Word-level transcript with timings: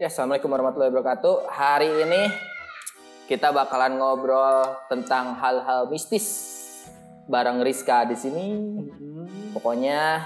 Ya, 0.00 0.08
Assalamualaikum 0.08 0.48
warahmatullahi 0.48 0.96
wabarakatuh. 0.96 1.52
Hari 1.52 2.08
ini 2.08 2.32
kita 3.28 3.52
bakalan 3.52 4.00
ngobrol 4.00 4.80
tentang 4.88 5.36
hal-hal 5.36 5.92
mistis 5.92 6.24
bareng 7.28 7.60
Rizka 7.60 8.08
di 8.08 8.16
sini. 8.16 8.46
Pokoknya 9.52 10.24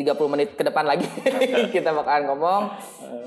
30 0.00 0.32
menit 0.32 0.56
ke 0.56 0.64
depan 0.64 0.88
lagi 0.88 1.04
kita 1.76 1.92
bakalan 1.92 2.32
ngomong 2.32 2.72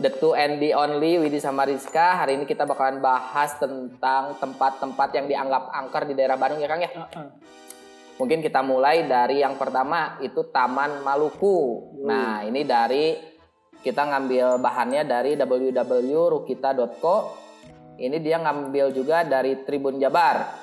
the 0.01 0.09
two 0.17 0.33
and 0.33 0.57
the 0.57 0.73
only 0.73 1.21
Widi 1.21 1.37
sama 1.37 1.69
Rizka. 1.69 2.25
Hari 2.25 2.33
ini 2.33 2.49
kita 2.49 2.65
bakalan 2.65 2.97
bahas 2.97 3.53
tentang 3.61 4.33
tempat-tempat 4.41 5.09
yang 5.13 5.29
dianggap 5.29 5.69
angker 5.69 6.09
di 6.09 6.17
daerah 6.17 6.33
Bandung 6.33 6.65
ya 6.65 6.69
Kang 6.73 6.81
ya. 6.81 6.89
Mungkin 8.17 8.41
kita 8.41 8.65
mulai 8.65 9.05
dari 9.05 9.45
yang 9.45 9.53
pertama 9.61 10.17
itu 10.17 10.49
Taman 10.49 11.05
Maluku. 11.05 11.93
Nah, 12.09 12.41
ini 12.41 12.65
dari 12.65 13.32
kita 13.83 14.07
ngambil 14.07 14.63
bahannya 14.63 15.03
dari 15.03 15.35
www.rukita.co. 15.35 17.15
Ini 17.99 18.17
dia 18.23 18.39
ngambil 18.39 18.95
juga 18.95 19.27
dari 19.27 19.59
Tribun 19.67 19.99
Jabar. 19.99 20.55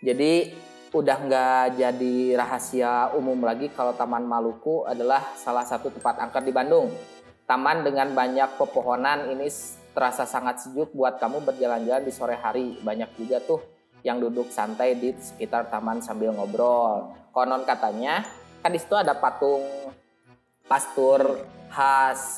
Jadi 0.00 0.54
udah 0.90 1.18
nggak 1.26 1.64
jadi 1.76 2.16
rahasia 2.38 3.12
umum 3.18 3.44
lagi 3.44 3.68
kalau 3.70 3.92
Taman 3.92 4.24
Maluku 4.24 4.86
adalah 4.86 5.22
salah 5.36 5.66
satu 5.66 5.90
tempat 5.90 6.22
angker 6.22 6.46
di 6.46 6.54
Bandung. 6.54 6.88
Taman 7.44 7.82
dengan 7.82 8.14
banyak 8.14 8.56
pepohonan 8.56 9.28
ini 9.34 9.50
terasa 9.90 10.22
sangat 10.22 10.62
sejuk 10.62 10.94
buat 10.94 11.18
kamu 11.18 11.42
berjalan-jalan 11.44 12.06
di 12.06 12.14
sore 12.14 12.38
hari. 12.38 12.78
Banyak 12.78 13.18
juga 13.18 13.42
tuh 13.42 13.60
yang 14.06 14.22
duduk 14.22 14.48
santai 14.48 14.96
di 14.96 15.12
sekitar 15.18 15.68
taman 15.68 16.00
sambil 16.00 16.32
ngobrol. 16.32 17.10
Konon 17.34 17.66
katanya 17.66 18.22
kan 18.62 18.70
di 18.70 18.78
situ 18.78 18.94
ada 18.94 19.18
patung 19.18 19.66
Pastur 20.70 21.42
H.C. 21.70 22.36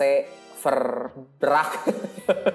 Verbraak 0.63 1.75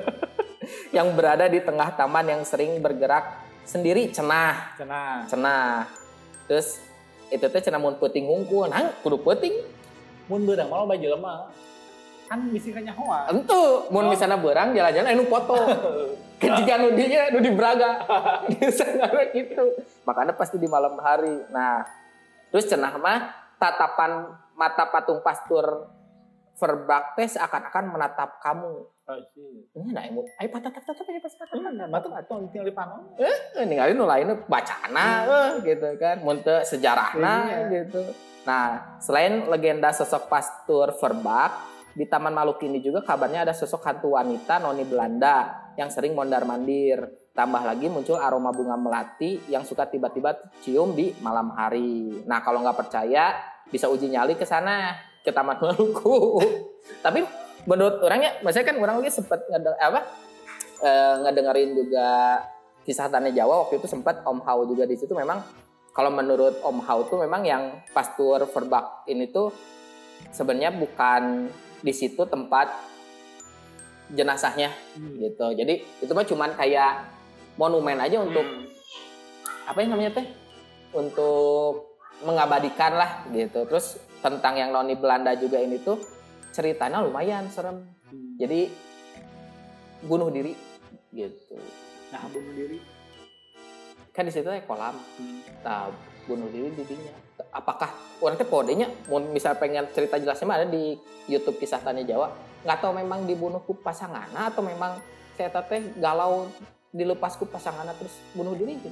yang 0.96 1.12
berada 1.12 1.46
di 1.46 1.60
tengah 1.60 1.92
taman 1.94 2.24
yang 2.24 2.42
sering 2.44 2.80
bergerak 2.80 3.44
sendiri 3.68 4.08
cenah 4.10 4.80
Cenah. 4.80 5.28
cenah 5.28 5.68
terus 6.48 6.80
itu 7.28 7.44
teh 7.44 7.60
cenah 7.60 7.76
mun 7.76 8.00
peuting 8.00 8.24
hungkul 8.24 8.68
nah 8.68 8.96
kudu 9.04 9.20
peuting 9.20 9.56
Mun 10.28 10.44
beurang 10.44 10.68
malah 10.68 10.84
baju 10.84 11.08
lemah. 11.08 11.40
Kan 12.28 12.52
bisi 12.52 12.76
ka 12.76 12.84
nyahoa. 12.84 13.32
entu 13.32 13.88
mun 13.88 14.08
Oh. 14.08 14.12
misalnya 14.12 14.36
berang 14.36 14.76
jalan-jalan 14.76 15.08
anu 15.08 15.24
foto 15.24 15.56
ketika 16.44 16.76
nu 16.76 16.92
dinya 16.92 17.32
nu 17.32 17.40
di 17.40 17.52
Braga 17.56 18.04
Biasanya 18.52 19.08
gitu 19.32 19.64
makanya 20.04 20.36
pasti 20.36 20.60
di 20.60 20.68
malam 20.68 21.00
hari 21.00 21.32
nah 21.48 21.88
terus 22.52 22.68
cenah 22.68 22.92
mah 23.00 23.20
tatapan 23.56 24.28
mata 24.60 24.84
patung 24.92 25.24
pastur 25.24 25.88
Verbraak 26.58 27.14
teh 27.14 27.30
seakan-akan 27.30 27.94
menatap 27.94 28.42
kamu. 28.42 28.90
Ini 29.72 29.94
nah 29.94 30.04
emu 30.04 30.26
ayo 30.36 30.50
patatap 30.50 30.84
tatap 30.84 31.06
ayo 31.06 31.22
pas 31.22 31.32
tatap 31.32 31.62
Batu 31.88 32.10
atuh 32.12 32.38
tinggal 32.50 32.66
di 32.66 32.76
panon. 32.76 33.02
eh 33.16 33.38
ninggalin 33.62 33.96
lainnya 33.96 34.36
bacana 34.44 35.06
eh, 35.24 35.50
gitu 35.64 35.88
kan. 35.96 36.18
Mun 36.20 36.42
teu 36.42 36.60
sejarahna 36.60 37.34
Iya. 37.46 37.86
gitu. 37.86 38.02
Nah 38.44 38.98
selain 38.98 39.46
legenda 39.46 39.94
sosok 39.94 40.28
pastur 40.28 40.98
Verbraak 40.98 41.54
di 41.94 42.04
Taman 42.04 42.34
Maluku 42.34 42.66
ini 42.66 42.82
juga 42.82 43.00
kabarnya 43.00 43.46
ada 43.46 43.54
sosok 43.54 43.86
hantu 43.86 44.18
wanita 44.18 44.58
noni 44.58 44.82
Belanda 44.84 45.54
yang 45.78 45.88
sering 45.88 46.12
mondar 46.12 46.42
mandir. 46.44 47.06
Tambah 47.32 47.62
lagi 47.62 47.86
muncul 47.86 48.18
aroma 48.18 48.50
bunga 48.50 48.74
melati 48.74 49.46
yang 49.46 49.62
suka 49.62 49.86
tiba-tiba 49.86 50.34
cium 50.60 50.98
di 50.98 51.14
malam 51.22 51.54
hari. 51.54 52.26
Nah 52.26 52.42
kalau 52.42 52.66
nggak 52.66 52.76
percaya 52.76 53.38
bisa 53.70 53.86
uji 53.86 54.10
nyali 54.10 54.34
ke 54.34 54.42
sana 54.42 54.98
ke 55.28 55.32
Taman 55.36 55.60
Maluku 55.60 56.40
tapi 57.06 57.28
menurut 57.68 58.00
orangnya 58.00 58.40
maksudnya 58.40 58.72
kan 58.72 58.80
orang 58.80 59.04
lagi 59.04 59.12
sempat 59.12 59.44
ngede, 59.52 59.76
apa 59.76 60.02
eh, 60.80 61.16
ngedengerin 61.28 61.76
juga 61.76 62.40
kisah 62.88 63.12
tanah 63.12 63.36
Jawa 63.36 63.68
waktu 63.68 63.84
itu 63.84 63.92
sempat 63.92 64.24
Om 64.24 64.40
Hao 64.48 64.64
juga 64.64 64.88
di 64.88 64.96
situ 64.96 65.12
memang 65.12 65.44
kalau 65.92 66.14
menurut 66.16 66.64
Om 66.64 66.80
Hao 66.88 67.04
tuh 67.12 67.20
memang 67.20 67.44
yang 67.44 67.84
pastur 67.92 68.48
Verbraak 68.48 69.04
ini 69.12 69.28
tuh 69.28 69.52
sebenarnya 70.32 70.72
bukan 70.72 71.52
di 71.82 71.94
situ 71.94 72.24
tempat 72.26 72.70
jenazahnya 74.14 74.72
gitu. 74.96 75.52
Jadi 75.52 75.84
itu 76.00 76.12
mah 76.14 76.24
cuman 76.24 76.56
kayak 76.56 77.12
monumen 77.60 78.00
aja 78.00 78.24
untuk 78.24 78.46
apa 79.68 79.78
yang 79.84 79.98
namanya 79.98 80.22
teh? 80.22 80.28
Untuk 80.96 82.00
mengabadikan 82.24 82.96
lah 82.96 83.28
gitu. 83.30 83.68
Terus 83.68 84.00
tentang 84.28 84.54
yang 84.60 84.70
noni 84.76 85.00
Belanda 85.00 85.32
juga 85.40 85.58
ini 85.62 85.80
tuh 85.80 85.98
ceritanya 86.52 87.06
lumayan 87.06 87.48
serem. 87.54 87.86
Jadi 88.38 88.70
bunuh 90.06 90.30
diri 90.30 90.54
gitu. 91.14 91.58
Nah, 92.14 92.26
bunuh 92.30 92.54
diri. 92.54 92.80
Kan 94.14 94.26
di 94.26 94.34
situ 94.34 94.50
ada 94.50 94.62
kolam. 94.66 94.98
Nah, 95.62 95.94
bunuh 96.26 96.50
diri 96.50 96.74
di 96.74 96.84
dinya. 96.86 97.14
Apakah 97.54 97.94
orang 98.22 98.38
teh 98.38 98.50
podenya 98.50 98.90
mau 99.10 99.22
misal 99.22 99.58
pengen 99.62 99.86
cerita 99.94 100.18
jelasnya 100.18 100.50
mah 100.50 100.58
ada 100.62 100.68
di 100.70 100.98
YouTube 101.30 101.62
kisah 101.62 101.82
tanya 101.82 102.02
Jawa. 102.02 102.34
Nggak 102.66 102.78
tahu 102.82 102.92
memang 102.98 103.30
dibunuh 103.30 103.62
ku 103.62 103.78
pasangan 103.78 104.30
atau 104.34 104.66
memang 104.66 104.98
saya 105.38 105.54
teh 105.54 105.94
galau 106.02 106.50
dilepas 106.90 107.38
ku 107.38 107.46
pasangan 107.46 107.86
terus 107.98 108.14
bunuh 108.34 108.58
diri 108.58 108.82
gitu. 108.82 108.90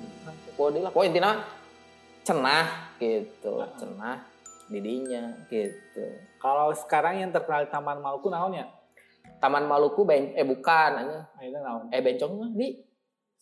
Pode 0.54 0.82
lah. 0.82 0.94
Pokoknya 0.94 1.10
intinya 1.10 1.32
cenah 2.26 2.66
gitu, 3.02 3.62
cenah 3.78 4.35
didinya 4.68 5.24
gitu. 5.46 6.06
Kalau 6.38 6.74
sekarang 6.74 7.20
yang 7.20 7.30
terkenal 7.30 7.64
di 7.64 7.70
Taman 7.70 8.00
Maluku 8.00 8.28
naonnya? 8.28 8.66
Taman 9.38 9.66
Maluku 9.66 10.02
ben 10.04 10.34
eh 10.34 10.42
bukan 10.42 10.92
anya. 10.96 11.22
Naon? 11.38 11.90
eh 11.90 12.00
bencong 12.00 12.32
mah 12.34 12.52
di 12.52 12.82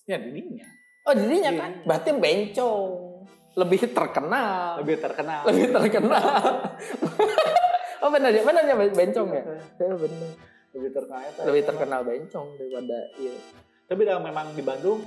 Ya 0.03 0.19
didinya. 0.19 0.67
oh 1.03 1.13
didinya 1.13 1.47
Iya. 1.49 1.59
kan 1.59 1.71
berarti 1.83 2.09
bencong 2.11 2.91
lebih 3.53 3.87
terkenal 3.87 4.79
Lebih 4.79 4.97
terkenal. 4.99 5.41
lebih 5.45 5.67
terkenal. 5.71 6.27
oh 7.99 8.09
benar 8.09 8.31
ya, 8.31 8.43
benar 8.43 8.63
ya 8.63 8.75
bencong 8.75 9.27
ya. 9.31 9.43
Ya 9.77 9.95
benar. 9.95 10.31
Lebih 10.73 10.89
terkenal. 10.91 11.21
eta. 11.23 11.41
Lebih 11.45 11.61
terkenal 11.63 11.99
bencong 12.01 12.47
daripada 12.57 12.97
iya. 13.15 13.35
Tapi 13.83 14.01
dah 14.01 14.17
memang 14.17 14.51
di 14.51 14.63
Bandung 14.63 14.99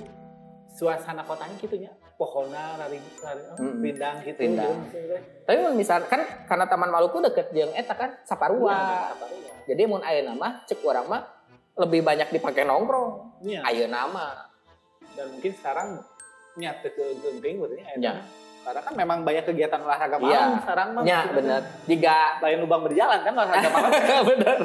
suasana 0.69 1.21
kotanya 1.21 1.57
gitu 1.57 1.75
nya. 1.75 1.91
Pohona, 2.17 2.75
rari, 2.75 2.97
rari, 3.15 3.41
Mm-mm. 3.55 3.77
rindang 3.79 4.15
gitu. 4.21 4.41
Rindang. 4.41 4.73
gitu. 4.89 5.15
Tapi 5.45 5.57
misalkan 5.71 6.09
kan 6.09 6.21
karena 6.45 6.65
Taman 6.65 6.89
Maluku 6.89 7.21
deket 7.21 7.53
jeung 7.53 7.69
eta 7.71 7.93
kan 7.93 8.17
Saparua. 8.25 8.73
Iya, 9.21 9.53
Jadi 9.67 9.81
mun 9.85 10.01
ayeuna 10.01 10.33
mah 10.33 10.65
cek 10.65 10.81
urang 10.81 11.05
mah 11.05 11.21
lebih 11.77 12.01
banyak 12.01 12.33
dipakai 12.33 12.65
nongkrong. 12.65 13.37
Ayeuna 13.61 14.09
mah. 14.09 14.49
Dan 15.13 15.29
mungkin 15.29 15.53
sekarang 15.53 16.01
nyata 16.55 16.89
ke 16.89 17.03
genting 17.21 17.61
berarti 17.61 17.85
Ya. 17.95 18.11
ya. 18.11 18.13
Karena 18.65 18.81
kan 18.81 18.93
memang 18.93 19.17
banyak 19.21 19.45
kegiatan 19.45 19.79
olahraga 19.79 20.17
Iya. 20.17 20.25
malam 20.41 20.59
sekarang 20.59 20.87
mah. 20.91 21.03
Ya 21.05 21.19
bener. 21.29 21.61
Jika 21.85 22.17
Lain 22.41 22.59
lubang 22.59 22.81
berjalan 22.81 23.19
kan 23.21 23.31
olahraga 23.31 23.69
malam. 23.69 23.91
bener. 24.33 24.59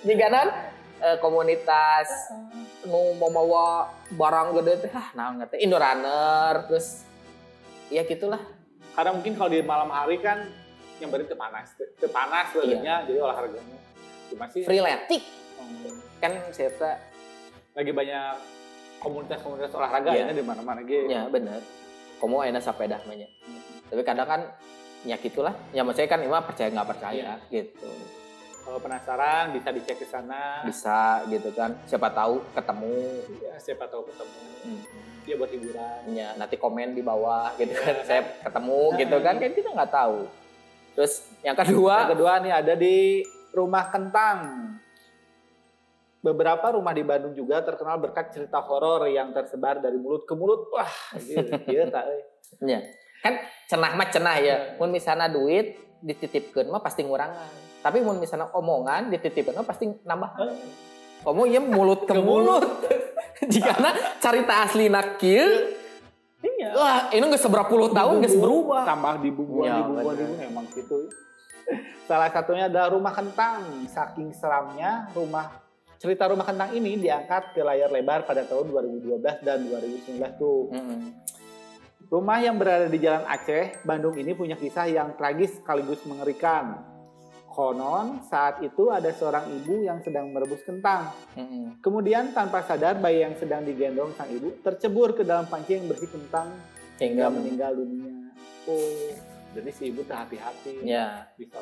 Jika 0.00 0.26
non 0.28 0.48
eh, 1.00 1.16
komunitas 1.18 2.08
nu 2.86 3.12
mau 3.16 3.28
bawa 3.28 3.92
barang 4.12 4.56
gede 4.60 4.88
teh 4.88 4.92
ah 4.96 5.08
nah 5.12 5.32
nggak 5.36 5.52
teh 5.52 5.58
indoor 5.60 5.80
runner 5.80 6.54
terus 6.68 7.04
ya 7.90 8.06
gitulah. 8.06 8.40
Karena 8.94 9.10
mungkin 9.16 9.34
kalau 9.38 9.50
di 9.50 9.62
malam 9.62 9.90
hari 9.90 10.18
kan 10.20 10.46
yang 11.00 11.08
berarti 11.08 11.32
panas, 11.32 11.72
itu 11.80 12.06
panas 12.12 12.52
badannya, 12.52 12.94
jadi 13.08 13.18
olahraganya. 13.24 13.78
Cuma 14.28 14.44
sih 14.52 14.62
freeletic 14.68 15.22
hmm, 15.58 16.20
kan 16.20 16.32
saya 16.52 17.00
lagi 17.72 17.90
banyak 17.94 18.34
komunitas-komunitas 19.00 19.72
olahraga 19.72 20.12
Iya. 20.12 20.28
ya 20.28 20.36
di 20.36 20.44
mana-mana 20.44 20.84
gitu. 20.84 21.08
ya 21.08 21.26
bener. 21.32 21.64
Kamu 22.20 22.44
enak 22.44 22.60
sepeda 22.60 23.00
namanya 23.00 23.26
tapi 23.90 24.02
kadang 24.06 24.28
kan 24.28 24.40
ya 25.02 25.18
gitulah. 25.18 25.56
Ya 25.74 25.82
maksudnya 25.82 26.06
kan 26.06 26.22
Ima 26.22 26.44
percaya 26.46 26.70
nggak 26.70 26.88
percaya 26.94 27.42
gitu 27.50 27.90
Kalau 28.70 28.78
penasaran 28.78 29.50
bisa 29.50 29.74
dicek 29.74 29.98
ke 29.98 30.06
sana. 30.06 30.62
bisa 30.62 31.26
gitu 31.26 31.50
kan 31.50 31.74
siapa 31.90 32.06
tahu 32.06 32.38
ketemu 32.54 33.18
Ya, 33.42 33.58
siapa 33.58 33.90
tahu 33.90 34.06
ketemu. 34.06 34.42
Hmm. 34.62 34.80
Dia 35.26 35.34
buat 35.34 35.50
hiburan. 35.50 36.00
ya 36.06 36.28
nanti 36.38 36.54
komen 36.54 36.94
di 36.94 37.02
bawah 37.02 37.50
gitu 37.58 37.74
kan 37.74 37.98
Iya. 37.98 38.06
saya 38.06 38.22
ketemu 38.40 38.80
gitu 38.94 39.16
kan 39.18 39.34
kan 39.36 39.50
kita 39.50 39.68
nggak 39.74 39.90
tahu 39.90 40.18
terus 40.94 41.26
yang 41.42 41.58
kedua 41.58 42.06
Yang 42.06 42.12
kedua 42.14 42.32
nih 42.38 42.52
ada 42.54 42.74
di 42.74 43.26
Rumah 43.50 43.84
Kentang. 43.90 44.38
Beberapa 46.20 46.70
rumah 46.70 46.94
di 46.94 47.02
Bandung 47.02 47.34
juga 47.34 47.66
terkenal 47.66 47.98
berkat 47.98 48.30
cerita 48.30 48.62
horor 48.62 49.10
yang 49.10 49.34
tersebar 49.34 49.82
dari 49.82 49.98
mulut 49.98 50.22
ke 50.22 50.38
mulut. 50.38 50.70
Wah, 50.70 50.92
gitu. 51.18 51.48
Iya, 51.66 51.90
tak. 51.90 52.04
Ya. 52.62 52.86
Kan 53.18 53.34
cenah 53.66 53.98
mah 53.98 54.06
cenah 54.06 54.36
ya. 54.38 54.56
Mun 54.78 54.94
misalnya 54.94 55.26
duit 55.26 55.74
dititipkeun 55.98 56.70
mah 56.70 56.78
pasti 56.78 57.02
ngurangan. 57.02 57.69
Tapi 57.80 57.98
mun 58.04 58.20
misalnya 58.20 58.52
omongan 58.52 59.08
dititipkeun 59.08 59.56
mah 59.56 59.66
pasti 59.66 59.88
nambah. 60.04 60.30
Kamu 61.24 61.42
ya 61.48 61.60
mulut 61.60 62.04
ke 62.04 62.12
Ke 62.12 62.20
mulut. 62.20 62.64
Jika 63.52 63.72
cerita 64.20 64.68
asli 64.68 64.88
kieu, 65.16 65.48
Iya. 66.40 66.72
wah 66.72 67.00
ini 67.12 67.24
nggak 67.24 67.40
seberapa 67.40 67.68
puluh 67.68 67.92
tahun 67.92 68.20
nggak 68.24 68.36
berubah. 68.40 68.84
Tambah 68.88 69.14
dibumbuan, 69.20 69.64
Ya, 69.68 69.76
dibumbuan, 69.80 70.04
bener. 70.16 70.28
dibumbuan. 70.28 70.48
Emang 70.48 70.66
gitu. 70.72 70.98
Salah 72.08 72.28
satunya 72.32 72.68
adalah 72.72 72.88
rumah 72.92 73.12
kentang. 73.12 73.60
Saking 73.88 74.32
seramnya, 74.32 75.08
rumah 75.12 75.52
cerita 76.00 76.28
rumah 76.32 76.48
kentang 76.48 76.72
ini 76.72 76.96
diangkat 76.96 77.52
ke 77.52 77.60
layar 77.60 77.92
lebar 77.92 78.24
pada 78.24 78.44
tahun 78.48 78.72
2012 78.72 79.44
dan 79.44 79.58
2019 79.68 80.40
tuh. 80.40 80.72
Mm-mm. 80.72 81.00
Rumah 82.10 82.38
yang 82.42 82.56
berada 82.58 82.90
di 82.90 82.98
Jalan 82.98 83.22
Aceh, 83.22 83.84
Bandung 83.86 84.16
ini 84.18 84.34
punya 84.34 84.56
kisah 84.58 84.88
yang 84.90 85.14
tragis 85.14 85.60
sekaligus 85.60 86.02
mengerikan. 86.08 86.89
Konon, 87.50 88.22
saat 88.24 88.62
itu 88.62 88.88
ada 88.88 89.10
seorang 89.10 89.50
ibu 89.50 89.82
yang 89.82 89.98
sedang 90.00 90.30
merebus 90.30 90.62
kentang. 90.62 91.10
Mm-mm. 91.34 91.82
Kemudian 91.82 92.30
tanpa 92.30 92.62
sadar 92.62 92.96
bayi 92.96 93.26
yang 93.26 93.34
sedang 93.36 93.66
digendong 93.66 94.14
sang 94.14 94.30
ibu 94.30 94.54
tercebur 94.62 95.12
ke 95.12 95.26
dalam 95.26 95.50
panci 95.50 95.74
yang 95.74 95.90
bersih 95.90 96.06
kentang 96.06 96.54
hingga 96.96 97.26
meninggal 97.28 97.74
dunia. 97.74 98.30
Oh, 98.70 99.10
jadi 99.50 99.70
si 99.74 99.90
ibu 99.90 100.06
hati-hati. 100.06 100.86
Ya, 100.86 101.26
Bisa. 101.34 101.58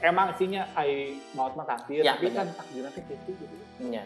Emang 0.00 0.32
isinya 0.32 0.68
ai 0.74 1.16
maut 1.32 1.52
mah 1.54 1.64
takdir, 1.64 2.00
Ya, 2.00 2.16
tapi 2.16 2.28
benar. 2.28 2.48
kan 2.50 2.64
takdirnya 2.64 2.90
gitu 2.92 3.30
gitu. 3.30 3.54
nya. 3.88 4.04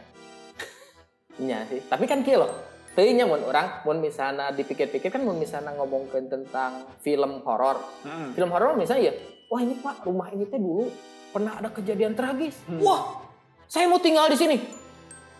Nya 1.38 1.58
sih. 1.70 1.80
Tapi 1.86 2.04
kan 2.06 2.26
kieu 2.26 2.38
loh. 2.42 2.50
Teuing 2.98 3.14
nya 3.14 3.30
mun 3.30 3.38
orang 3.46 3.86
mun 3.86 4.02
misalnya 4.02 4.50
dipikir-pikir 4.50 5.14
kan 5.14 5.22
mun 5.22 5.38
misalnya 5.38 5.70
ngomongkeun 5.78 6.26
tentang 6.26 6.82
film 6.98 7.38
horor. 7.46 7.78
Hmm. 8.02 8.34
Film 8.34 8.50
horor 8.50 8.74
misalnya 8.74 9.10
ya, 9.10 9.14
wah 9.48 9.60
ini 9.60 9.74
Pak, 9.76 10.04
rumah 10.04 10.28
ini 10.28 10.44
teh 10.44 10.56
dulu 10.56 10.88
pernah 11.28 11.56
ada 11.56 11.68
kejadian 11.68 12.12
tragis. 12.12 12.56
Hmm. 12.64 12.80
Wah, 12.80 13.24
saya 13.64 13.84
mau 13.84 13.98
tinggal 13.98 14.28
di 14.28 14.36
sini. 14.36 14.56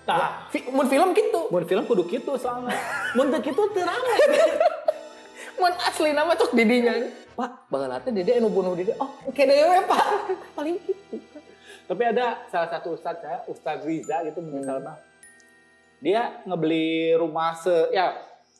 Tah, 0.02 0.48
Fi- 0.48 0.64
Mun 0.66 0.88
film 0.88 1.12
gitu. 1.12 1.48
mun 1.48 1.64
film 1.64 1.84
kudu 1.84 2.04
gitu 2.06 2.32
soalnya. 2.34 2.72
mun 3.16 3.28
teu 3.28 3.40
kitu 3.42 3.62
teu 3.70 3.84
rame. 3.84 4.14
Mun 5.58 5.74
asli 5.74 6.14
nama 6.14 6.32
cok 6.32 6.54
didinya. 6.54 6.94
Pak, 7.34 7.66
bageula 7.66 7.98
teh 7.98 8.10
dede 8.10 8.38
anu 8.38 8.46
bunuh 8.46 8.72
dede. 8.72 8.94
Oh, 8.96 9.10
oke 9.22 9.36
dewe 9.38 9.78
Pak. 9.84 10.04
Paling 10.56 10.78
gitu. 10.80 11.18
Tapi 11.84 12.02
ada 12.04 12.46
salah 12.46 12.68
satu 12.68 12.94
ustadz 12.94 13.18
saya, 13.18 13.38
Ustadz 13.44 13.82
Riza 13.82 14.22
gitu 14.22 14.38
misalnya. 14.38 15.00
Dia 15.98 16.44
ngebeli 16.44 17.10
rumah 17.16 17.58
se 17.58 17.90
ya, 17.90 18.14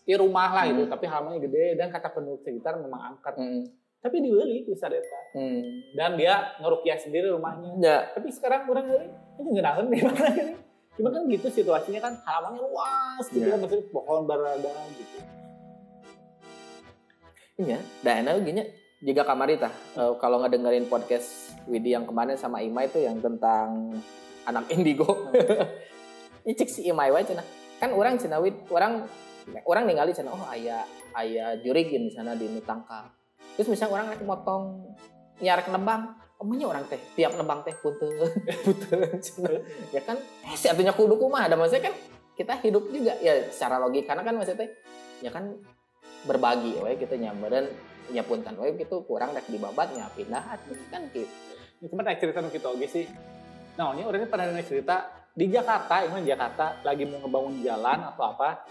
ya 0.04 0.16
rumah 0.18 0.50
lah 0.50 0.64
gitu, 0.66 0.84
Hmm. 0.84 0.90
tapi 0.90 1.04
halamannya 1.06 1.38
gede 1.38 1.78
dan 1.78 1.88
kata 1.88 2.10
penduduk 2.10 2.42
sekitar 2.42 2.76
memang 2.76 3.14
angkat. 3.14 3.34
Hmm. 3.38 3.62
Tapi 3.98 4.16
dibeli 4.22 4.62
Ustadz 4.70 4.94
Eta. 4.94 5.20
Hmm. 5.34 5.82
Dan 5.90 6.14
dia 6.14 6.54
ngerukiah 6.62 6.94
sendiri 6.94 7.34
rumahnya. 7.34 7.70
Ya, 7.82 7.98
Tapi 8.14 8.30
sekarang 8.30 8.70
orang 8.70 8.86
ini 9.38 9.48
nggak 9.58 9.64
nahan 9.66 9.86
di 9.90 9.98
mana 10.00 10.22
ini. 10.38 10.54
Cuma 10.94 11.14
kan 11.14 11.22
gitu 11.30 11.46
situasinya 11.50 12.00
kan 12.02 12.14
halamannya 12.22 12.62
luas 12.62 13.24
gitu 13.30 13.46
Ya. 13.46 13.54
kan, 13.54 13.62
maksudnya 13.62 13.86
pohon 13.90 14.26
berada 14.26 14.72
gitu. 14.94 15.18
Iya, 17.58 17.78
dan 18.06 18.22
enak 18.22 18.46
gini 18.46 18.62
juga 19.02 19.26
kamari 19.26 19.58
tah 19.58 19.70
eh, 19.70 20.14
kalau 20.22 20.42
ngedengerin 20.42 20.86
podcast 20.86 21.54
Widi 21.66 21.90
yang 21.94 22.06
kemarin 22.06 22.38
sama 22.38 22.62
Ima 22.62 22.86
itu 22.86 23.02
yang 23.02 23.18
tentang 23.18 23.98
anak 24.46 24.70
indigo. 24.74 25.26
Ini 26.46 26.54
cek 26.54 26.70
si 26.70 26.80
Ima 26.86 27.10
wae 27.10 27.26
cenah. 27.26 27.42
Kan 27.82 27.94
orang 27.94 28.18
Wid, 28.42 28.62
orang 28.70 29.06
orang 29.66 29.90
ningali 29.90 30.14
cenah 30.14 30.34
oh 30.34 30.46
aya 30.46 30.86
aya 31.14 31.58
jurigin 31.62 32.06
di 32.06 32.12
sana 32.14 32.38
di 32.38 32.46
nu 32.46 32.62
tangkal. 32.62 33.17
Terus 33.58 33.74
misalnya 33.74 33.92
orang 33.98 34.06
rek 34.14 34.22
motong 34.22 34.94
nyarek 35.42 35.66
nebang, 35.74 36.14
omanya 36.38 36.66
orang 36.70 36.86
teh 36.86 36.98
tiap 37.18 37.34
nebang 37.34 37.66
teh 37.66 37.74
punten 37.82 38.06
punten 38.64 39.18
cenah. 39.18 39.58
Ya 39.94 40.00
kan 40.06 40.14
eh 40.46 40.54
si 40.54 40.70
atunya 40.70 40.94
kudu 40.94 41.18
kumaha 41.18 41.50
ada 41.50 41.58
maksudnya 41.58 41.90
kan 41.90 41.94
kita 42.38 42.54
hidup 42.62 42.86
juga 42.94 43.18
ya 43.18 43.50
secara 43.50 43.82
logika 43.82 44.14
karena 44.14 44.22
kan 44.22 44.34
maksudnya 44.38 44.62
teh 44.62 44.70
ya 45.26 45.34
kan 45.34 45.58
berbagi 46.22 46.78
we 46.78 46.94
kita 46.94 47.18
nyamperin 47.18 47.66
nyapunten 48.14 48.54
we 48.62 48.78
gitu 48.78 49.02
kurang 49.02 49.34
rek 49.34 49.50
dibabat 49.50 49.90
nya 49.90 50.06
pindah 50.14 50.54
kan 50.94 51.02
gitu 51.10 51.26
Ini 51.78 51.86
cuma 51.90 52.02
ada 52.02 52.18
cerita 52.18 52.42
nu 52.42 52.50
kita 52.50 52.74
oge 52.74 52.90
sih. 52.90 53.06
Nah, 53.78 53.94
ini 53.94 54.02
orangnya 54.02 54.26
pernah 54.26 54.50
dengar 54.50 54.66
cerita 54.66 54.96
di 55.30 55.46
Jakarta, 55.46 56.02
ini 56.02 56.26
di 56.26 56.30
Jakarta 56.34 56.82
lagi 56.82 57.06
mau 57.06 57.22
ngebangun 57.22 57.62
jalan 57.62 57.98
atau 58.02 58.34
apa. 58.34 58.66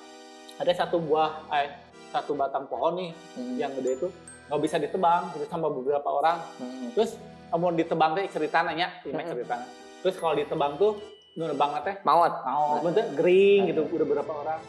Ada 0.60 0.84
satu 0.84 1.00
buah 1.00 1.48
eh 1.56 1.72
satu 2.12 2.36
batang 2.36 2.68
pohon 2.68 3.00
nih 3.00 3.12
Hmm. 3.40 3.56
yang 3.56 3.72
gede 3.80 3.92
itu 3.96 4.08
nggak 4.48 4.62
bisa 4.64 4.76
ditebang 4.80 5.36
gitu 5.36 5.46
sama 5.52 5.68
beberapa 5.68 6.08
orang. 6.08 6.40
Hmm. 6.60 6.90
Terus 6.96 7.20
mau 7.56 7.72
ditebang 7.72 8.16
teh 8.16 8.28
cerita 8.28 8.64
nanya, 8.64 8.92
ini 9.08 9.16
Mm-mm. 9.16 9.32
cerita. 9.32 9.56
Terus 10.04 10.16
kalau 10.20 10.36
ditebang 10.36 10.76
tuh 10.76 11.00
nu 11.38 11.46
nebang 11.46 11.78
teh 11.86 11.96
maut 12.02 12.34
mau 12.44 12.82
bentuk 12.82 13.14
gering 13.14 13.72
gitu 13.72 13.86
udah 13.88 14.08
beberapa 14.08 14.32
orang. 14.42 14.60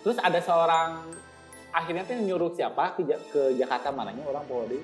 Terus 0.00 0.16
ada 0.16 0.40
seorang 0.40 1.04
akhirnya 1.70 2.02
tuh 2.08 2.16
nyuruh 2.18 2.50
siapa 2.56 2.96
ke, 2.96 3.04
ke 3.30 3.42
Jakarta 3.60 3.92
mananya 3.92 4.24
orang 4.26 4.44
Polri. 4.48 4.80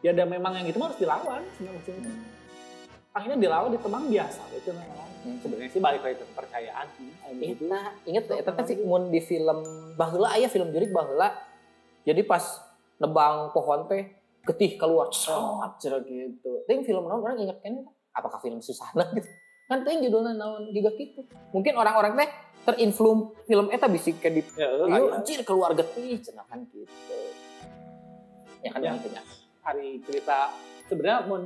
Ya 0.00 0.16
dan 0.16 0.32
memang 0.32 0.56
yang 0.56 0.68
itu 0.68 0.80
harus 0.80 0.96
dilawan 0.96 1.44
sebenarnya. 1.56 1.92
Hmm. 1.96 2.20
Akhirnya 3.10 3.38
dilawan 3.40 3.70
ditebang 3.74 4.04
biasa 4.08 4.42
itu 4.54 4.70
memang. 4.72 5.08
Hmm. 5.20 5.36
Sebenarnya 5.44 5.70
sih 5.72 5.82
balik 5.82 6.00
lagi 6.04 6.16
ke 6.20 6.24
kepercayaan. 6.28 6.86
Gitu. 6.96 7.66
Eta 7.66 7.80
inget 8.08 8.24
eta 8.30 8.50
teh 8.52 8.64
sih 8.70 8.76
mun 8.84 9.08
di 9.12 9.20
film 9.24 9.58
baheula 9.96 10.36
aya 10.36 10.48
film 10.48 10.72
jurig 10.72 10.92
baheula. 10.92 11.34
Jadi 12.04 12.24
pas 12.24 12.69
nebang 13.00 13.48
pohon 13.50 13.88
teh 13.88 14.02
getih 14.40 14.76
keluar 14.76 15.08
cerot 15.08 15.76
cerot 15.76 16.04
gitu. 16.04 16.64
Ting 16.64 16.84
film 16.84 17.04
naon 17.04 17.20
orang 17.20 17.40
inget 17.40 17.58
kan 17.60 17.84
apakah 18.12 18.38
film 18.38 18.60
Susana 18.60 19.08
gitu. 19.16 19.28
Kan 19.66 19.82
ting 19.82 20.00
judulnya 20.00 20.36
naon 20.36 20.68
juga 20.70 20.92
gitu. 20.94 21.24
Mungkin 21.50 21.74
orang-orang 21.74 22.14
teh 22.16 22.30
terinflum 22.60 23.32
film 23.44 23.72
eta 23.72 23.88
bisi 23.88 24.12
ke 24.14 24.28
di 24.28 24.44
Ya, 24.52 24.68
Iya, 24.68 25.16
anjir 25.16 25.40
keluar 25.42 25.72
getih 25.72 26.20
cenah 26.20 26.44
kan 26.44 26.60
gitu. 26.68 27.16
Ya 28.60 28.70
kan 28.70 28.80
Ya. 28.80 28.92
gitu 28.96 29.08
ya. 29.10 29.22
hari 29.60 30.00
cerita 30.00 30.48
sebenarnya 30.88 31.28
mau 31.28 31.36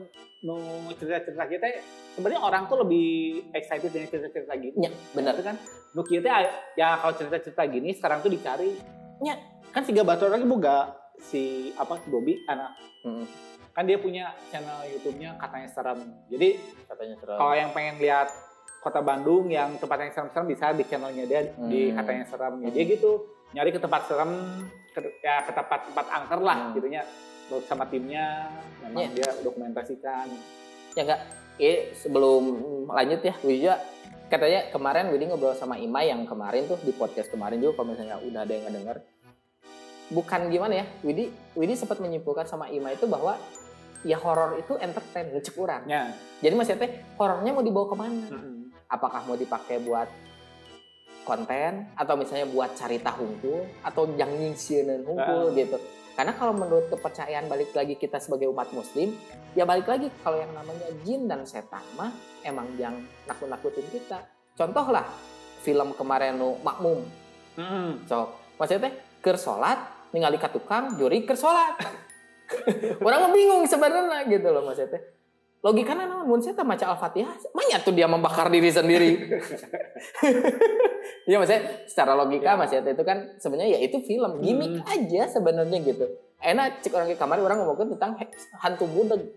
nu 0.41 0.55
cerita-cerita 0.95 1.51
kita 1.51 1.67
sebenarnya 2.15 2.41
orang 2.41 2.71
tuh 2.71 2.79
lebih 2.79 3.43
excited 3.51 3.91
dengan 3.91 4.07
cerita-cerita 4.07 4.55
gini. 4.55 4.79
Ya, 4.79 4.91
benar. 5.11 5.35
Itu 5.35 5.43
kan 5.43 5.59
nu 5.93 6.03
kieu 6.03 6.23
teh 6.23 6.31
ya 6.75 6.95
kalau 6.97 7.11
cerita-cerita 7.13 7.63
gini 7.67 7.91
sekarang 7.91 8.23
tuh 8.23 8.31
dicari. 8.31 8.79
Ya. 9.19 9.35
Kan 9.71 9.83
si 9.83 9.91
Gabator 9.91 10.31
lagi 10.31 10.47
boga 10.47 10.95
si 11.19 11.43
apa 11.75 11.99
si 11.99 12.07
Bobby 12.09 12.43
anak 12.45 12.75
Hmm. 13.01 13.27
kan 13.71 13.85
dia 13.85 13.99
punya 13.99 14.33
channel 14.49 14.87
YouTube-nya 14.87 15.35
katanya 15.35 15.69
serem. 15.69 15.99
Jadi 16.27 16.57
Katanya 16.87 17.15
serem. 17.17 17.37
kalau 17.37 17.53
yang 17.53 17.71
pengen 17.71 17.99
lihat 17.99 18.31
kota 18.79 19.01
Bandung 19.01 19.49
yang 19.49 19.75
tempatnya 19.77 20.09
serem-serem 20.11 20.47
bisa 20.47 20.71
di 20.71 20.85
channelnya 20.85 21.25
dia 21.25 21.41
di 21.61 21.91
Hmm. 21.91 21.97
katanya 21.99 22.25
serem. 22.25 22.55
Ya, 22.63 22.71
dia 22.71 22.85
gitu 22.89 23.13
nyari 23.51 23.71
ke 23.71 23.79
tempat 23.79 24.07
serem 24.07 24.31
ke, 24.91 25.01
ya 25.21 25.43
ke 25.43 25.53
tempat-tempat 25.53 26.07
angker 26.09 26.41
lah 26.41 26.59
Hmm. 26.61 26.73
gitunya 26.73 27.03
sama 27.63 27.85
timnya 27.85 28.49
memang 28.81 29.05
Iya. 29.05 29.13
dia 29.13 29.29
dokumentasikan. 29.43 30.27
Ya 30.95 31.03
enggak. 31.03 31.21
Eh 31.55 31.93
sebelum 31.95 32.43
lanjut 32.89 33.21
ya, 33.21 33.35
Wija 33.41 33.75
katanya 34.27 34.71
kemarin 34.71 35.11
Widi 35.11 35.27
ngobrol 35.27 35.53
sama 35.53 35.77
Ima 35.77 36.01
yang 36.01 36.25
kemarin 36.25 36.65
tuh 36.65 36.79
di 36.79 36.91
podcast 36.91 37.29
kemarin 37.29 37.59
juga 37.59 37.79
kalau 37.79 37.93
misalnya 37.93 38.19
udah 38.19 38.41
ada 38.41 38.53
yang 38.53 38.65
ngedenger. 38.65 38.97
Bukan 40.13 40.53
gimana 40.53 40.85
ya, 40.85 40.87
Widi 41.01 41.33
Widi 41.57 41.75
sempat 41.79 41.97
menyimpulkan 42.03 42.45
sama 42.45 42.69
Ima 42.69 42.93
itu 42.93 43.09
bahwa 43.09 43.41
ya 44.05 44.21
horor 44.21 44.61
itu 44.61 44.77
entertain, 44.77 45.33
ngecek 45.33 45.57
urang. 45.57 45.89
Ya. 45.89 46.13
Jadi 46.45 46.53
maksudnya 46.55 46.85
teh 46.85 46.93
horornya 47.17 47.57
mau 47.57 47.65
dibawa 47.65 47.87
ke 47.89 47.97
mana? 47.97 48.27
Mm-mm. 48.29 48.57
Apakah 48.85 49.25
mau 49.25 49.35
dipakai 49.35 49.81
buat 49.81 50.07
konten 51.25 51.89
atau 51.97 52.15
misalnya 52.21 52.45
buat 52.53 52.77
cari 52.77 53.01
hungkul 53.01 53.65
atau 53.81 54.05
yang 54.21 54.29
nyingsieuneun 54.29 55.09
hungkul 55.09 55.51
Ah. 55.51 55.57
gitu. 55.57 55.79
Karena 56.15 56.31
kalau 56.37 56.55
menurut 56.55 56.87
kepercayaan 56.93 57.51
balik 57.51 57.75
lagi 57.75 57.99
kita 57.99 58.23
sebagai 58.23 58.47
umat 58.53 58.71
muslim, 58.71 59.17
ya 59.57 59.67
balik 59.67 59.89
lagi 59.89 60.13
kalau 60.23 60.39
yang 60.39 60.53
namanya 60.55 60.87
jin 61.03 61.27
dan 61.27 61.43
setan 61.43 61.83
mah 61.99 62.13
emang 62.47 62.71
yang 62.79 62.95
nakut-nakutin 63.27 63.83
kita. 63.91 64.23
Contoh 64.55 64.95
lah 64.95 65.09
film 65.65 65.91
kemarin 65.97 66.39
nu 66.39 66.61
Makmum. 66.63 67.03
Mm-mm. 67.59 68.05
Sok, 68.07 68.61
maksudnya 68.61 68.93
teh 68.93 68.95
keur 69.25 69.41
salat 69.41 69.81
ningali 70.15 70.39
ka 70.39 70.47
tukang 70.55 70.95
juri 70.95 71.27
keur 71.27 71.35
salat. 71.35 71.75
Orang 73.03 73.19
mah 73.27 73.33
bingung 73.35 73.67
sebenarnya 73.67 74.31
gitu 74.31 74.49
loh 74.55 74.63
maksudnya 74.63 74.95
teh. 74.95 75.03
Logikanya 75.65 76.05
naon 76.05 76.29
mun 76.29 76.45
saya 76.45 76.61
maca 76.61 76.93
Al-Fatihah, 76.93 77.41
manya 77.57 77.81
tuh 77.81 77.97
dia 77.97 78.05
membakar 78.05 78.53
diri 78.53 78.69
sendiri. 78.69 79.11
Iya 81.25 81.41
maksudnya 81.41 81.89
secara 81.89 82.13
logika 82.13 82.53
Ya. 82.53 82.57
Mas 82.57 82.73
Yata 82.73 82.93
itu 82.93 83.05
kan 83.05 83.37
sebenarnya 83.41 83.77
ya 83.77 83.79
itu 83.81 83.97
film 84.05 84.45
gimmick 84.45 84.77
Hmm. 84.77 84.93
aja 84.93 85.25
sebenarnya 85.29 85.81
gitu. 85.81 86.05
Enak 86.41 86.85
cek 86.85 86.93
orang 86.93 87.09
ke 87.09 87.17
kamar 87.17 87.41
orang 87.41 87.65
ngomongin 87.65 87.97
tentang 87.97 88.21
hantu 88.61 88.85
budeg. 88.85 89.33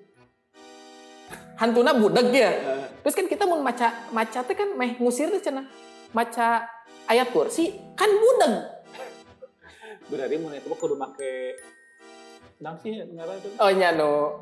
Hantuna 1.56 1.96
budeg 1.96 2.28
ya. 2.36 2.52
Terus 3.04 3.16
kan 3.16 3.28
kita 3.32 3.48
mau 3.48 3.60
maca 3.64 4.12
maca 4.12 4.44
teh 4.44 4.56
kan 4.56 4.76
meh 4.76 5.00
ngusir 5.00 5.32
teh 5.32 5.40
cenah. 5.40 5.64
Maca 6.12 6.68
ayat 7.08 7.32
kursi 7.32 7.72
kan 7.96 8.12
budeg. 8.12 8.54
Berarti 10.08 10.36
mun 10.40 10.56
itu 10.56 10.68
kudu 10.72 10.96
make 10.96 11.60
Naon 12.58 12.78
sih 12.82 12.90
ngaran 12.90 13.38
itu? 13.38 13.48
Oh 13.62 13.70
nya 13.70 13.94
no. 13.94 14.34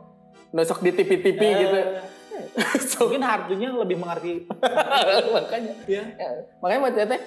Nusuk 0.55 0.79
di 0.79 0.91
TV-TV 0.95 1.41
Eh, 1.43 1.51
gitu. 1.59 1.79
So, 2.87 2.97
Mungkin 3.11 3.23
hartunya 3.27 3.67
lebih 3.75 3.99
mengerti. 3.99 4.47
makanya. 5.35 5.73
Ya. 5.83 6.03
Ya, 6.15 6.29
makanya 6.63 6.79
buat 6.79 6.95
teh 6.95 7.21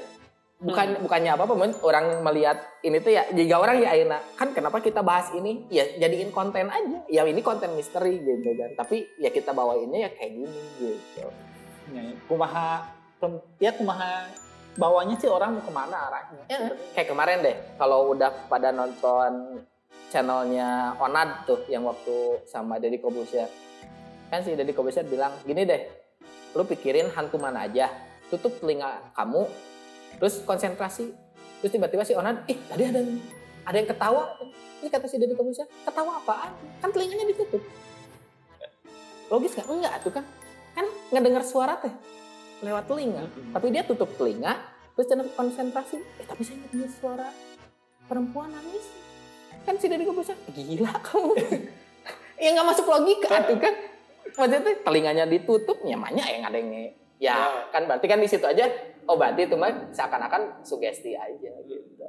bukan 0.58 0.88
bukannya 1.06 1.30
apa 1.38 1.46
apa 1.46 1.54
orang 1.86 2.18
melihat 2.26 2.58
ini 2.82 2.98
tuh 2.98 3.14
ya 3.14 3.28
jika 3.36 3.60
orang 3.60 3.84
ya 3.84 3.92
Aina. 3.92 4.18
Kan 4.40 4.56
kenapa 4.56 4.80
kita 4.80 5.04
bahas 5.04 5.28
ini? 5.36 5.68
Ya 5.68 5.84
jadiin 6.00 6.32
konten 6.32 6.72
aja. 6.72 6.98
Ya 7.12 7.28
ini 7.28 7.44
konten 7.44 7.76
misteri 7.76 8.16
gitu 8.24 8.56
kan. 8.56 8.72
Tapi 8.80 9.12
ya 9.20 9.28
kita 9.28 9.52
bawainnya 9.52 10.08
ya 10.08 10.10
kayak 10.16 10.32
gini 10.40 10.60
gitu. 10.80 11.28
Ya, 11.92 12.04
kumaha 12.24 12.96
ya 13.60 13.72
kumaha 13.76 14.28
bawahnya 14.78 15.18
sih 15.18 15.26
orang 15.26 15.58
mau 15.58 15.62
ke 15.66 15.72
mana 15.74 15.96
arahnya. 16.08 16.42
Ya, 16.46 16.58
kayak 16.94 17.08
kemarin 17.10 17.42
deh, 17.42 17.56
kalau 17.74 18.14
udah 18.14 18.30
pada 18.46 18.70
nonton 18.70 19.60
channelnya 20.08 20.94
Onad 21.02 21.44
tuh 21.44 21.66
yang 21.66 21.82
waktu 21.82 22.46
sama 22.46 22.78
Deddy 22.78 23.02
Kobusier. 23.02 23.50
Kan 24.30 24.46
si 24.46 24.54
Deddy 24.54 24.70
Kobusier 24.72 25.02
bilang, 25.02 25.34
gini 25.42 25.66
deh, 25.66 25.82
lu 26.54 26.62
pikirin 26.62 27.10
hantu 27.10 27.42
mana 27.42 27.66
aja, 27.66 27.90
tutup 28.30 28.54
telinga 28.62 29.10
kamu, 29.18 29.50
terus 30.22 30.40
konsentrasi. 30.46 31.10
Terus 31.58 31.74
tiba-tiba 31.74 32.06
si 32.06 32.14
Onad, 32.14 32.46
ih 32.46 32.56
tadi 32.70 32.86
ada 32.86 33.02
ada 33.66 33.76
yang 33.76 33.90
ketawa. 33.90 34.38
Ini 34.78 34.88
kata 34.94 35.10
si 35.10 35.18
Deddy 35.18 35.34
Kobusier, 35.34 35.66
ketawa 35.82 36.22
apaan? 36.22 36.54
Kan 36.78 36.94
telinganya 36.94 37.26
ditutup. 37.26 37.60
Logis 39.28 39.58
nggak? 39.58 39.66
Enggak 39.66 39.94
tuh 40.06 40.12
kan. 40.14 40.24
Kan 40.78 40.86
ngedengar 41.10 41.42
suara 41.42 41.74
teh 41.82 41.90
lewat 42.60 42.84
telinga. 42.86 43.22
Mm-mm. 43.24 43.52
Tapi 43.54 43.66
dia 43.70 43.82
tutup 43.84 44.10
telinga, 44.14 44.58
terus 44.94 45.06
jangan 45.06 45.26
konsentrasi. 45.34 45.98
Eh 46.18 46.26
tapi 46.26 46.42
saya 46.42 46.58
dengar 46.68 46.90
suara 46.90 47.28
perempuan 48.06 48.50
nangis. 48.50 48.86
Kan 49.62 49.76
si 49.76 49.86
Deddy 49.86 50.08
Kobusier, 50.08 50.38
gila 50.50 50.92
kamu. 51.04 51.32
ya 52.42 52.48
nggak 52.54 52.66
masuk 52.66 52.86
logika 52.88 53.44
tuh 53.44 53.58
kan. 53.60 53.74
Maksudnya 54.28 54.80
telinganya 54.86 55.24
ditutup, 55.26 55.82
nyamannya 55.82 56.24
yang 56.24 56.44
ada 56.46 56.56
yang 56.56 56.70
ya 56.72 56.86
Ya. 57.18 57.34
kan 57.74 57.82
berarti 57.90 58.06
kan 58.06 58.22
di 58.22 58.30
situ 58.30 58.46
aja 58.46 58.62
oh 59.10 59.18
berarti 59.18 59.50
itu 59.50 59.58
mah 59.58 59.90
seakan-akan 59.90 60.62
sugesti 60.62 61.18
aja 61.18 61.50
gitu. 61.66 62.06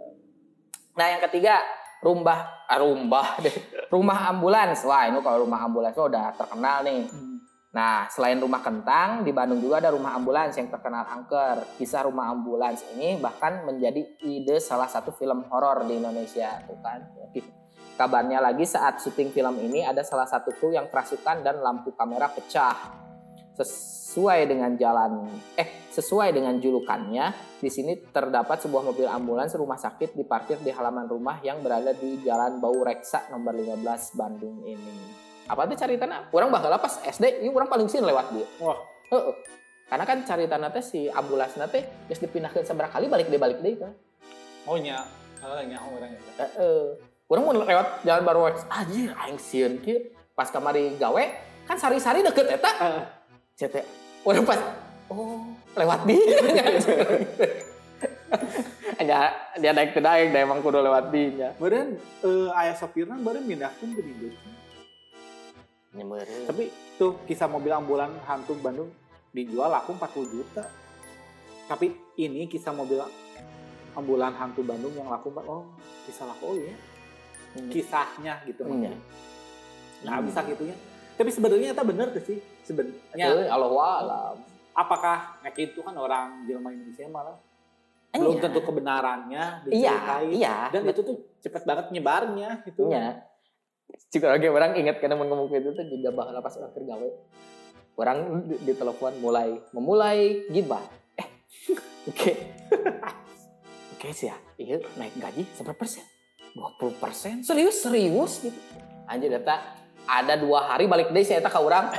Nah 0.93 1.05
yang 1.09 1.21
ketiga 1.25 1.57
rumbah 2.05 2.69
ah, 2.69 2.77
rumbah 2.77 3.41
deh 3.41 3.51
rumah 3.93 4.29
ambulans 4.29 4.85
wah 4.85 5.09
ini 5.09 5.17
kalau 5.25 5.49
rumah 5.49 5.65
ambulans 5.65 5.97
udah 5.97 6.29
terkenal 6.37 6.85
nih 6.85 7.09
Hmm. 7.09 7.38
Nah, 7.69 8.09
selain 8.09 8.41
rumah 8.41 8.65
kentang, 8.65 9.21
di 9.21 9.29
Bandung 9.29 9.61
juga 9.61 9.77
ada 9.77 9.93
rumah 9.93 10.17
ambulans 10.17 10.57
yang 10.57 10.73
terkenal 10.73 11.05
angker. 11.05 11.77
Kisah 11.77 12.09
rumah 12.09 12.33
ambulans 12.33 12.81
ini 12.97 13.21
bahkan 13.21 13.61
menjadi 13.61 14.01
ide 14.25 14.57
salah 14.57 14.89
satu 14.89 15.13
film 15.13 15.45
horor 15.53 15.85
di 15.85 16.01
Indonesia, 16.01 16.65
tuh 16.65 16.81
kan. 16.81 17.05
Kabarnya 17.93 18.41
lagi 18.41 18.65
saat 18.65 19.03
syuting 19.03 19.29
film 19.29 19.59
ini 19.61 19.85
ada 19.85 20.01
salah 20.01 20.25
satu 20.25 20.49
kru 20.55 20.73
yang 20.73 20.89
kerasukan 20.89 21.45
dan 21.45 21.61
lampu 21.61 21.93
kamera 21.93 22.31
pecah. 22.33 22.73
Sesuai 23.53 24.49
dengan 24.49 24.73
jalan 24.73 25.29
eh 25.53 25.91
sesuai 25.93 26.31
dengan 26.33 26.57
julukannya, 26.57 27.59
di 27.61 27.69
sini 27.69 27.99
terdapat 28.09 28.65
sebuah 28.65 28.87
mobil 28.87 29.05
ambulans 29.05 29.53
rumah 29.53 29.77
sakit 29.77 30.15
diparkir 30.15 30.57
di 30.63 30.71
halaman 30.73 31.05
rumah 31.05 31.37
yang 31.43 31.59
berada 31.59 31.91
di 31.91 32.23
Jalan 32.23 32.57
Bau 32.63 32.81
Reksa 32.81 33.27
nomor 33.29 33.51
15 33.53 33.83
Bandung 34.15 34.63
ini 34.63 35.28
apa 35.49 35.65
tuh 35.65 35.77
cari 35.81 35.97
tanah 35.97 36.29
orang 36.29 36.49
bakal 36.53 36.69
pas 36.77 37.01
SD 37.01 37.41
ini 37.41 37.49
orang 37.49 37.65
paling 37.65 37.89
sih 37.89 37.97
lewat 37.97 38.29
dia. 38.29 38.45
Wah. 38.61 38.77
Heeh. 39.09 39.35
karena 39.89 40.05
kan 40.05 40.21
cari 40.21 40.45
tanah 40.45 40.69
teh 40.69 40.85
si 40.85 41.09
ambulans 41.09 41.57
teh 41.57 41.81
geus 42.05 42.21
dipindahkeun 42.21 42.61
seberapa 42.61 42.93
kali 42.93 43.09
balik 43.09 43.25
deh 43.25 43.41
balik 43.41 43.57
deh 43.57 43.73
kan 43.73 43.89
Oh 44.69 44.77
nya, 44.77 45.01
eh 45.41 45.65
nya 45.65 45.81
orang 45.81 46.13
ya. 46.13 46.21
Heeh. 46.45 46.93
orang 47.25 47.41
mau 47.41 47.57
lewat 47.57 48.05
jalan 48.05 48.21
baru 48.21 48.53
anjir 48.69 49.09
aing 49.17 49.41
sieun 49.41 49.81
kieu 49.81 50.13
pas 50.37 50.53
kamari 50.53 50.93
gawe 51.01 51.23
kan 51.65 51.77
sari-sari 51.81 52.21
deket 52.21 52.61
eta. 52.61 52.69
Eh, 52.69 53.01
CT 53.57 53.75
orang 54.29 54.45
pas 54.45 54.61
oh 55.09 55.41
lewat 55.73 56.05
di. 56.05 56.17
Anya 59.01 59.33
dia 59.57 59.73
naik 59.73 59.97
ke 59.97 60.01
dah 60.05 60.21
emang 60.21 60.61
kudu 60.61 60.85
lewat 60.85 61.09
di 61.09 61.33
nya. 61.33 61.49
Beren 61.57 61.97
eh, 62.21 62.49
ayah 62.61 62.77
sopirna 62.77 63.17
beren 63.17 63.41
pindahkan 63.49 63.89
ke 63.89 64.01
Tapi 66.45 66.63
tuh 66.95 67.23
kisah 67.23 67.45
mobil 67.45 67.69
ambulan 67.69 68.11
hantu 68.23 68.55
Bandung 68.55 68.89
dijual 69.29 69.69
laku 69.69 69.93
40 69.93 70.29
juta. 70.29 70.63
Tapi 71.65 71.91
ini 72.17 72.45
kisah 72.45 72.71
mobil 72.71 72.99
ambulan 73.93 74.33
hantu 74.33 74.61
Bandung 74.61 74.93
yang 74.93 75.07
laku 75.07 75.29
oh 75.35 75.65
kisah 76.05 76.25
laku 76.25 76.43
oh 76.45 76.55
ya 76.55 76.75
kisahnya 77.67 78.45
gitu 78.45 78.61
Iya. 78.63 78.93
Nah 80.05 80.13
Hmm. 80.17 80.25
bisa 80.25 80.39
gitunya. 80.45 80.77
Tapi 81.17 81.29
sebenarnya 81.29 81.75
itu 81.75 81.83
bener 81.83 82.07
tuh 82.15 82.23
sih 82.23 82.37
sebenarnya. 82.63 83.49
Allah 83.51 83.69
alam. 83.99 84.35
Apakah 84.71 85.43
nek 85.43 85.57
itu 85.57 85.83
kan 85.83 85.91
orang 85.91 86.47
Jelma 86.47 86.71
Indonesia 86.71 87.03
malah 87.11 87.35
belum 88.09 88.39
Iya. 88.39 88.41
tentu 88.41 88.59
kebenarannya 88.63 89.43
Iya, 89.67 89.93
diceritain. 89.93 90.29
iya. 90.31 90.55
Dan 90.71 90.81
itu 90.87 91.01
tuh 91.03 91.17
cepet 91.43 91.61
banget 91.67 91.85
nyebarnya 91.91 92.63
gitu. 92.63 92.87
Iya. 92.89 93.21
Juga 94.09 94.27
lagi 94.33 94.47
orang 94.49 94.73
ingat 94.77 94.97
karena 95.01 95.17
ngomong 95.17 95.49
gitu 95.53 95.73
tuh 95.73 95.85
juga 95.85 96.09
bakal 96.13 96.41
pas 96.41 96.55
orang 96.57 96.73
kergawe. 96.73 97.09
Orang 97.99 98.17
di, 98.47 98.73
telepon 98.73 99.13
mulai 99.19 99.59
memulai 99.75 100.47
gibah. 100.49 100.81
Eh, 101.19 101.27
oke. 102.09 102.31
oke 103.97 104.07
sih 104.15 104.31
ya. 104.31 104.37
Iya, 104.57 104.81
naik 104.97 105.13
gaji 105.19 105.43
seberapa 105.53 105.83
persen? 105.85 106.05
20 106.55 107.01
persen? 107.01 107.35
Serius? 107.45 107.85
Serius 107.85 108.41
gitu. 108.41 108.59
Anjir 109.05 109.29
data 109.29 109.77
ada 110.09 110.33
dua 110.41 110.73
hari 110.73 110.89
balik 110.89 111.13
deh 111.13 111.21
saya 111.21 111.45
ke 111.45 111.59
orang. 111.59 111.93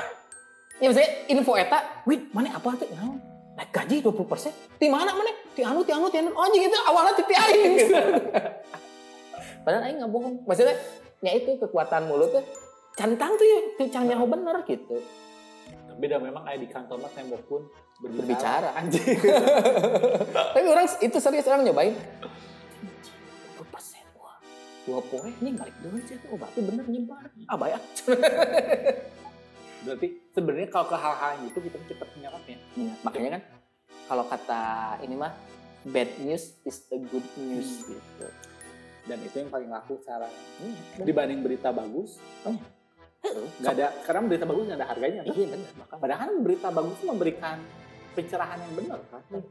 Ya 0.81 0.89
maksudnya 0.89 1.11
info 1.29 1.55
eta, 1.61 2.03
wih 2.09 2.27
mana 2.33 2.57
apa 2.57 2.73
tuh? 2.75 2.89
Nah, 2.97 3.15
naik 3.61 3.71
gaji 3.71 4.01
20 4.01 4.25
persen? 4.25 4.53
Di 4.81 4.89
mana 4.89 5.13
mana? 5.13 5.31
Di 5.53 5.61
anu, 5.61 5.85
di 5.85 5.93
anu, 5.93 6.09
di 6.09 6.19
anu. 6.19 6.33
Anjing 6.33 6.65
itu 6.65 6.79
awalnya 6.89 7.13
di 7.21 7.35
aing. 7.37 7.75
Padahal 9.65 9.83
aing 9.87 9.99
nggak 10.01 10.11
bohong. 10.11 10.35
Maksudnya 10.49 10.75
ya 11.21 11.33
itu 11.37 11.57
kekuatan 11.61 12.09
mulut 12.09 12.33
tuh 12.33 12.45
cantang 12.97 13.33
tuh 13.37 13.47
ya, 13.47 13.59
tuh 13.77 13.87
can 13.89 14.05
nyaho 14.09 14.25
bener 14.29 14.57
gitu. 14.65 15.01
Beda 16.01 16.17
memang 16.17 16.49
kayak 16.49 16.61
di 16.65 16.69
kantor 16.69 16.97
mah 17.05 17.13
tembok 17.13 17.43
pun 17.45 17.63
berbicara. 18.01 18.25
Berbicara. 18.25 18.69
Anjing. 18.81 19.05
Tapi 20.57 20.65
orang 20.65 20.89
itu 20.97 21.19
serius 21.21 21.45
orang 21.49 21.63
nyobain. 21.69 21.93
20 21.93 23.69
persen 23.69 24.05
wah. 24.17 24.41
Dua 24.89 25.01
poe 25.05 25.29
nih 25.29 25.53
balik 25.61 25.77
dulu 25.85 25.97
sih 26.09 26.17
oh 26.33 26.37
berarti 26.41 26.61
bener 26.65 26.85
nyebar. 26.89 27.29
Ah 27.49 27.57
bayar. 27.61 27.81
Berarti 29.81 30.07
sebenarnya 30.33 30.69
kalau 30.69 30.87
ke 30.89 30.97
hal-hal 30.97 31.33
gitu 31.49 31.59
kita 31.65 31.79
cepat 31.89 32.09
menyerapnya. 32.17 32.59
Iya, 32.77 32.93
makanya 33.01 33.31
kan 33.37 33.43
kalau 34.09 34.25
kata 34.29 34.63
ini 35.05 35.15
mah 35.17 35.33
bad 35.89 36.11
news 36.21 36.53
is 36.65 36.85
a 36.93 36.99
good 37.01 37.25
news 37.41 37.85
Hmm. 37.85 37.97
gitu. 37.97 38.27
Dan 39.05 39.19
itu 39.21 39.37
yang 39.37 39.49
paling 39.49 39.69
laku 39.69 39.97
sekarang. 40.01 40.33
Iya, 40.61 40.77
bener. 40.95 41.07
Dibanding 41.09 41.41
berita 41.41 41.69
bagus, 41.71 42.21
Heeh. 42.45 42.59
nggak 43.61 43.73
ada 43.75 43.87
karena 44.03 44.21
berita 44.27 44.45
bagus 44.45 44.63
nggak 44.65 44.79
ada 44.79 44.89
harganya. 44.89 45.21
Kan? 45.23 45.33
Iya 45.33 45.47
makanya. 45.51 45.99
Padahal 45.99 46.29
berita 46.41 46.69
bagus 46.69 46.95
itu 46.95 47.07
memberikan 47.07 47.57
pencerahan 48.11 48.59
yang 48.59 48.73
benar 48.75 48.99
kan. 49.09 49.23
Hmm. 49.29 49.45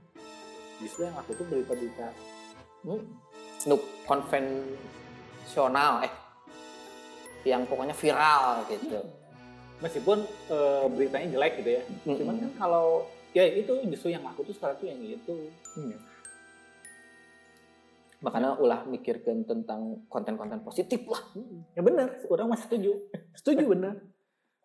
Justru 0.80 1.02
yang 1.04 1.16
laku 1.16 1.32
tuh 1.34 1.46
berita-berita 1.46 2.08
Hmm. 2.80 3.04
Nu 3.68 3.76
konvensional 4.08 6.00
eh 6.02 6.14
yang 7.44 7.64
pokoknya 7.64 7.92
viral 7.94 8.64
gitu. 8.68 9.00
meskipun 9.80 10.20
eh, 10.50 10.86
beritanya 10.88 11.28
jelek 11.30 11.54
gitu 11.60 11.70
ya. 11.72 11.84
Cuman 12.06 12.36
kan 12.38 12.52
kalau 12.56 13.04
ya 13.32 13.44
itu 13.46 13.80
justru 13.88 14.12
yang 14.12 14.24
laku 14.24 14.44
tuh 14.44 14.52
sekarang 14.52 14.76
tuh 14.76 14.88
yang 14.88 15.00
itu. 15.00 15.38
Makanya 18.20 18.60
ulah 18.60 18.84
mikirkan 18.84 19.48
tentang 19.48 20.04
konten-konten 20.12 20.60
positif 20.60 21.08
lah. 21.08 21.24
Ya 21.72 21.82
benar, 21.82 22.20
orang 22.28 22.52
masih 22.52 22.66
setuju. 22.68 22.92
Setuju 23.32 23.64
benar. 23.68 23.96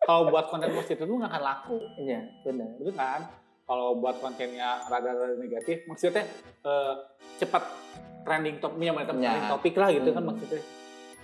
Kalau 0.03 0.27
buat 0.29 0.51
konten 0.51 0.69
positif 0.75 1.01
itu 1.01 1.13
nggak 1.15 1.31
akan 1.31 1.43
laku, 1.43 1.77
Iya 1.97 2.19
benar. 2.43 2.69
betul 2.77 2.93
kan? 2.93 3.21
Kalau 3.65 3.97
buat 3.97 4.21
kontennya 4.21 4.85
rada-rada 4.85 5.39
negatif, 5.39 5.87
maksudnya 5.89 6.27
eh, 6.61 6.93
cepat 7.41 7.63
trending 8.21 8.61
top, 8.61 8.77
ya, 8.77 8.93
macam 8.93 9.17
Ya. 9.17 9.33
trending 9.33 9.49
topik 9.49 9.75
lah 9.79 9.89
gitu 9.89 10.09
kan 10.11 10.21
Hmm. 10.21 10.29
maksudnya. 10.29 10.61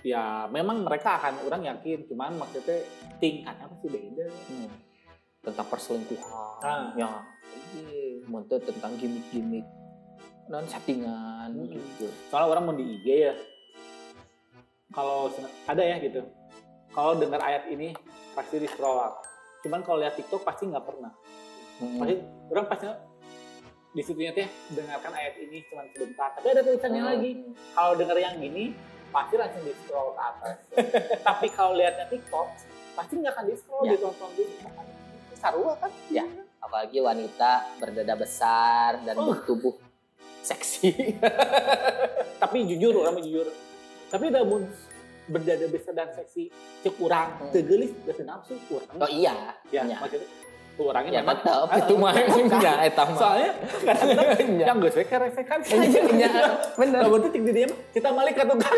Ya 0.02 0.24
memang 0.50 0.82
mereka 0.82 1.14
akan 1.20 1.46
orang 1.46 1.62
yakin, 1.62 2.10
cuman 2.10 2.34
maksudnya 2.34 2.82
tingkatnya 3.22 3.70
pasti 3.70 3.86
beda. 3.86 4.26
Hmm. 4.50 4.70
Tentang 5.42 5.66
perselingkuhan. 5.70 6.58
Ah. 6.64 6.90
Ya. 6.98 7.10
Iya. 7.76 8.26
Muntah 8.26 8.58
tentang 8.58 8.94
gimmick-gimmick 8.98 9.66
non 10.44 10.66
settingan 10.66 11.50
Hmm. 11.50 11.68
gitu. 11.68 12.06
Soalnya 12.28 12.48
orang 12.48 12.62
mau 12.64 12.74
di 12.74 12.84
IG 12.92 13.06
ya, 13.06 13.34
kalau 14.90 15.30
ada 15.66 15.82
ya 15.82 15.96
gitu. 15.98 16.22
Kalau 16.92 17.16
dengar 17.16 17.40
ayat 17.40 17.68
ini 17.68 17.96
pasti 18.32 18.58
di 18.58 18.68
scroll 18.68 18.98
up. 18.98 19.24
Cuman 19.62 19.80
kalau 19.80 19.98
lihat 19.98 20.12
TikTok 20.14 20.42
pasti 20.42 20.68
nggak 20.68 20.84
pernah. 20.84 21.12
Hmm. 21.78 21.98
Pasti 21.98 22.14
orang 22.50 22.66
pasti 22.66 22.86
di 23.92 24.02
situnya 24.02 24.32
teh 24.32 24.48
dengarkan 24.70 25.12
ayat 25.12 25.34
ini 25.38 25.64
cuma 25.66 25.84
sebentar. 25.88 26.32
Tapi 26.32 26.46
ada 26.48 26.60
tulisannya 26.60 27.00
Hmm. 27.00 27.10
lagi. 27.10 27.30
Kalau 27.72 27.92
dengar 27.96 28.16
yang 28.16 28.36
gini 28.36 28.76
pasti 29.08 29.34
langsung 29.36 29.62
di 29.62 29.72
scroll 29.78 30.10
ke 30.10 30.20
atas. 30.20 30.56
Tapi 31.28 31.46
kalau 31.48 31.72
lihatnya 31.72 32.06
TikTok 32.08 32.46
pasti 32.92 33.12
nggak 33.16 33.32
akan 33.32 33.44
di 33.46 33.54
scroll, 33.56 33.84
Ya. 33.84 33.90
ditonton 33.96 34.30
dulu. 34.34 34.54
Sarua 35.34 35.72
kan? 35.74 35.90
Ya. 36.08 36.24
Apalagi 36.60 36.98
wanita 36.98 37.50
berdada 37.76 38.14
besar 38.14 39.00
dan 39.02 39.16
Uh. 39.16 39.32
bertubuh 39.32 39.74
seksi. 40.42 40.90
Tapi 42.42 42.56
jujur 42.66 42.94
orang 42.98 43.18
jujur. 43.18 43.46
Tapi 44.08 44.28
namun 44.28 44.66
berdada 45.24 45.66
besar 45.66 45.94
dan 45.94 46.10
seksi 46.12 46.50
cek 46.82 46.98
kurang 46.98 47.38
Hmm. 47.38 47.50
tegelis 47.50 47.94
gak 48.02 48.18
nafsu 48.22 48.58
kurang 48.66 48.90
oh 48.92 49.06
iya. 49.06 49.54
ya 49.70 49.86
Iya. 49.86 49.96
maksudnya 49.96 50.26
orangnya 50.74 51.10
Ya 51.12 51.20
memang 51.22 51.38
tetap 51.38 51.70
Ah, 51.70 51.78
itu 51.78 51.94
mah 51.94 52.12
ya 52.66 52.72
eta 52.82 53.02
mah. 53.06 53.14
soalnya 53.14 53.50
kadang-kadang 53.80 54.48
Nya. 54.50 54.64
yang 54.68 54.76
gue 54.82 54.90
suka 54.90 55.16
resekan 55.20 55.58
Nya, 56.12 56.32
bener. 56.74 57.00
Lalu 57.06 57.16
itu 57.16 57.28
cek 57.30 57.42
di 57.44 57.52
dia 57.54 57.66
mah, 57.70 57.78
kita 57.94 58.08
balik 58.10 58.34
ke 58.34 58.42
tukang. 58.42 58.74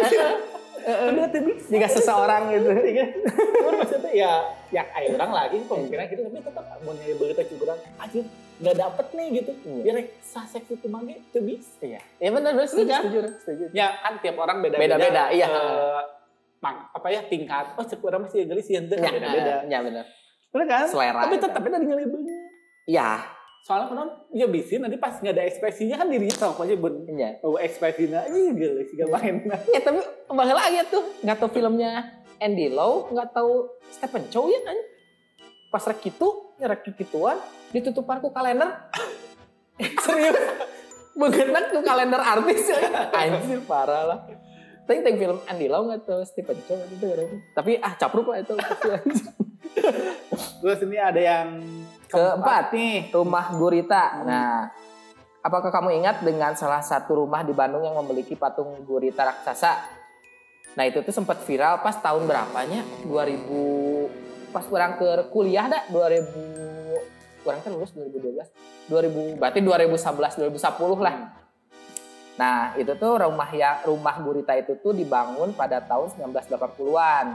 Tuh 0.85 1.41
bisa. 1.41 1.69
Jika 1.73 1.87
seseorang 1.89 2.43
gitu. 2.53 2.69
Cuman 2.69 3.75
maksudnya 3.81 4.13
ya, 4.13 4.33
ya 4.69 4.83
ayo 4.93 5.17
orang 5.17 5.33
lagi 5.33 5.57
pemikiran 5.65 6.05
gitu, 6.07 6.21
tapi 6.23 6.39
tetap 6.39 6.65
mau 6.85 6.93
nyari 6.93 7.15
begitu 7.17 7.43
cukuran, 7.57 7.77
aja 7.97 8.21
nggak 8.55 8.77
dapet 8.77 9.07
nih 9.13 9.27
gitu. 9.35 9.53
Iya. 9.63 9.83
Biar 9.83 9.97
sasek 10.21 10.65
itu 10.69 10.87
mangge 10.87 11.19
itu 11.19 11.39
bisa. 11.41 11.75
Iya. 11.81 12.01
Ya 12.19 12.29
benar, 12.31 12.51
benar 12.53 12.67
setuju, 12.67 12.85
Iya 12.85 12.93
kan? 12.93 13.03
setuju, 13.03 13.19
setuju. 13.39 13.65
Ya 13.73 13.89
kan 13.99 14.13
tiap 14.19 14.37
orang 14.39 14.59
beda-beda. 14.61 14.83
Beda-beda, 14.95 15.23
iya. 15.31 15.47
eh, 15.47 16.01
mak- 16.59 16.89
apa 16.91 17.09
ya 17.09 17.21
tingkat, 17.25 17.67
oh 17.75 17.85
cek 17.85 18.01
orang 18.01 18.25
masih 18.25 18.47
gelis 18.47 18.67
ya 18.67 18.79
ente 18.79 18.95
Ya, 18.95 19.11
beda-beda. 19.11 19.55
Ya 19.67 19.79
benar. 19.81 20.05
Bener 20.51 20.67
kan? 20.67 20.87
Selera. 20.87 21.21
Tapi 21.23 21.37
tetap 21.37 21.61
ada 21.61 21.79
nyari 21.79 22.07
banget. 22.07 22.37
Ya, 22.85 23.11
Soalnya 23.65 23.89
kan 23.89 24.09
ya 24.29 24.45
bisa 24.45 24.77
nanti 24.77 25.01
pas 25.01 25.17
nggak 25.17 25.33
ada 25.33 25.49
ekspresinya 25.49 25.97
kan 25.97 26.13
dirinya 26.13 26.37
tahu 26.37 26.53
aja 26.63 26.77
ben. 26.77 26.95
iya. 27.11 27.41
Oh 27.41 27.57
ekspresinya, 27.57 28.29
ih 28.29 28.53
gelis 28.53 28.93
gak 28.93 29.09
main. 29.09 29.41
Ya 29.73 29.81
tapi 29.81 30.05
bahkan 30.29 30.53
lagi 30.53 30.85
tuh 30.93 31.01
nggak 31.25 31.37
tahu 31.41 31.49
filmnya 31.51 32.13
Andy 32.37 32.69
Lau, 32.69 33.09
nggak 33.09 33.33
tahu 33.33 33.73
Stephen 33.89 34.29
Chow 34.29 34.47
ya 34.47 34.61
kan. 34.61 34.77
Pas 35.75 35.83
rek 35.91 36.07
gitu, 36.07 36.55
nyerek 36.63 36.87
gituan, 36.95 37.35
ditutup 37.75 38.07
aku 38.07 38.31
kalender. 38.31 38.87
Serius. 40.07 40.39
Begenak 41.19 41.75
tuh 41.75 41.83
kalender 41.83 42.23
artis 42.23 42.71
ya. 42.71 42.79
Anjir 43.19 43.59
parah 43.67 44.07
lah. 44.07 44.19
Tapi 44.87 45.03
tentang 45.03 45.19
film 45.19 45.39
Andy 45.51 45.67
Lau 45.67 45.91
nggak 45.91 46.07
tahu 46.07 46.23
Stephen 46.23 46.63
Chow 46.63 46.79
itu 46.79 46.95
berarti. 47.03 47.37
Tapi 47.59 47.83
ah 47.83 47.99
capruk 47.99 48.31
lah 48.31 48.39
itu. 48.39 48.55
Terus 50.63 50.79
ini 50.87 50.95
ada 50.95 51.19
yang 51.19 51.59
Keempat. 52.07 52.71
nih. 52.71 53.11
Rumah 53.11 53.47
Gurita. 53.59 54.23
Nah, 54.23 54.71
apakah 55.43 55.75
kamu 55.75 55.91
ingat 55.99 56.23
dengan 56.23 56.55
salah 56.55 56.87
satu 56.87 57.19
rumah 57.27 57.43
di 57.43 57.51
Bandung 57.51 57.83
yang 57.83 57.99
memiliki 57.99 58.39
patung 58.39 58.79
gurita 58.87 59.27
raksasa? 59.27 59.75
Nah, 60.79 60.85
itu 60.87 61.03
tuh 61.03 61.11
sempat 61.11 61.43
viral 61.43 61.83
pas 61.83 61.99
tahun 61.99 62.31
berapanya? 62.31 62.87
2000 63.11 64.34
pas 64.55 64.63
orang 64.71 64.95
ke 64.95 65.35
kuliah 65.35 65.67
dah 65.67 65.83
2000 65.91 67.43
orang 67.43 67.61
kan 67.61 67.71
lulus 67.75 67.91
2012. 67.99 68.47
2000 68.87 69.43
berarti 69.43 69.59
2011 69.59 70.55
2010 70.55 71.03
lah. 71.03 71.17
Nah, 72.35 72.75
itu 72.75 72.91
tuh 72.99 73.15
rumah 73.23 73.51
ya 73.55 73.83
rumah 73.87 74.19
gurita 74.19 74.55
itu 74.59 74.75
tuh 74.83 74.95
dibangun 74.95 75.55
pada 75.55 75.83
tahun 75.83 76.11
1980-an. 76.19 77.27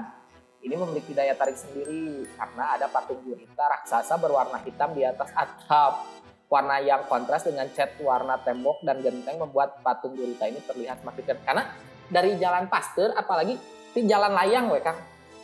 Ini 0.59 0.75
memiliki 0.75 1.15
daya 1.15 1.35
tarik 1.39 1.55
sendiri 1.55 2.27
karena 2.35 2.75
ada 2.75 2.91
patung 2.91 3.23
gurita 3.23 3.63
raksasa 3.63 4.19
berwarna 4.19 4.59
hitam 4.63 4.91
di 4.91 5.07
atas 5.07 5.31
atap. 5.31 6.03
Warna 6.49 6.81
yang 6.81 7.05
kontras 7.05 7.45
dengan 7.45 7.69
cat 7.71 7.95
warna 8.01 8.41
tembok 8.41 8.81
dan 8.81 8.99
genteng 9.05 9.37
membuat 9.39 9.79
patung 9.85 10.17
gurita 10.17 10.49
ini 10.49 10.59
terlihat 10.65 10.99
semakin 10.99 11.23
keren. 11.23 11.41
Karena 11.45 11.63
dari 12.09 12.35
jalan 12.41 12.65
Pasteur 12.67 13.13
apalagi 13.15 13.55
di 13.93 14.01
jalan 14.09 14.33
layang 14.35 14.67
we 14.73 14.81
Kang. 14.83 14.97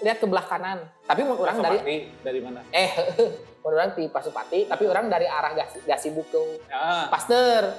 Lihat 0.05 0.21
ke 0.21 0.27
belah 0.29 0.45
kanan. 0.45 0.85
Tapi 1.01 1.25
mun 1.25 1.33
orang 1.35 1.57
dari 1.59 2.05
dari 2.21 2.39
mana? 2.39 2.62
eh 2.69 2.93
mun 3.65 3.74
orang 3.74 3.97
di 3.97 4.05
Pasupati, 4.05 4.69
tapi 4.69 4.85
orang 4.85 5.09
dari 5.09 5.25
arah 5.25 5.57
Gas, 5.57 5.81
Gasibu 5.81 6.21
ke 6.29 6.62
Ya. 6.69 7.09
Pasteur 7.09 7.74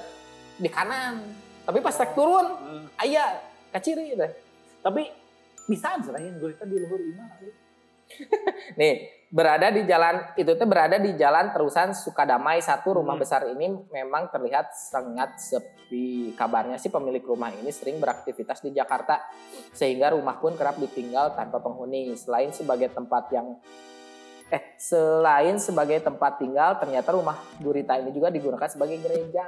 di 0.59 0.67
kanan. 0.67 1.23
Tapi 1.63 1.79
pas 1.79 1.95
trek 1.95 2.11
turun, 2.11 2.51
Hmm. 2.51 2.85
aya 2.99 3.39
kaciri 3.71 4.11
deh. 4.11 4.31
Tapi 4.83 5.07
bisa 5.67 5.95
sih 5.95 6.11
yang 6.11 6.35
gue 6.35 6.51
di 6.51 6.77
luhur 6.77 6.99
imah. 6.99 7.27
Nih, 8.79 9.17
berada 9.27 9.67
di 9.67 9.83
jalan 9.83 10.23
itu 10.39 10.51
tuh 10.55 10.67
berada 10.67 10.95
di 10.95 11.11
jalan 11.19 11.51
terusan 11.51 11.91
Sukadamai 11.91 12.63
satu 12.63 12.95
rumah 12.95 13.19
Hmm. 13.19 13.23
besar 13.23 13.43
ini 13.47 13.67
memang 13.91 14.31
terlihat 14.31 14.71
sangat 14.71 15.35
sepi. 15.39 16.31
Kabarnya 16.35 16.79
sih 16.79 16.91
pemilik 16.91 17.23
rumah 17.23 17.51
ini 17.51 17.71
sering 17.71 17.99
beraktivitas 17.99 18.63
di 18.63 18.71
Jakarta 18.71 19.23
sehingga 19.75 20.15
rumah 20.15 20.39
pun 20.39 20.55
kerap 20.55 20.79
ditinggal 20.79 21.35
tanpa 21.35 21.59
penghuni. 21.59 22.15
Selain 22.15 22.51
sebagai 22.55 22.91
tempat 22.91 23.27
yang 23.35 23.59
eh 24.47 24.63
selain 24.79 25.59
sebagai 25.59 25.99
tempat 25.99 26.39
tinggal, 26.39 26.79
ternyata 26.79 27.11
rumah 27.11 27.35
Gurita 27.59 27.99
ini 27.99 28.15
juga 28.15 28.31
digunakan 28.31 28.71
sebagai 28.71 28.95
gereja. 29.03 29.43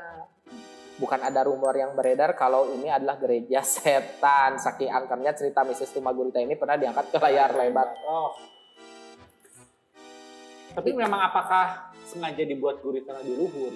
Bukan 1.00 1.24
ada 1.24 1.48
rumor 1.48 1.72
yang 1.80 1.95
beredar 1.95 2.36
kalau 2.36 2.76
ini 2.76 2.91
adalah 2.91 3.15
gereja 3.15 3.63
setan. 3.80 4.60
Saking 4.60 4.91
angkernya 4.91 5.32
cerita 5.32 5.63
mistis 5.63 5.95
rumah 5.95 6.12
Gurita 6.12 6.43
ini 6.43 6.60
pernah 6.60 6.76
diangkat 6.76 7.15
ke 7.15 7.17
layar 7.24 7.56
lebar. 7.56 7.95
Oh. 8.04 8.49
Tapi 10.80 10.96
memang 10.96 11.22
apakah 11.28 11.92
sengaja 12.08 12.44
dibuat 12.48 12.80
gurita 12.80 13.20
di 13.20 13.36
luhur? 13.36 13.76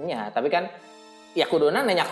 Iya, 0.00 0.34
tapi 0.34 0.50
kan 0.50 0.66
ya 1.38 1.46
kuduna 1.46 1.86
nanya 1.86 2.02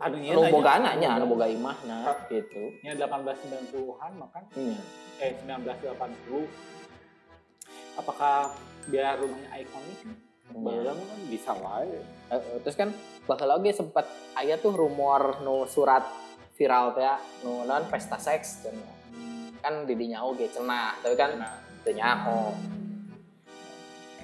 Aduhnya 0.00 0.32
nu 0.32 0.40
nanya. 0.40 0.52
boga 0.52 0.72
nanya, 0.80 1.10
nu 1.20 1.28
boga 1.28 1.44
imah 1.44 1.76
nah 1.84 2.16
gitu. 2.32 2.72
Nya 2.80 2.96
1890-an 2.96 4.12
makan 4.16 4.42
Iya. 4.56 4.80
eh 5.20 5.32
1980. 5.44 6.48
Apakah 8.00 8.56
biar 8.88 9.20
rumahnya 9.20 9.52
ikonik? 9.60 10.00
Mah 10.56 10.80
kan 10.84 11.20
bisa 11.28 11.52
wae. 11.56 12.00
Eh, 12.32 12.40
terus 12.64 12.76
kan 12.76 12.92
bakal 13.24 13.48
lagi 13.48 13.72
sempat 13.72 14.08
aya 14.32 14.56
tuh 14.56 14.72
rumor 14.72 15.40
nu 15.44 15.64
surat 15.68 16.04
viral 16.56 16.92
teh 16.96 17.04
nu 17.44 17.64
non 17.64 17.84
pesta 17.88 18.16
seks 18.16 18.64
cenah. 18.64 19.00
kan 19.62 19.86
didinya 19.86 20.26
oge 20.26 20.50
cenah, 20.50 20.98
tapi 21.06 21.14
kan 21.14 21.38
Nah, 21.38 21.61
teu 21.82 21.92
nyaho. 21.94 22.54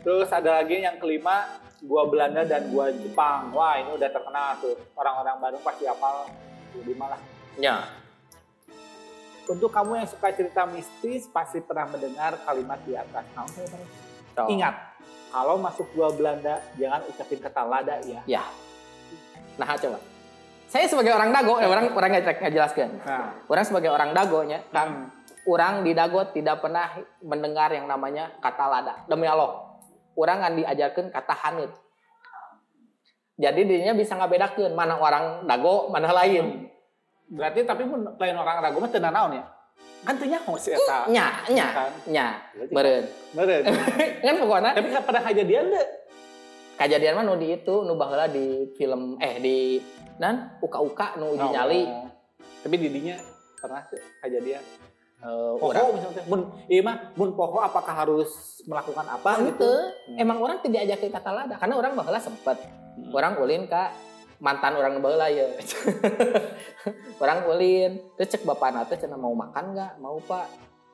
Terus 0.02 0.30
ada 0.30 0.62
lagi 0.62 0.78
yang 0.78 0.96
kelima, 1.02 1.58
gua 1.82 2.06
Belanda 2.06 2.46
dan 2.46 2.70
gua 2.70 2.90
Jepang. 2.94 3.50
Wah, 3.52 3.76
ini 3.82 3.92
udah 3.92 4.08
terkenal 4.08 4.56
tuh. 4.62 4.78
Orang-orang 4.94 5.36
Bandung 5.42 5.62
pasti 5.66 5.84
hafal. 5.84 6.30
Di 6.72 6.94
malah. 6.94 7.20
Nya. 7.58 7.84
Untuk 9.48 9.72
kamu 9.72 10.04
yang 10.04 10.08
suka 10.08 10.30
cerita 10.30 10.68
mistis, 10.68 11.26
pasti 11.26 11.58
pernah 11.64 11.88
mendengar 11.88 12.36
kalimat 12.44 12.78
di 12.84 12.94
atas. 12.94 13.24
Nah, 13.34 13.48
So, 14.38 14.46
ingat, 14.54 14.94
kalau 15.34 15.58
masuk 15.58 15.90
gua 15.98 16.14
Belanda, 16.14 16.62
jangan 16.78 17.02
ucapin 17.10 17.42
kata 17.42 17.62
lada 17.66 17.98
ya. 18.06 18.22
Ya. 18.22 18.44
Nah, 19.58 19.74
coba. 19.74 19.98
Saya 20.68 20.84
sebagai 20.86 21.10
orang 21.10 21.34
dago, 21.34 21.58
ya 21.58 21.66
orang 21.66 21.90
orang 21.90 22.10
nggak 22.22 22.52
jelaskan. 22.54 23.02
Nah, 23.02 23.34
Orang 23.50 23.64
sebagai 23.66 23.90
orang 23.90 24.14
dagonya, 24.14 24.62
kan 24.70 25.10
orang 25.48 25.80
di 25.80 25.96
Dago 25.96 26.20
tidak 26.28 26.60
pernah 26.60 26.92
mendengar 27.24 27.72
yang 27.72 27.88
namanya 27.88 28.36
kata 28.44 28.64
lada. 28.68 28.94
Demi 29.08 29.24
Allah. 29.24 29.80
Orang 30.12 30.44
kan 30.44 30.52
diajarkan 30.52 31.08
kata 31.08 31.34
hanut. 31.46 31.72
Jadi 33.38 33.60
dirinya 33.64 33.94
bisa 33.96 34.18
ngabedakeun 34.18 34.76
mana 34.76 35.00
orang 35.00 35.48
Dago, 35.48 35.88
mana 35.88 36.12
lain. 36.12 36.68
berarti 37.28 37.60
tapi 37.60 37.84
mun 37.84 38.16
lain 38.16 38.40
orang 38.40 38.64
ragu 38.64 38.80
mah 38.80 38.88
teu 38.88 39.04
naon 39.04 39.36
ya. 39.36 39.44
Kan 40.00 40.16
teu 40.16 40.24
nyaho 40.32 40.56
si 40.56 40.72
eta. 40.72 41.04
Nya, 41.12 41.44
nya, 41.52 41.66
Kan? 41.76 41.92
nya. 42.08 42.26
Beureun. 42.72 43.04
Bener. 43.36 43.68
kan 44.24 44.34
pokoknya 44.40 44.70
tapi 44.72 44.88
kan 44.88 45.02
pernah 45.04 45.22
kejadian 45.28 45.68
deh. 45.68 45.88
kejadian 46.80 47.20
mah 47.20 47.24
nu 47.28 47.36
di 47.36 47.52
itu, 47.52 47.84
nu 47.84 48.00
baheula 48.00 48.32
di 48.32 48.72
film 48.80 49.20
eh 49.20 49.36
di 49.44 49.76
nan 50.16 50.56
uka-uka 50.64 51.20
nu 51.20 51.36
uji 51.36 51.46
nyali. 51.52 51.84
Oh. 51.84 52.08
Tapi 52.64 52.74
didinya 52.80 53.20
pernah 53.60 53.84
tuh 53.84 54.00
kejadian. 54.24 54.64
Eh, 55.18 55.52
Poho 55.58 55.74
urang 55.74 55.98
misalnya, 55.98 56.22
mun, 56.30 56.40
iya 56.70 56.78
mah, 56.78 57.10
mun 57.18 57.34
poho 57.34 57.58
apakah 57.58 57.90
harus 57.90 58.62
melakukan 58.70 59.02
apa 59.02 59.42
Gitu. 59.42 59.50
gitu? 59.50 59.72
Emang 60.14 60.38
orang 60.38 60.62
tidak 60.62 60.86
ajakin 60.86 61.10
kata 61.10 61.30
lada 61.34 61.54
karena 61.58 61.74
orang 61.74 61.98
baheula 61.98 62.22
sempet. 62.22 62.54
Hmm. 62.54 63.10
Orang 63.10 63.34
ulin 63.42 63.66
ka 63.66 63.90
mantan 64.38 64.78
orang 64.78 65.02
baheula 65.02 65.26
ya. 65.26 65.42
orang 67.22 67.50
ulin, 67.50 67.98
terus 68.14 68.30
cek 68.30 68.46
bapak 68.46 68.70
nate 68.70 68.94
cenah 68.94 69.18
mau 69.18 69.34
makan 69.34 69.74
nggak? 69.74 69.92
Mau 69.98 70.22
pak? 70.22 70.46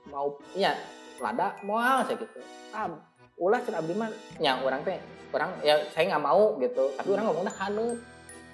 Mau 0.09 0.41
iya 0.57 0.73
lada 1.21 1.53
moal 1.61 2.09
saya 2.09 2.17
gitu. 2.17 2.41
Ah, 2.73 2.89
ulah 3.37 3.61
cenah 3.61 3.85
abdi 3.85 3.93
mah 3.93 4.09
nya 4.41 4.57
orang 4.65 4.81
teh 4.89 4.97
orang 5.37 5.53
ya 5.61 5.77
saya 5.93 6.09
nggak 6.09 6.25
mau 6.25 6.57
gitu. 6.65 6.85
Tapi 6.97 7.09
orang 7.13 7.29
ngomongnya 7.29 7.53
haneut. 7.61 8.01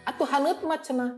Atuh 0.02 0.26
haneut 0.26 0.58
mah 0.66 0.82
cenah. 0.82 1.10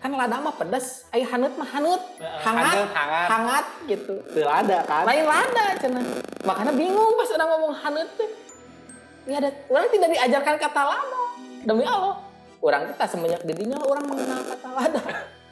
Kan 0.00 0.16
lada 0.16 0.40
mah 0.40 0.56
pedas, 0.56 1.04
aya 1.12 1.28
haneut 1.28 1.52
mah 1.60 1.68
haneut, 1.76 2.00
hangat, 2.40 2.72
Hangat, 2.72 2.88
hangat. 2.96 3.28
hangat 3.28 3.66
gitu. 3.84 4.16
Teu 4.32 4.48
ada 4.48 4.80
kan? 4.88 5.04
lain 5.04 5.28
lada 5.28 5.64
cenah. 5.76 6.04
Makanya 6.40 6.72
bingung 6.72 7.12
pas 7.20 7.28
orang 7.36 7.48
ngomong 7.52 7.72
haneut 7.76 8.10
teh 8.16 8.30
ya 9.28 9.36
ada 9.44 9.52
orang 9.68 9.92
tidak 9.92 10.08
diajarkan 10.16 10.54
kata 10.56 10.82
lada. 10.88 11.22
Demi 11.68 11.84
Allah. 11.84 12.16
Orang 12.64 12.88
kita 12.92 13.04
semenjak 13.12 13.44
didinya 13.44 13.76
orang 13.84 14.04
mengenal 14.08 14.40
kata 14.48 14.68
lada. 14.72 15.02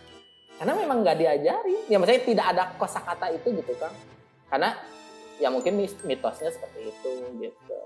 Karena 0.58 0.72
memang 0.72 1.04
nggak 1.04 1.16
diajari. 1.20 1.76
Ya 1.92 2.00
maksudnya 2.00 2.24
tidak 2.24 2.46
ada 2.56 2.62
kosakata 2.80 3.28
itu 3.28 3.52
gitu 3.52 3.72
kan. 3.76 3.92
Karena 4.48 4.72
ya 5.36 5.52
mungkin 5.52 5.76
mitosnya 6.08 6.48
seperti 6.48 6.88
itu 6.88 7.10
gitu. 7.36 7.78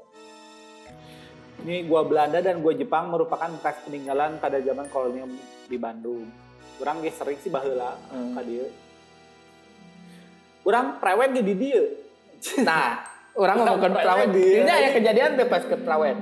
Ini 1.66 1.90
gua 1.90 2.07
Belanda 2.07 2.38
dan 2.38 2.62
gua 2.62 2.70
Jepang 2.70 3.11
merupakan 3.11 3.51
bekas 3.51 3.83
peninggalan 3.83 4.38
pada 4.38 4.62
zaman 4.62 4.87
kolonial 4.94 5.27
di 5.66 5.75
Bandung. 5.75 6.31
Orang 6.79 6.99
ge 6.99 7.11
sering 7.11 7.37
sih 7.37 7.49
baheula 7.49 7.99
Hmm. 8.09 8.33
ka 8.33 8.43
dieu. 8.43 8.67
Urang 10.63 10.99
prewed 10.99 11.31
ge 11.33 11.43
di 11.43 11.55
dieu. 11.57 11.85
nah 12.67 13.03
orang 13.35 13.63
prawet 13.95 14.29
dia. 14.31 14.61
ini 14.61 14.71
aya 14.71 14.89
kejadian 14.93 15.31
teh 15.35 15.47
pas 15.47 15.63
ke 15.63 15.77
prawet 15.77 16.19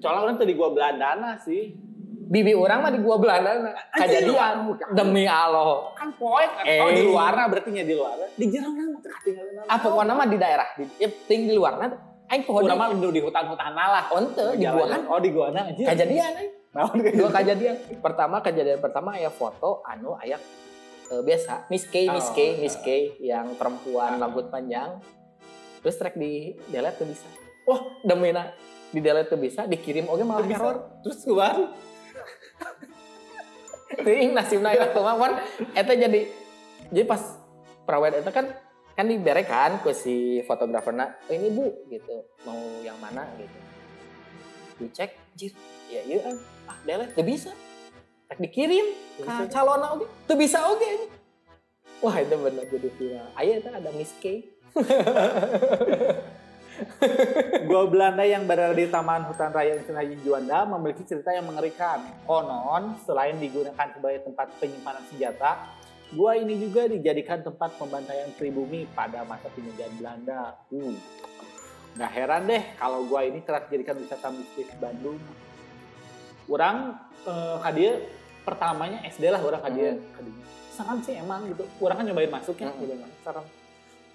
Soalnya 0.00 0.20
orang 0.22 0.36
tadi 0.36 0.52
gua 0.52 0.68
Belandana 0.70 1.36
sih. 1.36 1.76
bibi 2.22 2.54
orang 2.54 2.78
mah 2.80 2.90
di 2.90 3.00
gua 3.00 3.18
Belanda 3.18 3.50
kejadian 3.92 4.70
demi 4.92 5.26
Allah 5.26 5.90
Kan 5.92 6.14
poek. 6.14 6.62
Eh. 6.62 6.78
Oh 6.78 6.88
di 6.88 7.02
luarna 7.02 7.44
berarti 7.44 7.70
nya 7.70 7.82
di 7.82 7.92
luar. 7.92 8.14
Di 8.30 8.46
jerang 8.46 8.72
nama 8.72 8.96
teh 8.96 9.10
katinggalin 9.10 9.54
apa 9.60 9.82
pokoknya 9.84 10.14
mah 10.14 10.26
di 10.26 10.38
daerah 10.38 10.68
di 10.72 10.84
ya, 10.96 11.08
ting 11.26 11.40
di 11.44 11.52
luar 11.52 11.76
nanti 11.76 11.96
aing 12.30 12.46
pohon 12.46 12.62
Udah 12.62 12.76
mah 12.78 12.88
di 12.94 13.20
hutan-hutan 13.20 13.72
lah. 13.74 14.04
onte 14.10 14.46
di 14.54 14.64
gua 14.64 14.84
kan 14.86 15.00
Oh 15.06 15.18
di 15.18 15.28
gua 15.28 15.46
anjir. 15.50 15.84
kejadian 15.84 16.32
aing. 16.36 16.50
Naon 16.70 17.02
dua 17.02 17.30
kejadian. 17.34 17.76
Pertama 17.98 18.38
kejadian 18.38 18.78
pertama 18.78 19.18
aya 19.18 19.30
foto 19.30 19.82
anu 19.82 20.14
aya 20.14 20.38
eh, 21.10 21.22
biasa. 21.22 21.66
Miss 21.66 21.86
K 21.90 22.06
Miss 22.14 22.30
K 22.30 22.38
Oh. 22.38 22.50
Miss 22.62 22.76
K 22.78 22.88
yang 23.18 23.58
perempuan 23.58 24.22
rambut 24.22 24.46
panjang. 24.54 25.02
Terus 25.82 25.96
trek 25.98 26.14
di 26.14 26.54
delete 26.70 27.02
tuh 27.02 27.08
bisa. 27.10 27.26
Wah 27.66 27.80
demi 28.06 28.30
na 28.30 28.54
di 28.94 29.02
delete 29.02 29.34
tuh 29.34 29.40
bisa 29.40 29.66
dikirim 29.66 30.06
oke 30.06 30.22
malah 30.22 30.46
Bisa. 30.46 30.54
error. 30.62 30.76
Terus 31.02 31.18
keluar. 31.26 31.54
Ting 34.06 34.30
nasibna 34.30 34.70
ya 34.70 34.86
tuh 34.94 35.02
mah 35.02 35.18
eta 35.74 35.98
jadi 35.98 36.30
jadi 36.94 37.06
pas 37.06 37.18
perawat 37.82 38.22
itu 38.22 38.30
kan 38.30 38.46
kan 38.94 39.06
diberek 39.10 39.50
kan 39.50 39.82
ke 39.82 39.90
si 39.90 40.38
fotograferna 40.46 41.18
oh, 41.26 41.34
ini 41.34 41.50
bu 41.50 41.66
gitu. 41.90 42.30
Mau 42.46 42.58
yang 42.86 42.94
mana? 43.02 43.26
gitu 43.34 43.69
dicek 44.80 45.10
jir 45.36 45.52
ya 45.92 46.00
iya 46.08 46.18
kan 46.24 46.36
ah 46.66 46.76
delete 46.88 47.12
tuh 47.12 47.26
bisa 47.26 47.52
Rek 48.30 48.38
dikirim 48.46 48.86
ke 49.18 49.26
Bisa. 49.26 49.50
calon 49.50 49.82
oke 49.98 50.06
tuh 50.24 50.36
bisa 50.38 50.58
oke 50.64 50.90
wah 52.00 52.14
itu 52.16 52.34
bener 52.34 52.64
jadi 52.70 52.88
viral 52.96 53.28
ayo 53.36 53.52
itu 53.60 53.68
ada 53.68 53.90
Miss 53.92 54.12
K 54.22 54.24
Gua 57.68 57.84
Belanda 57.92 58.24
yang 58.24 58.48
berada 58.48 58.72
di 58.72 58.88
Taman 58.88 59.28
Hutan 59.28 59.52
Raya 59.52 59.76
Internasional 59.76 60.24
Juanda 60.24 60.64
memiliki 60.64 61.04
cerita 61.04 61.28
yang 61.28 61.44
mengerikan. 61.44 62.00
Konon, 62.24 62.96
selain 63.04 63.36
digunakan 63.36 63.88
sebagai 63.92 64.24
tempat 64.24 64.48
penyimpanan 64.56 65.04
senjata, 65.12 65.76
gua 66.16 66.40
ini 66.40 66.56
juga 66.56 66.88
dijadikan 66.88 67.44
tempat 67.44 67.76
pembantaian 67.76 68.32
pribumi 68.32 68.88
pada 68.96 69.28
masa 69.28 69.52
penjajahan 69.52 69.92
Belanda. 70.00 70.56
Uh. 70.72 70.96
Nggak 71.96 72.10
heran 72.14 72.42
deh 72.46 72.62
kalau 72.78 73.06
gua 73.06 73.26
ini 73.26 73.40
kerap 73.42 73.66
dijadikan 73.66 73.96
wisata 73.98 74.28
mistis 74.30 74.68
Bandung. 74.78 75.18
Orang 76.46 76.98
eh, 77.26 77.56
hadir 77.62 77.92
pertamanya 78.42 79.02
SD 79.06 79.30
lah 79.30 79.40
orang 79.40 79.62
hadir. 79.62 79.98
Hadirnya. 80.14 80.44
Serem 80.74 80.98
sih 81.02 81.14
emang 81.18 81.46
gitu. 81.50 81.62
Orang 81.78 82.00
kan 82.00 82.04
nyobain 82.06 82.30
masuk 82.30 82.56
ya. 82.58 82.70
Hmm. 82.70 82.80
gitu 82.82 82.94
kan. 82.94 83.10
Serem 83.22 83.46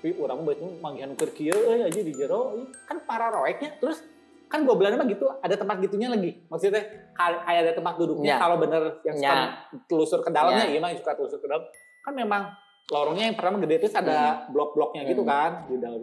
tapi 0.05 0.21
orang 0.21 0.37
mah 0.45 0.53
itu 0.53 0.69
manggihan 0.85 1.11
kieu 1.33 1.57
euy 1.57 1.81
aja 1.81 1.97
di 1.97 2.13
jero 2.13 2.61
kan 2.85 3.01
para 3.09 3.33
roeknya 3.33 3.73
terus 3.81 4.05
kan 4.45 4.61
gua 4.61 4.77
Belanda 4.77 5.01
mah 5.01 5.09
gitu 5.09 5.25
ada 5.41 5.57
tempat 5.57 5.81
gitunya 5.81 6.13
lagi 6.13 6.45
maksudnya 6.45 7.09
kayak 7.17 7.41
ada 7.65 7.73
tempat 7.73 7.97
duduknya 7.97 8.29
Ya. 8.29 8.37
kalau 8.37 8.61
bener 8.61 9.01
yang 9.01 9.17
suka 9.17 9.33
Ya. 9.33 9.49
telusur 9.89 10.21
ke 10.21 10.29
dalamnya 10.29 10.69
Ya. 10.69 10.77
iya 10.77 10.79
mah 10.85 10.93
yang 10.93 11.01
suka 11.01 11.17
telusur 11.17 11.41
ke 11.41 11.49
dalam 11.49 11.65
kan 12.05 12.13
memang 12.13 12.53
lorongnya 12.93 13.33
yang 13.33 13.37
pertama 13.39 13.57
gede 13.65 13.81
terus 13.81 13.97
ada 13.97 14.45
blok-bloknya 14.53 15.09
gitu 15.09 15.25
Hmm. 15.25 15.31
kan 15.33 15.51
di 15.65 15.75
dalam 15.81 15.97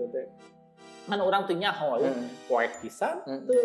kan 1.04 1.18
orang 1.18 1.42
tuh 1.44 1.54
nyaho 1.54 1.98
ya 1.98 2.10
Hmm. 2.10 2.28
poek 2.46 2.72
pisan 2.78 3.18
Hmm. 3.22 3.42
tuh 3.42 3.58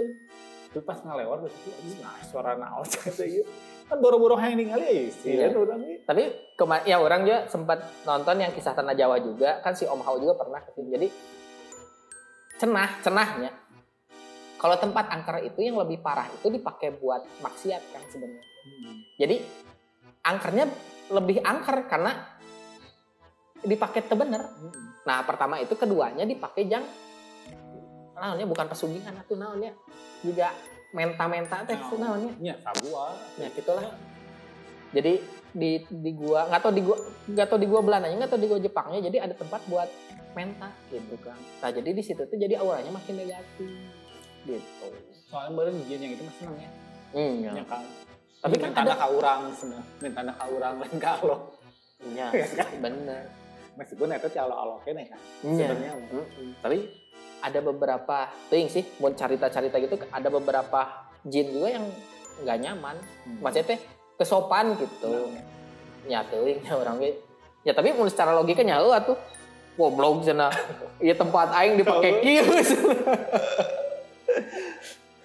terus 0.68 0.84
pas 0.84 1.00
ngelewat 1.00 1.38
terus 1.44 1.56
itu 1.58 1.70
nah 1.98 2.18
suara 2.24 2.54
naon 2.54 2.84
gitu 2.92 3.24
ieu. 3.24 3.44
kan 3.88 3.98
boro-boro 3.98 4.36
hayang 4.36 4.60
ningali 4.60 4.84
ya 4.84 5.04
sih 5.10 5.32
Iya. 5.34 5.56
orang 5.56 5.80
ini 5.80 5.96
Tapi 6.04 6.24
kema 6.54 6.84
ya 6.84 6.98
orang 6.98 7.24
juga 7.24 7.48
sempat 7.48 7.80
nonton 8.04 8.36
yang 8.38 8.52
kisah 8.52 8.76
tanah 8.76 8.92
Jawa 8.92 9.16
juga 9.18 9.62
kan 9.62 9.72
si 9.72 9.88
Om 9.88 10.02
Hao 10.02 10.20
juga 10.20 10.36
pernah 10.36 10.60
ke 10.60 10.76
sini. 10.76 10.92
Jadi 10.92 11.08
cenah 12.58 12.90
cenahnya 13.00 13.52
kalau 14.58 14.76
tempat 14.76 15.08
angker 15.08 15.46
itu 15.46 15.62
yang 15.62 15.78
lebih 15.78 16.02
parah 16.02 16.28
itu 16.28 16.50
dipakai 16.50 16.90
buat 16.94 17.24
maksiat 17.40 17.82
kan 17.88 18.04
sebenarnya. 18.10 18.44
Jadi 19.16 19.36
angkernya 20.22 20.66
lebih 21.08 21.40
angker 21.40 21.88
karena 21.88 22.12
dipakai 23.60 24.04
teu 24.04 24.18
bener. 24.18 24.42
Nah 25.04 25.24
pertama 25.24 25.58
itu 25.58 25.74
keduanya 25.74 26.26
dipakai 26.26 26.66
jang 26.66 26.84
naonnya? 28.20 28.46
Bukan 28.46 28.66
pesugihan 28.68 29.14
atau 29.14 29.36
naonnya? 29.36 29.72
Juga 30.22 30.52
menta-menta 30.92 31.62
teh 31.64 31.78
Naon. 31.78 32.00
naonnya? 32.00 32.34
Ya 32.42 32.56
sabua 32.64 33.14
ya 33.38 33.48
gitulah. 33.54 33.94
Jadi 34.96 35.14
di 35.58 35.72
di 35.84 36.12
gua 36.14 36.48
nggak 36.48 36.62
tau 36.62 36.72
di 36.72 36.82
gua 36.82 36.98
nggak 37.28 37.48
tau 37.50 37.60
di 37.60 37.68
gua 37.68 37.82
Belanda 37.82 38.08
nggak 38.08 38.30
tau 38.30 38.40
di 38.40 38.48
gua 38.48 38.60
Jepangnya 38.60 39.00
jadi 39.10 39.18
ada 39.28 39.34
tempat 39.36 39.62
buat 39.68 39.90
menta 40.38 40.70
gitu 40.90 41.16
kan. 41.22 41.38
Nah 41.64 41.70
jadi 41.74 41.90
di 41.92 42.04
situ 42.06 42.22
tuh 42.24 42.38
jadi 42.38 42.62
auranya 42.62 42.94
makin 42.94 43.18
negatif 43.18 43.70
gitu. 44.46 44.88
Soalnya 45.28 45.52
baru 45.58 45.70
jin 45.86 46.00
yang 46.00 46.14
itu 46.16 46.24
mah 46.24 46.36
seneng 46.40 46.58
ya. 46.62 46.70
Hmm, 47.16 47.36
ya 47.42 47.64
kan? 47.66 47.84
Tapi 48.38 48.56
kan 48.62 48.70
ada- 48.72 48.96
ka 48.96 49.08
urang 49.10 49.42
seneng. 49.52 49.84
Minta 50.00 50.22
ka 50.24 50.46
urang 50.48 50.74
lain 50.80 50.98
ka 51.02 51.12
Allah 51.20 51.40
iya 52.14 52.30
bener. 52.78 53.24
Meskipun 53.78 54.10
itu 54.10 54.28
Allah 54.38 54.58
Allah 54.58 54.78
kene 54.86 55.04
kan 55.10 55.20
Iya. 55.46 55.70
sebenarnya. 55.70 55.92
Tapi 56.62 56.78
ada 57.42 57.60
beberapa 57.62 58.30
ting 58.50 58.68
sih 58.68 58.84
mau 58.98 59.14
cerita-cerita 59.14 59.78
gitu 59.78 59.96
ada 60.10 60.28
beberapa 60.32 61.10
jin 61.28 61.54
juga 61.54 61.70
yang 61.78 61.86
nggak 62.44 62.58
nyaman. 62.62 62.96
Maksudnya 63.42 63.76
teh 63.76 63.80
kesopan 64.18 64.78
gitu. 64.78 65.30
Nyatuin 66.08 66.64
ya 66.64 66.74
orang 66.78 66.98
ge. 67.04 67.12
ya 67.66 67.76
tapi 67.76 67.92
mun 67.92 68.08
secara 68.08 68.32
logika 68.32 68.64
nyaho 68.64 68.96
atuh 68.96 69.18
goblok 69.76 70.24
cenah. 70.26 70.54
Ieu 71.06 71.14
tempat 71.14 71.54
aing 71.54 71.78
dipake 71.78 72.24
kieu. 72.24 72.46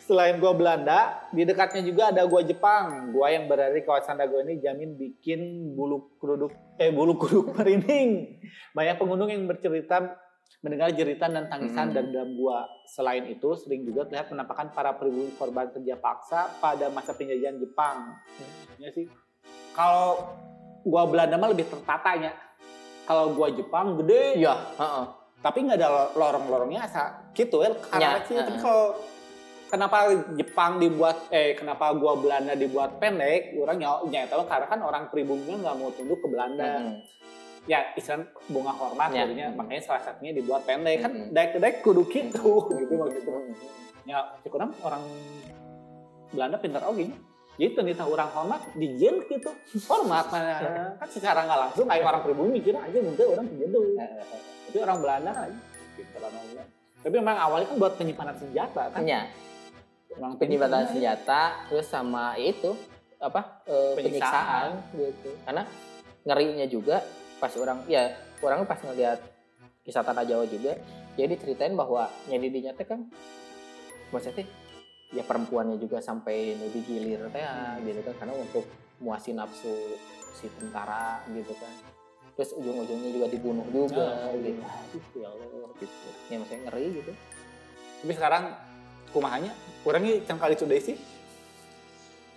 Selain 0.03 0.37
gua 0.43 0.53
Belanda, 0.53 1.25
di 1.31 1.47
dekatnya 1.47 1.81
juga 1.87 2.11
ada 2.11 2.27
gua 2.27 2.43
Jepang. 2.43 3.15
Gua 3.15 3.31
yang 3.33 3.47
berada 3.47 3.73
di 3.73 3.87
kawasan 3.87 4.19
Dago 4.19 4.43
ini 4.45 4.59
jamin 4.61 4.99
bikin 4.99 5.73
bulu 5.73 6.19
kuduk 6.19 6.53
eh 6.77 6.91
bulu 6.91 7.17
kuduk 7.17 7.55
merinding. 7.55 8.43
Banyak 8.77 8.99
pengunjung 8.99 9.31
yang 9.31 9.47
bercerita 9.47 10.19
mendengar 10.61 10.93
jeritan 10.93 11.33
dan 11.33 11.49
tangisan 11.49 11.89
Hmm. 11.89 11.95
dari 11.95 12.09
dalam 12.11 12.35
gua. 12.35 12.69
Selain 12.85 13.25
itu, 13.25 13.49
sering 13.55 13.83
juga 13.83 14.05
terlihat 14.05 14.29
penampakan 14.29 14.69
para 14.71 14.93
pribumi 14.93 15.33
korban 15.33 15.73
kerja 15.73 15.97
paksa 15.97 16.53
pada 16.59 16.87
masa 16.87 17.11
penjajahan 17.13 17.57
Jepang. 17.57 18.13
Ya 18.77 18.93
sih. 18.93 19.09
Kalau 19.73 20.37
gua 20.83 21.09
Belanda 21.09 21.35
mah 21.35 21.49
lebih 21.49 21.65
tertatanya. 21.67 22.37
Kalau 23.03 23.33
gua 23.33 23.49
Jepang 23.49 23.97
gede, 23.97 24.37
iya 24.37 24.53
heeh 24.77 25.07
tapi 25.43 25.59
nggak 25.59 25.75
ada 25.75 25.91
lorong-lorongnya 26.15 26.87
asa 26.87 27.27
gitu 27.35 27.67
ya 27.67 27.75
karena 27.83 28.15
Ya, 28.15 28.23
sih 28.23 28.39
tapi 28.39 28.55
heeh. 28.55 28.63
kalau 28.63 28.95
kenapa 29.67 29.99
Jepang 30.39 30.79
dibuat 30.79 31.19
eh 31.31 31.59
kenapa 31.59 31.91
gua 31.99 32.15
Belanda 32.15 32.55
dibuat 32.55 33.03
pendek 33.03 33.51
orang 33.59 33.75
nyawa 33.75 34.07
nyata 34.07 34.39
karena 34.39 34.67
kan 34.69 34.81
orang 34.81 35.05
pribumi 35.11 35.59
nggak 35.59 35.75
mau 35.75 35.91
tunduk 35.91 36.23
ke 36.23 36.31
Belanda 36.31 36.79
Mm-mm. 36.79 36.95
Ya 37.65 37.95
istilah 37.95 38.23
bunga 38.47 38.73
hormat 38.73 39.11
Ya. 39.11 39.25
jadinya. 39.25 39.55
Makanya 39.55 39.83
salah 39.83 40.03
satunya 40.03 40.33
dibuat 40.33 40.63
pendek. 40.63 40.99
Kan 41.01 41.13
Mm-mm. 41.13 41.31
daek 41.31 41.57
daek 41.57 41.77
kudu 41.81 42.03
gitu 42.05 42.43
gitu 42.79 42.93
Mm-mm. 42.93 43.01
maksudnya 43.01 43.39
ya 44.03 44.19
cukup 44.43 44.75
orang 44.83 45.03
Belanda 46.33 46.59
pintar 46.59 46.83
oke 46.83 47.07
gitu 47.53 47.79
nih 47.79 47.93
tahu 47.93 48.17
orang 48.17 48.33
hormat 48.33 48.61
di 48.73 48.97
jen 48.97 49.21
gitu. 49.23 49.53
Hormat 49.85 50.27
mana? 50.29 50.53
Kan 51.01 51.09
secara 51.09 51.45
nggak 51.45 51.61
langsung 51.61 51.85
kayak 51.85 52.03
orang 52.03 52.23
pribumi 52.25 52.59
mikir 52.59 52.73
aja 52.73 52.99
mungkin 52.99 53.25
orang 53.29 53.47
penjedo 53.47 53.81
tapi 54.67 54.79
orang 54.81 54.99
Belanda 55.05 55.31
aja 55.37 55.59
gitu 55.95 56.17
lah 56.19 56.31
namanya. 56.33 56.65
Tapi 57.03 57.15
memang 57.15 57.37
awalnya 57.37 57.67
kan 57.67 57.77
buat 57.77 57.95
penyimpanan 57.95 58.37
senjata 58.39 58.89
kan? 58.89 59.03
Iya, 59.03 59.27
Memang 60.17 60.39
penyimpanan 60.39 60.89
senjata 60.89 61.67
terus 61.69 61.85
sama 61.85 62.35
itu 62.35 62.73
apa 63.19 63.61
eh, 63.69 63.93
Penyiksaan. 64.01 64.01
penyiksaan 64.01 64.71
gitu. 64.97 65.31
Karena 65.45 65.63
ngerinya 66.25 66.67
juga 66.67 66.97
pas 67.43 67.51
orang 67.59 67.83
ya 67.91 68.15
orang 68.39 68.63
pas 68.63 68.79
ngeliat 68.79 69.19
kisah 69.83 70.07
tanah 70.07 70.23
Jawa 70.23 70.47
juga 70.47 70.79
jadi 71.19 71.35
ceritain 71.35 71.75
bahwa 71.75 72.07
yang 72.31 72.39
didinya 72.39 72.71
teh 72.71 72.87
kan 72.87 73.11
maksudnya 74.15 74.47
ya 75.11 75.27
perempuannya 75.27 75.77
juga 75.83 75.99
sampai 75.99 76.55
nu 76.55 76.71
digilir 76.71 77.27
teh 77.35 77.43
gitu 77.83 78.01
kan 78.07 78.15
karena 78.23 78.35
untuk 78.39 78.63
muasin 79.03 79.43
nafsu 79.43 79.99
si 80.39 80.47
tentara 80.57 81.21
gitu 81.35 81.53
kan. 81.59 81.75
Terus 82.33 82.57
ujung-ujungnya 82.57 83.11
juga 83.13 83.27
dibunuh 83.29 83.67
juga 83.69 84.25
Ah, 84.25 84.33
gitu. 84.33 84.63
Ya 85.21 85.29
Allah 85.29 85.69
gitu. 85.77 86.09
Ya 86.33 86.37
maksudnya 86.41 86.61
ngeri 86.71 86.87
gitu. 87.03 87.13
Tapi 88.03 88.13
sekarang 88.17 88.45
kumahanya 89.13 89.53
orangnya 89.85 90.23
can 90.25 90.41
kali 90.41 90.57
sudah 90.57 90.79
sih 90.81 90.97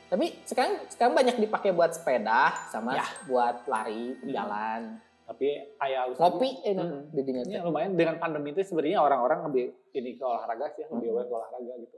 Tapi 0.06 0.26
sekarang 0.44 0.86
sekarang 0.88 1.14
banyak 1.14 1.36
dipakai 1.40 1.72
buat 1.72 1.92
sepeda 1.92 2.54
sama 2.70 2.94
Ya. 2.94 3.06
buat 3.26 3.66
lari 3.66 4.14
jalan 4.24 5.02
tapi 5.26 5.50
kayak 5.74 6.14
ngopi 6.14 6.62
eh, 6.62 6.78
Hmm. 6.78 7.10
di 7.10 7.22
dinya 7.26 7.42
ini 7.42 7.58
teh. 7.58 7.66
lumayan 7.66 7.98
dengan 7.98 8.22
pandemi 8.22 8.54
itu 8.54 8.62
sebenarnya 8.62 9.02
orang-orang 9.02 9.50
lebih 9.50 9.66
ini 9.92 10.14
ke 10.14 10.22
olahraga 10.22 10.70
sih 10.70 10.86
lebih 10.86 11.10
Hmm. 11.10 11.14
aware 11.18 11.26
ke 11.26 11.34
olahraga 11.34 11.74
gitu 11.82 11.96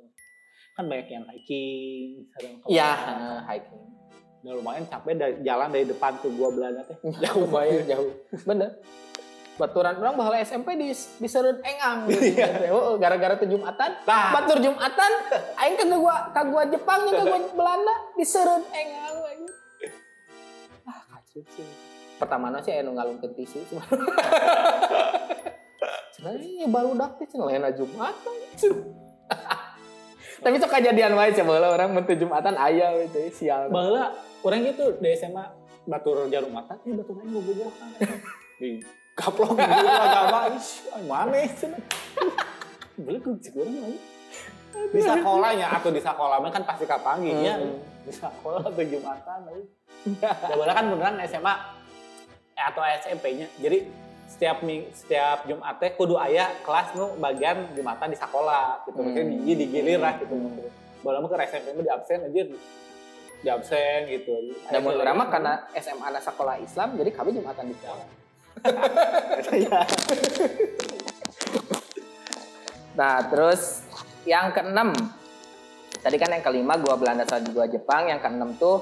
kan 0.72 0.84
banyak 0.88 1.08
yang 1.10 1.26
hiking 1.28 2.08
sering 2.32 2.56
ke 2.56 2.66
Iya, 2.70 2.92
hiking. 3.44 3.84
Udah 4.40 4.54
lumayan 4.56 4.86
capek 4.86 5.14
dari 5.14 5.34
jalan 5.44 5.68
dari 5.68 5.84
depan 5.84 6.14
ke 6.16 6.28
gua 6.32 6.48
Belanda 6.48 6.88
teh 6.88 6.96
Jauh 7.20 7.48
banget 7.52 7.84
jauh. 7.90 8.16
Bener. 8.46 8.72
Baturan 9.58 9.98
orang 9.98 10.14
bahala 10.14 10.38
SMP 10.40 10.78
di 10.78 10.94
diseret 10.94 11.58
engang 11.66 12.06
gitu. 12.08 13.02
Gara-gara 13.02 13.34
tuh 13.42 13.50
Jumatan, 13.50 13.90
Nah. 14.06 14.32
batur 14.38 14.62
Jumatan, 14.62 15.12
aing 15.58 15.76
ke 15.76 15.86
gua 15.90 16.30
ka 16.32 16.46
gua 16.46 16.64
Jepang 16.70 17.10
nih, 17.10 17.14
ka 17.18 17.24
gua 17.26 17.40
Belanda 17.58 17.96
diseret 18.14 18.64
engang 18.70 19.18
lagi. 19.18 19.48
Ah, 20.86 21.02
kacau 21.10 21.42
sih. 21.52 21.68
Pertama 22.18 22.50
sih 22.62 22.74
anu 22.74 22.98
ngalungkeun 22.98 23.34
tisu 23.34 23.62
cuma. 23.70 23.86
Sebenarnya 26.18 26.66
baru 26.66 26.98
dakti 26.98 27.30
cenah 27.30 27.46
lain 27.46 27.66
Jumatan. 27.78 28.36
Tapi 30.38 30.54
itu 30.54 30.70
kejadian 30.70 31.18
wae 31.18 31.34
sih 31.34 31.42
baheula 31.42 31.74
orang 31.74 31.98
mun 31.98 32.06
teu 32.06 32.14
Jumatan 32.14 32.54
aya 32.58 32.94
we 32.94 33.10
teh 33.10 33.30
sial. 33.34 33.74
Bahwa 33.74 34.14
orang 34.46 34.70
gitu 34.70 34.94
di 35.02 35.18
SMA 35.18 35.46
batur 35.90 36.30
jarum 36.30 36.54
mata, 36.54 36.78
eh 36.86 36.94
batur 36.94 37.18
aing 37.22 37.34
Di 38.58 38.82
kaplok 39.18 39.58
guru 39.58 39.90
agama, 39.90 40.40
mana 41.10 41.38
itu? 41.42 41.68
Boleh 43.02 43.20
gue 43.22 43.34
cek 43.42 43.54
orang 43.58 43.78
lagi. 43.82 44.00
Di 44.94 45.02
sekolahnya 45.02 45.68
atau 45.74 45.90
di 45.90 46.02
sekolah 46.02 46.38
mah 46.38 46.52
kan 46.54 46.64
pasti 46.64 46.86
kapanginya. 46.86 47.58
Hmm. 47.58 47.82
Di 48.06 48.14
sekolah 48.14 48.62
atau 48.62 48.84
Jumatan. 48.86 49.40
Ya 50.22 50.54
bola 50.56 50.72
kan 50.72 50.86
beneran 50.94 51.18
SMA 51.26 51.54
eh, 52.54 52.66
atau 52.70 52.82
SMP-nya. 52.86 53.50
Jadi 53.58 53.90
setiap 54.30 54.62
ming, 54.62 54.86
setiap 54.94 55.50
Jumat 55.50 55.82
teh 55.82 55.92
kudu 55.98 56.16
aya 56.16 56.54
kelas 56.62 56.94
nu 56.94 57.18
bagian 57.18 57.74
Jumatan 57.74 58.14
di 58.14 58.18
sekolah 58.18 58.86
gitu. 58.86 59.02
Maksudnya 59.02 59.26
Hmm. 59.26 59.44
di 59.44 59.54
digilir 59.58 60.00
lah 60.00 60.14
gitu. 60.22 60.34
Bola 61.02 61.22
mah 61.22 61.30
ke 61.30 61.38
SMP 61.50 61.74
mah 61.74 61.84
di 61.84 61.92
absen 61.92 62.20
aja 62.22 62.42
di 63.38 63.50
absen 63.50 64.00
gitu. 64.14 64.34
Dan 64.70 64.86
urang 64.86 65.18
mah 65.18 65.28
karena 65.34 65.54
SMA 65.74 66.08
na 66.14 66.22
sekolah 66.22 66.62
Islam 66.62 66.98
jadi 67.02 67.10
kami 67.12 67.34
Jumatan 67.34 67.66
di 67.70 67.76
sekolah. 67.82 68.27
Iya. 69.48 69.80
Nah, 72.98 73.16
terus 73.30 73.86
yang 74.26 74.52
keenam. 74.52 74.92
Tadi 75.98 76.18
kan 76.18 76.30
yang 76.34 76.44
kelima 76.46 76.78
gua 76.78 76.98
Belanda 76.98 77.24
sama 77.26 77.48
gua 77.54 77.66
Jepang, 77.70 78.10
yang 78.10 78.20
keenam 78.20 78.58
tuh 78.58 78.82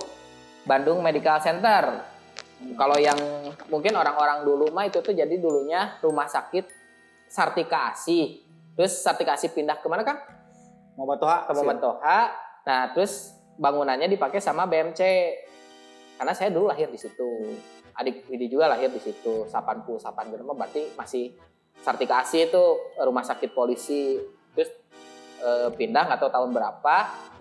Bandung 0.63 1.04
Medical 1.04 1.38
Center. 1.43 2.02
Kalau 2.56 2.98
yang 2.98 3.19
mungkin 3.67 3.93
orang-orang 4.00 4.48
dulu 4.48 4.71
mah 4.71 4.88
itu 4.88 5.04
tuh 5.04 5.12
jadi 5.12 5.36
dulunya 5.38 6.00
rumah 6.00 6.26
sakit 6.26 6.65
Sartika 7.28 7.91
Asih. 7.91 8.41
Terus 8.80 8.95
Sartika 9.04 9.36
Asih 9.36 9.52
pindah 9.52 9.78
ke 9.80 9.88
mana 9.91 10.08
kan? 10.08 10.17
Mau 10.95 11.04
batoha 11.04 11.43
Ke 11.45 11.52
Muhammad 11.52 11.84
Toha. 11.84 12.19
Nah, 12.65 12.84
terus 12.95 13.36
bangunannya 13.60 14.08
dipakai 14.08 14.39
sama 14.39 14.63
BMC. 14.65 15.02
Karena 16.15 16.32
saya 16.32 16.48
dulu 16.48 16.71
lahir 16.71 16.88
di 16.88 16.95
situ. 16.95 17.60
Adik 17.95 18.27
Widi 18.27 18.51
juga 18.51 18.67
lahir 18.67 18.91
di 18.91 18.99
situ. 18.99 19.47
80 19.47 20.03
8 20.03 20.31
gitu 20.31 20.43
mah 20.43 20.55
berarti 20.55 20.91
masih 20.99 21.36
Sartika 21.79 22.23
Asih 22.23 22.51
itu 22.51 22.63
rumah 22.99 23.23
sakit 23.23 23.55
polisi. 23.55 24.19
Terus 24.55 24.71
eh, 25.41 25.69
pindah 25.73 26.08
nggak 26.12 26.19
tahu 26.19 26.31
tahun 26.31 26.51
berapa 26.51 26.97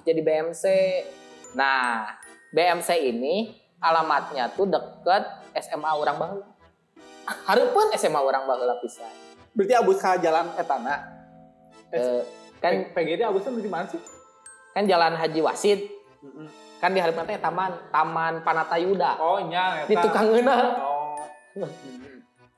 jadi 0.06 0.20
BMC. 0.20 0.64
Nah, 1.58 2.06
BMC 2.54 2.90
ini 3.02 3.54
alamatnya 3.82 4.50
tuh 4.54 4.70
deket 4.70 5.22
SMA 5.58 5.90
orang 5.90 6.16
baheula. 6.18 6.48
Hareupeun 7.50 7.94
SMA 7.98 8.20
orang 8.20 8.46
baheula 8.46 8.78
pisan. 8.78 9.10
Berarti 9.54 9.74
abus 9.74 9.98
ka 10.02 10.18
jalan 10.18 10.50
etana. 10.58 10.94
Eh, 11.94 12.22
kan 12.58 12.90
PGD 12.90 13.22
abusnya 13.22 13.54
di 13.54 13.70
mana 13.70 13.86
sih? 13.86 14.02
kan 14.74 14.84
jalan 14.90 15.14
Haji 15.14 15.40
Wasid 15.40 15.80
kan 16.84 16.92
di 16.92 17.00
hareupeun 17.00 17.24
teh 17.24 17.40
taman 17.40 17.72
Taman 17.88 18.44
Panatayuda. 18.44 19.16
Oh 19.16 19.40
nya 19.40 19.88
Di 19.88 19.96
tukang. 19.96 20.28
Oh. 20.84 21.16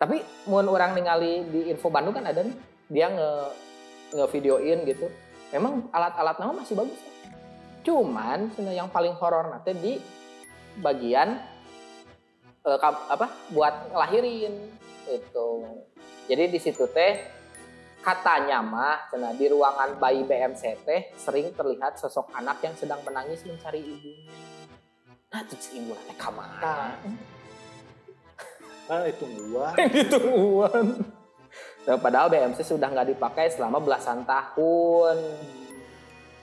Tapi 0.02 0.18
mun 0.50 0.66
orang 0.66 0.98
ningali 0.98 1.46
di 1.46 1.70
info 1.70 1.86
Bandung 1.94 2.10
kan 2.10 2.26
ada 2.26 2.42
nih 2.42 2.58
dia 2.90 3.06
nge 3.06 3.30
nge 4.18 4.26
videoin 4.34 4.82
gitu. 4.82 5.06
Memang 5.54 5.86
alat-alat 5.94 6.42
nama 6.42 6.58
masih 6.58 6.74
bagus. 6.74 6.98
ya. 6.98 7.12
Cuman 7.86 8.50
yang 8.74 8.90
paling 8.90 9.14
horor 9.14 9.46
nanti 9.46 9.78
di 9.78 9.94
bagian 10.82 11.38
eh, 12.66 12.78
apa 12.82 13.30
buat 13.54 13.94
ngelahirin 13.94 14.54
itu. 15.06 15.48
Jadi 16.26 16.44
di 16.50 16.58
situ 16.58 16.82
teh 16.90 17.22
katanya 18.06 18.62
mah 18.62 19.10
cenah 19.10 19.34
di 19.34 19.50
ruangan 19.50 19.98
bayi 19.98 20.22
BMC 20.22 20.86
teh 20.86 21.10
sering 21.18 21.50
terlihat 21.50 21.98
sosok 21.98 22.30
anak 22.38 22.62
yang 22.62 22.70
sedang 22.78 23.02
menangis 23.02 23.42
mencari 23.42 23.82
ibunya. 23.82 24.30
Nah, 25.34 25.42
tuh 25.42 25.58
si 25.58 25.82
ibu 25.82 25.90
teh 26.06 26.14
kamana? 26.14 26.94
Kan 28.86 29.02
itu 29.10 29.26
gua. 29.50 29.74
ditungguan. 29.74 30.86
Nah, 31.86 32.02
padahal 32.02 32.26
BMC 32.26 32.66
sudah 32.66 32.90
nggak 32.90 33.14
dipakai 33.14 33.46
selama 33.46 33.78
belasan 33.78 34.26
tahun. 34.26 35.16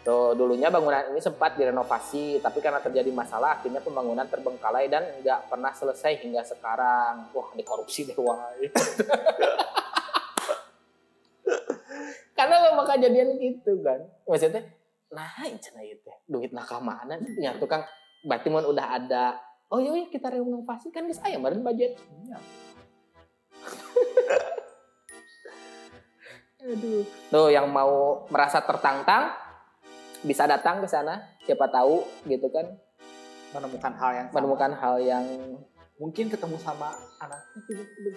Tuh, 0.07 0.31
dulunya 0.39 0.71
bangunan 0.71 1.11
ini 1.11 1.19
sempat 1.19 1.59
direnovasi, 1.59 2.39
tapi 2.39 2.63
karena 2.63 2.79
terjadi 2.79 3.11
masalah 3.11 3.59
akhirnya 3.59 3.83
pembangunan 3.83 4.23
terbengkalai 4.23 4.87
dan 4.87 5.03
nggak 5.19 5.51
pernah 5.51 5.75
selesai 5.75 6.15
hingga 6.23 6.47
sekarang. 6.47 7.27
Wah, 7.35 7.51
dikorupsi 7.59 8.07
deh 8.07 8.15
wae. 8.15 8.71
karena 12.37 12.55
lo 12.69 12.69
maka 12.79 12.97
jadian 12.97 13.37
gitu 13.37 13.79
kan. 13.83 13.99
Maksudnya, 14.25 14.63
nah 15.13 15.29
cenah 15.43 15.83
itu 15.85 16.11
duit 16.25 16.51
nak 16.55 16.71
mana? 16.79 17.19
Ya 17.39 17.53
tukang 17.55 17.83
berarti 18.23 18.47
mun 18.47 18.63
udah 18.63 18.87
ada 18.99 19.35
Oh 19.73 19.81
iya, 19.81 19.89
iya 19.97 20.05
kita 20.05 20.29
renovasi 20.29 20.93
kan 20.93 21.09
bisa 21.09 21.25
ya 21.25 21.41
kemarin 21.41 21.65
budget. 21.65 21.97
Aduh. 26.61 27.01
Tuh 27.33 27.49
yang 27.49 27.73
mau 27.73 28.21
merasa 28.29 28.61
tertantang 28.61 29.33
bisa 30.21 30.45
datang 30.45 30.77
ke 30.77 30.85
sana. 30.85 31.25
Siapa 31.49 31.65
tahu 31.73 32.05
gitu 32.29 32.53
kan 32.53 32.69
Menemukan 33.53 33.93
hal 33.97 34.11
yang 34.13 34.27
sama. 34.29 34.35
menemukan 34.37 34.71
hal 34.77 34.95
yang 35.01 35.25
mungkin 36.01 36.25
ketemu 36.25 36.57
sama 36.57 36.97
anaknya 37.21 37.59
tiba-tiba 37.69 38.09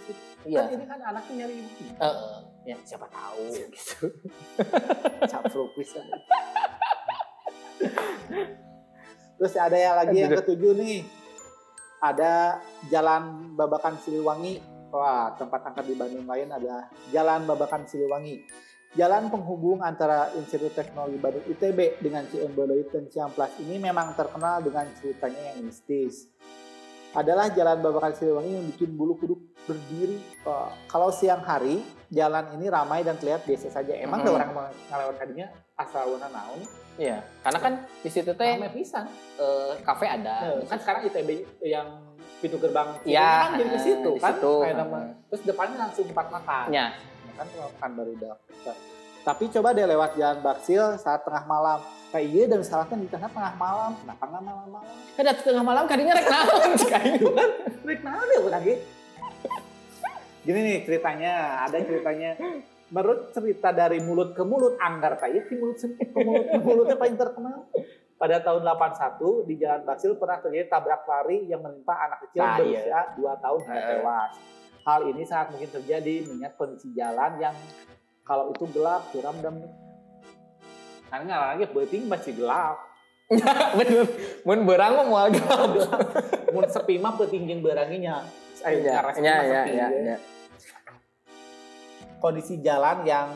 iya. 0.49 0.61
Kan 0.65 0.73
ini 0.73 0.85
kan 0.89 1.01
anaknya 1.05 1.33
nyari 1.45 1.55
ibu. 1.61 1.71
Eh, 2.01 2.17
ya 2.73 2.77
siapa 2.83 3.07
tahu 3.13 3.45
gitu. 3.73 4.07
Capruk 5.29 5.71
pisan. 5.77 6.07
Terus 9.37 9.55
ada 9.61 9.77
yang 9.77 9.97
lagi 10.01 10.17
yang 10.17 10.33
ketujuh 10.33 10.73
nih. 10.81 11.05
Ada 12.01 12.61
Jalan 12.89 13.57
Babakan 13.57 14.01
Siliwangi. 14.01 14.61
Wah, 14.93 15.37
tempat 15.37 15.61
angkat 15.67 15.85
di 15.93 15.95
Bandung 15.99 16.25
lain 16.25 16.49
ada 16.49 16.89
Jalan 17.13 17.45
Babakan 17.45 17.85
Siliwangi. 17.85 18.41
Jalan 18.97 19.29
penghubung 19.29 19.85
antara 19.85 20.33
Institut 20.41 20.73
Teknologi 20.73 21.21
Bandung 21.21 21.45
ITB 21.45 22.01
dengan 22.01 22.25
Ciembeloit 22.33 22.89
dan 22.89 23.05
Ciamplas 23.13 23.53
ini 23.61 23.77
memang 23.77 24.17
terkenal 24.17 24.65
dengan 24.65 24.89
ceritanya 24.97 25.53
yang 25.53 25.69
mistis. 25.69 26.33
Adalah 27.17 27.49
Jalan 27.49 27.81
Babakan 27.81 28.13
Siliwangi 28.13 28.53
yang 28.53 28.67
bikin 28.69 28.93
bulu 28.93 29.17
kuduk 29.17 29.41
berdiri. 29.65 30.21
Wah, 30.45 30.69
kalau 30.85 31.09
siang 31.09 31.41
hari, 31.41 31.81
jalan 32.07 32.45
ini 32.53 32.69
ramai 32.69 33.01
dan 33.01 33.17
terlihat 33.17 33.43
biasa 33.43 33.73
saja. 33.73 33.97
Emang 33.97 34.21
ada 34.21 34.29
Mhm. 34.29 34.37
orang 34.37 34.51
mau 34.53 34.65
ngalewat 34.87 35.17
tadinya 35.17 35.47
asal 35.75 36.13
wana 36.13 36.29
naon? 36.29 36.61
Iya, 36.97 37.25
karena 37.41 37.59
kan 37.59 37.73
di 37.99 38.09
situ 38.09 38.31
teh 38.31 38.51
Ramai 38.51 38.69
pisan. 38.71 39.09
eh, 39.37 39.73
kafe 39.81 40.07
ada. 40.07 40.61
kan 40.63 40.77
sekarang 40.77 41.03
ITB 41.05 41.31
yang 41.63 41.89
pintu 42.39 42.57
gerbang 42.57 42.89
Iya, 43.03 43.49
kan 43.49 43.51
jadi 43.55 43.71
ke 43.71 43.81
situ 43.81 44.11
kan 44.17 44.33
situ. 44.33 44.53
kayak 44.61 44.77
nama 44.77 45.01
terus 45.27 45.43
depannya 45.43 45.77
langsung 45.79 46.05
tempat 46.07 46.27
makan 46.31 46.67
Ya, 46.71 46.87
kan 47.33 47.45
tempat 47.47 47.69
makan 47.71 47.91
baru 47.97 48.11
udah 48.15 48.35
tapi 49.23 49.45
coba 49.51 49.69
deh 49.73 49.85
lewat 49.85 50.11
jalan 50.15 50.39
Baksil 50.41 50.97
saat 50.97 51.21
tengah 51.21 51.45
malam 51.45 51.81
iya 52.17 52.49
dan 52.49 52.65
misalkan 52.65 53.03
di 53.03 53.09
tengah 53.13 53.29
tengah 53.29 53.55
malam. 53.61 53.93
Kenapa 54.01 54.25
nggak 54.25 54.43
malam-malam 54.43 54.95
ada 55.17 55.33
tengah 55.37 55.65
malam 55.65 55.85
kadinya 55.85 56.15
rek 56.17 56.29
naon 56.31 56.71
kayak 56.93 57.07
gitu 57.19 57.29
kan. 57.35 57.51
Rek 57.85 58.01
naon 58.01 58.29
udah 58.47 58.61
gitu 58.65 58.83
gini 60.47 60.59
nih 60.63 60.79
ceritanya 60.87 61.33
ada 61.67 61.77
ceritanya. 61.83 62.39
Menurut 62.87 63.35
cerita 63.35 63.75
dari 63.75 63.99
mulut 63.99 64.31
ke 64.31 64.47
mulut 64.47 64.79
anggar 64.79 65.19
kayak 65.19 65.51
di 65.51 65.59
mulut 65.59 65.75
ke 65.75 65.91
mulut 66.23 66.47
ke 66.47 66.59
mulutnya 66.63 66.97
paling 66.97 67.19
terkenal. 67.19 67.67
Pada 68.17 68.41
tahun 68.41 68.65
81 68.65 69.45
di 69.45 69.55
Jalan 69.61 69.83
Basil 69.85 70.17
pernah 70.17 70.41
terjadi 70.41 70.73
tabrak 70.73 71.05
lari 71.05 71.53
yang 71.53 71.61
menimpa 71.61 71.93
anak 72.01 72.25
kecil 72.25 72.41
Nah, 72.41 72.57
berusia 72.57 73.01
2 73.13 73.45
tahun 73.45 73.59
hingga 73.61 73.77
Eh. 73.77 73.89
tewas. 73.93 74.33
Hal 74.87 75.01
ini 75.11 75.23
sangat 75.27 75.47
mungkin 75.53 75.71
terjadi 75.75 76.15
mengingat 76.25 76.55
kondisi 76.57 76.89
jalan 76.97 77.33
yang 77.37 77.53
kalau 78.25 78.55
itu 78.55 78.65
gelap, 78.73 79.05
curam 79.13 79.37
dan 79.43 79.55
karena 81.07 81.23
nggak 81.25 81.43
lagi 81.49 81.65
berarti 81.69 81.97
masih 82.03 82.33
gelap. 82.35 82.77
bener 83.75 84.07
mun 84.47 84.63
berang 84.63 84.93
mah 84.95 85.03
moal 85.05 85.27
gelap 85.29 85.71
Mun 86.55 86.63
sepi 86.67 86.95
mah 86.97 87.15
petinggin 87.15 87.59
beranginya. 87.59 88.23
Ayo, 88.63 88.81
ya 88.81 89.03
ya 89.13 89.13
ya 89.19 89.37
sepi, 89.45 89.73
ya, 89.75 89.87
ya. 89.89 89.89
ya. 90.07 90.17
Kondisi 92.17 92.59
jalan 92.59 93.05
yang 93.05 93.29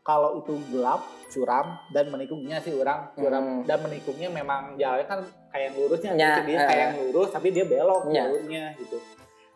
kalau 0.00 0.36
itu 0.36 0.58
gelap, 0.68 1.00
curam 1.28 1.78
dan 1.90 2.10
menikungnya 2.10 2.58
sih 2.58 2.74
orang 2.74 3.14
curam 3.14 3.40
Hmm. 3.40 3.62
dan 3.64 3.78
menikungnya 3.80 4.28
memang 4.28 4.74
jalannya 4.74 5.06
kan 5.06 5.20
kayak 5.48 5.64
yang 5.64 5.74
lurusnya 5.76 6.10
Ya, 6.12 6.30
gitu, 6.34 6.40
dia 6.44 6.56
eh. 6.56 6.66
kayak 6.66 6.82
yang 6.82 6.96
lurus 7.00 7.28
tapi 7.30 7.48
dia 7.48 7.64
belok 7.64 8.02
Ya. 8.08 8.26
jalurnya 8.26 8.64
gitu. 8.76 8.98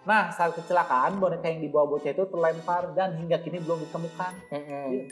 Nah, 0.05 0.29
saat 0.31 0.53
kecelakaan 0.53 1.17
boneka 1.17 1.49
yang 1.49 1.61
dibawa 1.61 1.89
bocah 1.89 2.13
itu 2.13 2.25
terlempar 2.25 2.93
dan 2.93 3.17
hingga 3.17 3.41
kini 3.41 3.59
belum 3.59 3.83
ditemukan. 3.83 4.33
Mm-mm. 4.51 5.09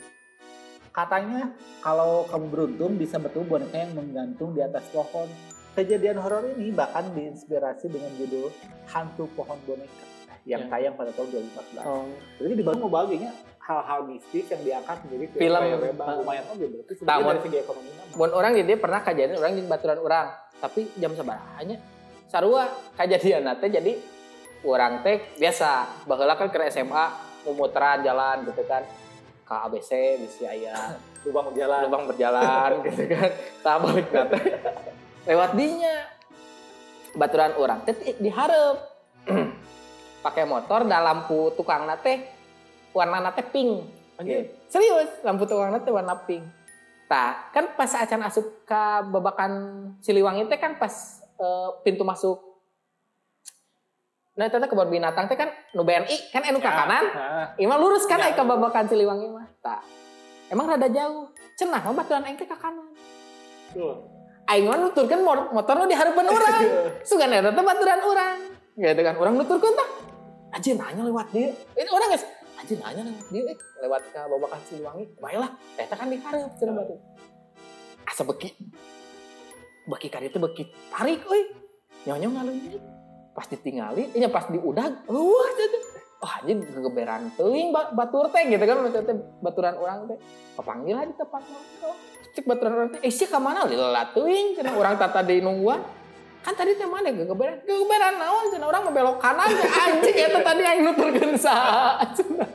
Katanya 0.92 1.48
kalau 1.80 2.28
kamu 2.28 2.46
beruntung 2.52 3.00
bisa 3.00 3.16
bertemu 3.16 3.44
boneka 3.48 3.76
yang 3.80 3.92
menggantung 3.96 4.52
di 4.52 4.60
atas 4.60 4.84
pohon. 4.92 5.28
Kejadian 5.72 6.20
horor 6.20 6.52
ini 6.52 6.68
bahkan 6.68 7.08
diinspirasi 7.16 7.88
dengan 7.88 8.12
judul 8.20 8.52
Hantu 8.92 9.24
Pohon 9.32 9.56
Boneka 9.64 10.04
yang 10.44 10.68
Ya. 10.68 10.76
tayang 10.76 10.94
pada 11.00 11.16
tahun 11.16 11.32
2014. 11.32 11.80
Oh. 11.88 12.04
Jadi 12.44 12.52
di 12.60 12.64
Bandung 12.66 12.92
mau 12.92 13.00
baginya 13.00 13.32
hal-hal 13.62 14.04
mistis 14.04 14.44
yang 14.52 14.60
diangkat 14.60 14.96
menjadi 15.08 15.24
Film. 15.32 15.62
bang 15.96 16.08
lumayan 16.20 16.44
oke 16.50 16.64
berarti 16.66 16.92
sebenarnya 16.92 17.24
dari 17.24 17.40
segi 17.40 17.58
ekonomi. 17.64 17.90
Mun 18.12 18.30
orang 18.36 18.52
di 18.52 18.62
dia 18.68 18.76
pernah 18.76 19.00
kejadian 19.00 19.38
orang 19.40 19.52
di 19.56 19.62
baturan 19.64 19.98
orang, 20.02 20.26
tapi 20.60 20.80
jam 21.00 21.16
sabaraha 21.16 21.62
sarua 22.32 22.64
kejadian 22.96 23.44
teh 23.60 23.68
jadi 23.68 23.92
orang 24.64 25.04
teh 25.04 25.20
biasa 25.36 26.00
baheula 26.08 26.32
kan 26.40 26.48
ke 26.48 26.64
SMA 26.72 27.04
mumuteran 27.44 28.00
jalan 28.00 28.48
gitu 28.48 28.64
kan 28.64 28.80
ke 29.52 29.56
ABC 29.68 29.90
bisa 30.24 30.48
aya 30.48 30.96
lubang 31.28 31.52
jalan. 31.52 31.84
lubang 31.84 32.04
berjalan 32.08 32.70
gitu 32.88 33.04
kan. 33.04 33.30
Tah 33.60 33.76
balik 33.76 34.08
nate 34.08 34.40
lewat 35.28 35.50
dinya 35.52 35.94
baturan 37.12 37.52
orang. 37.60 37.84
Teh 37.84 37.92
di- 37.92 38.16
dihareup 38.24 38.80
pakai 40.24 40.48
motor 40.48 40.88
da 40.88 41.04
lampu 41.04 41.52
tukang 41.52 41.84
nate. 41.84 42.32
Warna 42.96 43.20
nate 43.20 43.44
pink. 43.52 44.00
Anjir. 44.16 44.48
serius 44.72 45.20
lampu 45.20 45.44
tukang 45.44 45.68
nate 45.68 45.92
warna 45.92 46.16
pink. 46.24 46.48
Tah 47.12 47.52
kan 47.52 47.76
pas 47.76 47.92
acan 47.92 48.24
asup 48.24 48.64
ke 48.64 48.82
babakan 49.12 49.52
Siliwangi 50.00 50.48
teh 50.48 50.56
kan 50.56 50.80
pas 50.80 51.20
eh, 51.36 51.68
pintu 51.84 52.08
masuk 52.08 52.40
nah 54.42 54.50
itu 54.50 54.58
teh 54.58 54.66
kebun 54.66 54.90
binatang 54.90 55.30
teh 55.30 55.38
kan 55.38 55.46
nu 55.70 55.86
BNI 55.86 56.34
kan 56.34 56.42
anu 56.42 56.58
ke 56.58 56.66
kanan 56.66 57.04
Ima 57.54 57.78
lurus 57.78 58.10
kan 58.10 58.18
Ya. 58.18 58.34
ka 58.34 58.42
babakan 58.42 58.90
Siliwangi 58.90 59.30
mah. 59.30 59.46
Tah. 59.62 59.78
Emang 60.50 60.66
rada 60.66 60.90
jauh. 60.90 61.30
Cenah 61.54 61.78
mah 61.78 61.94
baturan 61.94 62.26
aing 62.26 62.34
ka 62.34 62.58
kanan. 62.58 62.90
tuh. 63.70 64.02
Aing 64.50 64.66
mah 64.66 64.82
nuturkeun 64.82 65.22
mo- 65.22 65.54
motor 65.54 65.78
nu 65.78 65.86
di 65.86 65.94
hareupeun 65.94 66.26
urang. 66.26 66.58
Sugan 67.06 67.30
eta 67.30 67.54
teh 67.54 67.62
baturan 67.62 68.02
urang. 68.02 68.38
Gitu 68.74 68.98
kan. 68.98 69.14
Urang 69.14 69.38
nuturkeun 69.38 69.74
tah. 69.78 69.88
Anjir 70.50 70.74
nanya 70.74 71.06
lewat 71.06 71.30
dia. 71.30 71.54
Ini 71.78 71.86
orang 71.86 72.10
guys. 72.10 72.26
Anjir 72.58 72.82
nanya 72.82 73.02
lewat 73.06 73.26
dia 73.30 73.42
eh. 73.46 73.56
lewat 73.86 74.02
ka 74.10 74.20
babakan 74.26 74.58
Siliwangi. 74.66 75.04
Baiklah, 75.22 75.50
eta 75.78 75.94
kan 75.94 76.10
di 76.10 76.18
hareup 76.18 76.50
cenah 76.58 76.74
batu. 76.74 76.98
Asa 78.10 78.26
beki. 78.26 78.50
Beki 79.86 80.08
ka 80.10 80.18
dieu 80.18 80.34
teh 80.34 80.42
beki 80.42 80.66
tarik 80.90 81.22
euy. 81.30 81.42
Nyonya 82.10 82.26
ngalungit. 82.26 82.82
Pas 83.32 83.48
ditinggali, 83.48 84.12
nya 84.12 84.28
pas 84.28 84.44
diudag, 84.52 85.08
wah 85.08 85.50
jadi 85.56 85.78
wah 86.22 86.38
anjing 86.38 86.62
gegeberan 86.62 87.34
teuing 87.34 87.74
ba- 87.74 87.90
batur 87.90 88.30
teh 88.30 88.46
gitu 88.46 88.62
kan 88.62 88.78
maksudnya 88.78 89.16
baturan 89.42 89.74
orang 89.74 90.06
teh. 90.06 90.18
Kepanggil 90.54 90.94
lah 90.94 91.04
di 91.08 91.14
tempat 91.18 91.42
ngobrol 91.42 91.94
cek 92.32 92.44
baturan 92.46 92.72
orang 92.78 92.88
teh. 92.94 93.00
Eh 93.02 93.10
sih 93.10 93.26
ke 93.26 93.38
mana 93.42 93.66
lila 93.66 94.06
teuing 94.14 94.54
cenah 94.54 94.76
orang 94.78 94.94
tata 95.00 95.24
di 95.26 95.42
nungguan. 95.42 95.80
Kan 96.46 96.54
tadi 96.54 96.78
teh 96.78 96.86
mana 96.86 97.10
gegeberan 97.10 97.58
gegeberan 97.66 98.14
naon 98.20 98.44
cenah 98.54 98.66
orang 98.70 98.82
membelok 98.86 99.16
kanan 99.18 99.50
anjing 99.88 100.16
eta 100.16 100.40
tadi 100.44 100.62
aing 100.62 100.82
nuturkeun 100.86 101.34
saha 101.34 102.06
cenah 102.16 102.50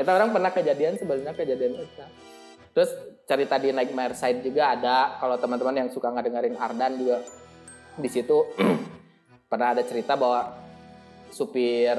eta 0.00 0.10
orang 0.16 0.32
pernah 0.32 0.48
kejadian 0.48 0.96
sebenarnya 0.96 1.36
kejadian 1.36 1.76
eta. 1.76 2.06
Terus 2.70 2.90
cerita 3.26 3.58
di 3.58 3.74
Nightmare 3.74 4.14
Side 4.14 4.46
juga 4.46 4.78
ada. 4.78 5.18
Kalau 5.18 5.36
teman-teman 5.36 5.74
yang 5.74 5.88
suka 5.90 6.08
ngedengerin 6.14 6.54
Ardan 6.54 6.96
juga 6.96 7.18
di 7.98 8.08
situ 8.08 8.46
pernah 9.50 9.74
ada 9.74 9.82
cerita 9.82 10.14
bahwa 10.14 10.54
supir 11.34 11.98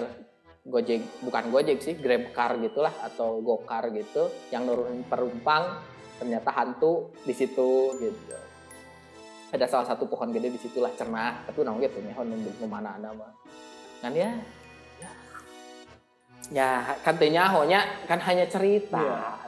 Gojek 0.62 1.26
bukan 1.26 1.52
Gojek 1.52 1.84
sih 1.84 2.00
Grab 2.00 2.32
car 2.32 2.56
gitulah 2.64 2.96
atau 3.04 3.44
Gokar 3.44 3.92
gitu 3.92 4.32
yang 4.56 4.64
nurunin 4.64 5.04
penumpang 5.04 5.84
ternyata 6.16 6.54
hantu 6.54 7.12
di 7.28 7.34
situ 7.36 7.98
gitu. 8.00 8.38
Ada 9.52 9.68
salah 9.68 9.84
satu 9.84 10.08
pohon 10.08 10.32
gede 10.32 10.48
di 10.54 10.60
situlah 10.62 10.96
cernah 10.96 11.44
tapi 11.44 11.68
nang 11.68 11.82
gitu 11.84 12.00
nu 12.00 12.14
nu 12.40 12.66
mana 12.72 12.96
ada 12.96 13.12
mah 13.12 13.34
kan 14.00 14.16
ya 14.16 14.32
ya 15.02 15.12
ya 16.56 16.70
kan 17.04 17.20
teh 17.20 17.28
nyahonya 17.28 18.08
kan 18.08 18.22
hanya 18.24 18.48
cerita. 18.48 19.02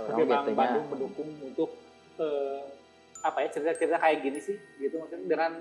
Orang 0.03 0.27
Tapi 0.27 0.51
gitu. 0.51 0.51
Bandung 0.59 0.85
mendukung 0.91 1.29
untuk 1.39 1.69
eh, 2.19 2.67
apa 3.23 3.37
ya 3.45 3.47
cerita-cerita 3.53 3.95
kayak 4.01 4.17
gini 4.19 4.39
sih 4.43 4.57
gitu 4.81 4.99
maksudnya 4.99 5.29
dengan 5.29 5.51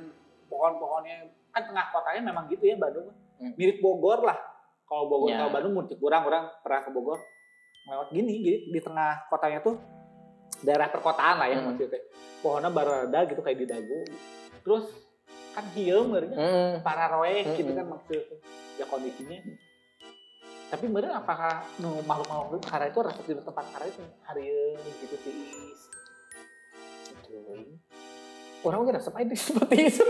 pohon-pohonnya 0.51 1.42
kan 1.53 1.63
tengah 1.63 1.85
kotanya 1.89 2.21
memang 2.25 2.49
gitu 2.49 2.65
ya 2.65 2.77
Bandung. 2.77 3.13
Hmm. 3.37 3.53
mirip 3.55 3.79
Bogor 3.79 4.23
lah. 4.23 4.39
Kalau 4.85 5.07
Bogor 5.07 5.29
Ya. 5.29 5.39
kalau 5.41 5.51
Bandung 5.51 5.73
muncul 5.75 5.97
kurang 5.97 6.25
orang 6.25 6.47
pernah 6.63 6.81
ke 6.81 6.91
Bogor 6.91 7.19
lewat 7.83 8.09
gini 8.11 8.35
jadi 8.41 8.59
di 8.69 8.81
tengah 8.81 9.27
kotanya 9.27 9.59
tuh 9.61 9.75
daerah 10.61 10.87
perkotaan 10.87 11.37
lah 11.37 11.47
ya 11.47 11.59
Hmm. 11.59 11.75
maksudnya. 11.75 11.99
Pohonnya 12.39 12.71
barada 12.71 13.19
gitu 13.27 13.41
kayak 13.41 13.59
di 13.59 13.67
dagu. 13.67 14.01
Terus 14.63 14.87
kan 15.53 15.65
hieum 15.75 16.11
ngerinya 16.11 16.37
Hmm. 16.37 16.73
para 16.81 17.11
roeh 17.11 17.43
Hmm. 17.43 17.57
gitu 17.57 17.71
kan 17.71 17.85
maksudnya 17.85 18.23
ya 18.79 18.87
kondisinya. 18.87 19.37
Tapi 20.71 20.89
bener 20.89 21.13
apakah 21.13 21.67
nu 21.79 22.01
makhluk-makhluk 22.01 22.63
karena 22.63 22.89
itu 22.89 22.99
rasa 23.03 23.21
di 23.21 23.35
tempat 23.35 23.65
karena 23.69 23.87
itu. 23.87 24.03
Hari 24.23 24.47
gitu 25.03 25.17
sih 25.19 25.35
orang 28.63 28.87
kira 28.89 29.01
seperti 29.03 29.35
seperti 29.51 29.77
itu. 29.91 30.05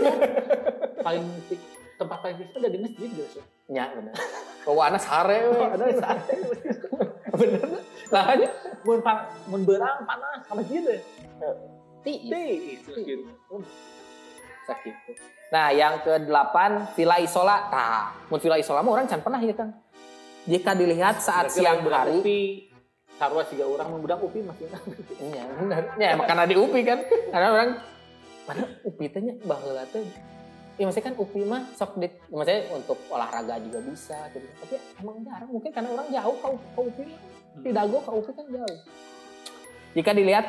Paling 1.01 1.25
ti- 1.49 1.63
tempat 1.97 2.17
paling 2.21 2.37
tinggi 2.41 2.53
ada 2.57 2.69
di 2.69 2.79
masjid 2.81 3.09
guys 3.13 3.35
ya 3.69 3.85
benar. 3.93 4.13
Bawa 4.65 4.81
anak 4.93 5.01
sare. 5.01 5.39
Di 5.51 5.95
saat 5.99 6.17
bener 7.33 7.65
lah 8.13 8.23
aja 8.37 8.45
mun 8.85 9.01
mun 9.49 9.61
berang 9.65 10.05
panas 10.05 10.45
sama 10.45 10.61
masjid 10.61 10.85
deh 10.85 11.01
ti 12.05 12.29
itu 12.29 12.91
gitu. 12.93 13.25
sakit. 14.69 14.93
Nah 15.49 15.73
yang 15.73 16.05
ke-8 16.05 16.55
Villa 16.93 17.17
Isola. 17.17 17.73
Nah 17.73 18.13
mun 18.29 18.37
Villa 18.37 18.61
Isola 18.61 18.85
mah 18.85 18.91
orang 18.93 19.09
can 19.09 19.25
pernah 19.25 19.41
ya 19.41 19.55
kan 19.57 19.73
jika 20.43 20.75
dilihat 20.75 21.23
saat 21.23 21.49
Berarti 21.49 21.57
siang 21.57 21.79
hari 21.87 22.19
upi 22.19 22.39
sarwa 23.15 23.41
tiga 23.47 23.65
orang 23.65 23.87
mun 23.95 23.99
budak 24.03 24.19
upi 24.19 24.43
masih. 24.43 24.67
Iya, 25.23 25.43
bener. 25.55 25.81
Ya, 25.95 26.19
karena 26.19 26.43
di 26.43 26.55
UPI 26.59 26.81
kan. 26.83 26.99
Karena 27.31 27.47
orang 27.55 27.69
padahal 28.43 28.69
UPI 28.83 29.39
baheula 29.43 29.87
teh 29.89 30.05
Ya 30.73 30.89
maksudnya 30.89 31.13
kan 31.13 31.15
UPI 31.21 31.45
mah 31.45 31.69
sok 31.77 32.01
di, 32.01 32.09
maksudnya 32.33 32.65
untuk 32.73 32.97
olahraga 33.13 33.61
juga 33.61 33.77
bisa 33.85 34.17
gitu. 34.33 34.41
Tapi 34.57 34.75
emang 35.05 35.21
jarang 35.21 35.53
mungkin 35.53 35.69
karena 35.69 35.89
orang 35.93 36.09
jauh 36.09 36.35
ke, 36.41 36.47
ke 36.49 36.79
UPI. 36.81 37.05
Di 37.61 37.69
Dago 37.69 38.01
ke 38.01 38.09
UPI 38.09 38.33
kan 38.33 38.45
jauh. 38.49 38.77
Jika 39.93 40.11
dilihat 40.17 40.45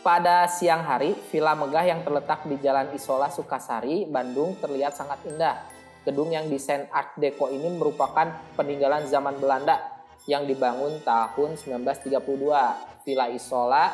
pada 0.00 0.48
siang 0.48 0.88
hari, 0.88 1.12
villa 1.28 1.52
megah 1.52 1.84
yang 1.84 2.00
terletak 2.00 2.48
di 2.48 2.56
Jalan 2.64 2.96
Isola 2.96 3.28
Sukasari, 3.28 4.08
Bandung 4.08 4.56
terlihat 4.56 4.96
sangat 4.96 5.20
indah. 5.28 5.60
Gedung 6.08 6.32
yang 6.32 6.48
desain 6.48 6.88
Art 6.88 7.12
Deco 7.20 7.52
ini 7.52 7.68
merupakan 7.68 8.24
peninggalan 8.56 9.04
zaman 9.04 9.36
Belanda 9.36 10.00
yang 10.24 10.48
dibangun 10.48 11.04
tahun 11.04 11.60
1932. 11.60 13.04
Villa 13.04 13.26
Isola 13.28 13.92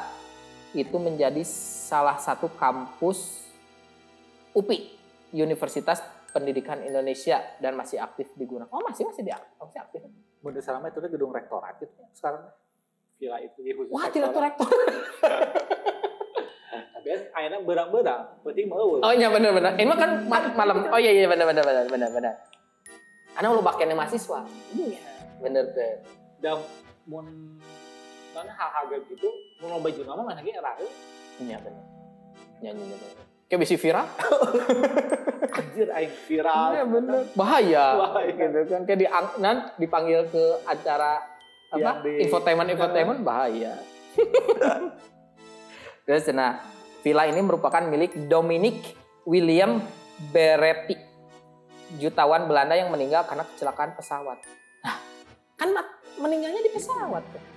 itu 0.75 0.97
menjadi 0.99 1.41
salah 1.87 2.19
satu 2.19 2.51
kampus 2.59 3.47
UPI, 4.55 4.91
Universitas 5.35 6.03
Pendidikan 6.35 6.83
Indonesia 6.83 7.39
dan 7.63 7.79
masih 7.79 8.03
aktif 8.03 8.27
digunakan. 8.35 8.67
Oh 8.75 8.83
masih 8.83 9.07
masih 9.07 9.23
di 9.23 9.31
masih 9.31 9.79
aktif. 9.79 10.03
mun 10.45 10.53
selama 10.61 10.93
itu 10.93 11.01
gedung 11.09 11.33
rektorat 11.33 11.81
ya 11.81 11.89
sekarang 12.13 12.45
villa 13.17 13.41
itu 13.41 13.65
ya 13.65 13.73
khusus 13.81 13.89
Wah 13.89 14.13
tidak 14.13 14.37
rektor. 14.37 14.69
tapi 16.95 17.09
akhirnya 17.33 17.65
berang-berang 17.65 18.21
penting 18.45 18.67
mau 18.69 19.01
Oh 19.01 19.13
iya 19.15 19.33
benar 19.33 19.57
benar. 19.57 19.73
Ini 19.79 19.95
kan 19.97 20.11
ma- 20.29 20.53
malam. 20.53 20.85
Oh 20.91 21.01
iya 21.01 21.17
iya 21.17 21.25
benar 21.31 21.49
benar 21.49 21.65
benar 21.65 21.85
benar 21.89 22.11
benar. 22.13 22.35
Karena 23.33 23.57
lu 23.57 23.65
pakainya 23.65 23.97
mahasiswa. 23.97 24.45
Iya 24.77 25.01
bener 25.41 25.65
tuh. 25.73 25.95
dan 26.43 26.61
mana 28.35 28.51
hal-hal 28.51 28.85
gitu 29.07 29.29
mau 29.65 29.81
loba 29.81 29.89
juga 29.89 30.13
mah 30.13 30.25
mana 30.29 30.45
era 30.45 30.73
Iya 31.41 31.57
benar. 31.59 31.85
Iya 32.61 32.71
iya 32.71 32.85
iya. 32.85 32.97
bener. 33.01 33.25
Kayak 33.49 33.61
bisa 33.65 33.75
viral. 33.81 34.07
anjir 35.55 35.89
aing 35.89 36.15
viral 36.29 36.69
Iya 36.77 36.85
bener. 36.85 37.21
Bahaya. 37.33 37.85
Bahaya. 37.97 38.33
Gitu 38.37 38.61
kan 38.69 38.83
kayak 38.85 38.99
di 39.01 39.07
nan 39.41 39.57
dipanggil 39.81 40.21
ke 40.29 40.45
acara 40.69 41.25
apa? 41.73 41.81
Yang 41.81 41.97
di- 42.05 42.21
Infotainment 42.29 42.69
infotainment 42.71 43.21
bahaya. 43.25 43.75
Terus 46.05 46.29
nah, 46.37 46.61
villa 47.01 47.25
ini 47.25 47.41
merupakan 47.41 47.81
milik 47.81 48.29
Dominic 48.29 48.93
William 49.25 49.81
Beretti, 50.31 50.95
jutawan 51.97 52.45
Belanda 52.45 52.77
yang 52.77 52.93
meninggal 52.93 53.25
karena 53.25 53.49
kecelakaan 53.49 53.97
pesawat. 53.97 54.39
Nah, 54.85 54.97
kan 55.57 55.73
meninggalnya 56.21 56.61
di 56.61 56.71
pesawat. 56.71 57.25
tuh. 57.33 57.54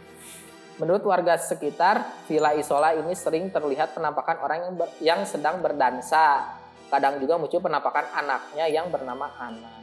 Menurut 0.78 1.02
warga 1.10 1.42
sekitar, 1.42 2.26
Villa 2.30 2.54
Isola 2.54 2.94
ini 2.94 3.18
sering 3.18 3.50
terlihat 3.50 3.98
penampakan 3.98 4.38
orang 4.46 4.58
yang 4.62 4.74
ber- 4.78 4.98
yang 5.02 5.20
sedang 5.26 5.58
berdansa. 5.58 6.54
Kadang 6.88 7.18
juga 7.18 7.42
muncul 7.42 7.60
penampakan 7.60 8.06
anaknya 8.14 8.66
yang 8.70 8.88
bernama 8.94 9.28
Ana. 9.42 9.74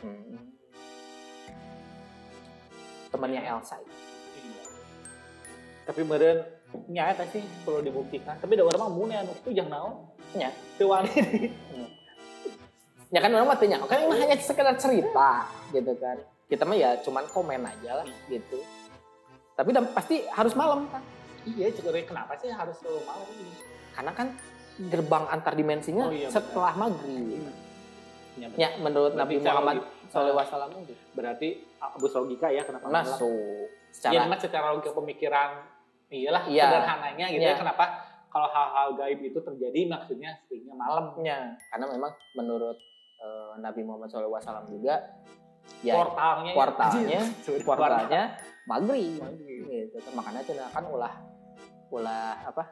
Hmm. 0.00 0.40
temannya 3.10 3.42
Elsa. 3.42 3.74
Tapi 5.82 6.00
meren 6.06 6.46
nyata 6.86 7.26
sih 7.34 7.42
perlu 7.66 7.82
dibuktikan. 7.82 8.38
Tapi 8.38 8.54
ada 8.54 8.64
orang 8.70 8.80
mah 8.86 8.90
mun 8.94 9.10
anu 9.10 9.34
itu 9.34 9.50
jangan 9.50 9.70
naon. 9.74 9.94
Nya. 10.38 10.50
Teu 10.78 10.88
wani. 10.88 11.10
Ya 13.10 13.18
kan 13.18 13.34
orang 13.34 13.50
mah 13.50 13.58
tanya, 13.58 13.82
kan 13.90 14.06
ini 14.06 14.22
hanya 14.22 14.38
sekedar 14.38 14.78
cerita 14.78 15.50
gitu 15.74 15.98
kan. 15.98 16.14
Kita 16.46 16.62
mah 16.62 16.78
ya 16.78 16.94
cuman 17.02 17.26
komen 17.34 17.66
aja 17.66 17.98
lah 17.98 18.06
gitu. 18.30 18.62
Tapi 19.60 19.76
dan 19.76 19.84
pasti 19.92 20.24
harus 20.32 20.56
malam 20.56 20.88
kan. 20.88 21.04
Iya, 21.44 21.68
cukup 21.76 21.92
kenapa 22.08 22.32
sih 22.40 22.48
harus 22.48 22.80
selalu 22.80 23.04
malam 23.04 23.28
ini? 23.36 23.52
Karena 23.92 24.12
kan 24.16 24.32
gerbang 24.80 25.24
antar 25.28 25.52
dimensinya 25.52 26.08
Oh, 26.08 26.12
iya, 26.12 26.32
setelah 26.32 26.72
maghrib. 26.72 27.52
Ya, 28.40 28.48
benar. 28.48 28.56
Ya 28.56 28.68
menurut 28.80 29.12
Nabi 29.12 29.36
Berarti 29.36 29.52
Muhammad 29.52 29.76
SAW 30.08 30.72
itu 30.80 30.94
berarti 31.12 31.48
abus 31.76 32.12
logika 32.16 32.48
ya 32.48 32.64
kenapa 32.64 32.88
malam? 32.88 33.04
masuk 33.04 33.68
Iya, 33.68 33.92
secara 33.92 34.12
memang 34.24 34.40
secara 34.40 34.66
logika 34.72 34.96
pemikiran 34.96 35.50
iyalah 36.08 36.42
Iya. 36.48 36.64
sederhananya 36.64 37.26
gitu 37.28 37.42
Iya. 37.44 37.52
ya 37.52 37.60
kenapa 37.60 37.84
kalau 38.30 38.48
hal-hal 38.48 38.88
gaib 38.96 39.20
itu 39.20 39.36
terjadi 39.36 39.80
maksudnya 39.86 40.30
seringnya 40.46 40.72
malam. 40.72 41.12
nya 41.20 41.52
karena 41.68 41.86
memang 41.90 42.12
menurut 42.32 42.78
eh, 43.20 43.52
Nabi 43.60 43.84
Muhammad 43.84 44.08
SAW 44.08 44.40
juga 44.72 45.20
ya 45.80 45.94
portalnya 46.52 47.20
Sorry, 47.44 47.62
portalnya 47.62 48.22
maghrib 48.64 49.20
gitu 49.66 49.96
kan 50.00 50.12
makanya 50.14 50.40
cina 50.44 50.68
kan 50.68 50.84
ulah 50.84 51.14
ulah 51.88 52.38
apa 52.44 52.64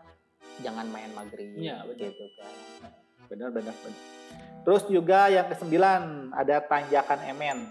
jangan 0.61 0.86
main 0.89 1.11
maghrib 1.12 1.55
Iya, 1.55 1.82
betul. 1.86 2.11
gitu 2.11 2.24
kan 2.36 2.53
Benar, 3.28 3.53
benar, 3.53 3.76
benar. 3.76 4.01
Terus 4.64 4.82
juga 4.89 5.28
yang 5.28 5.45
kesembilan 5.47 6.32
ada 6.32 6.64
tanjakan 6.64 7.28
emen. 7.28 7.68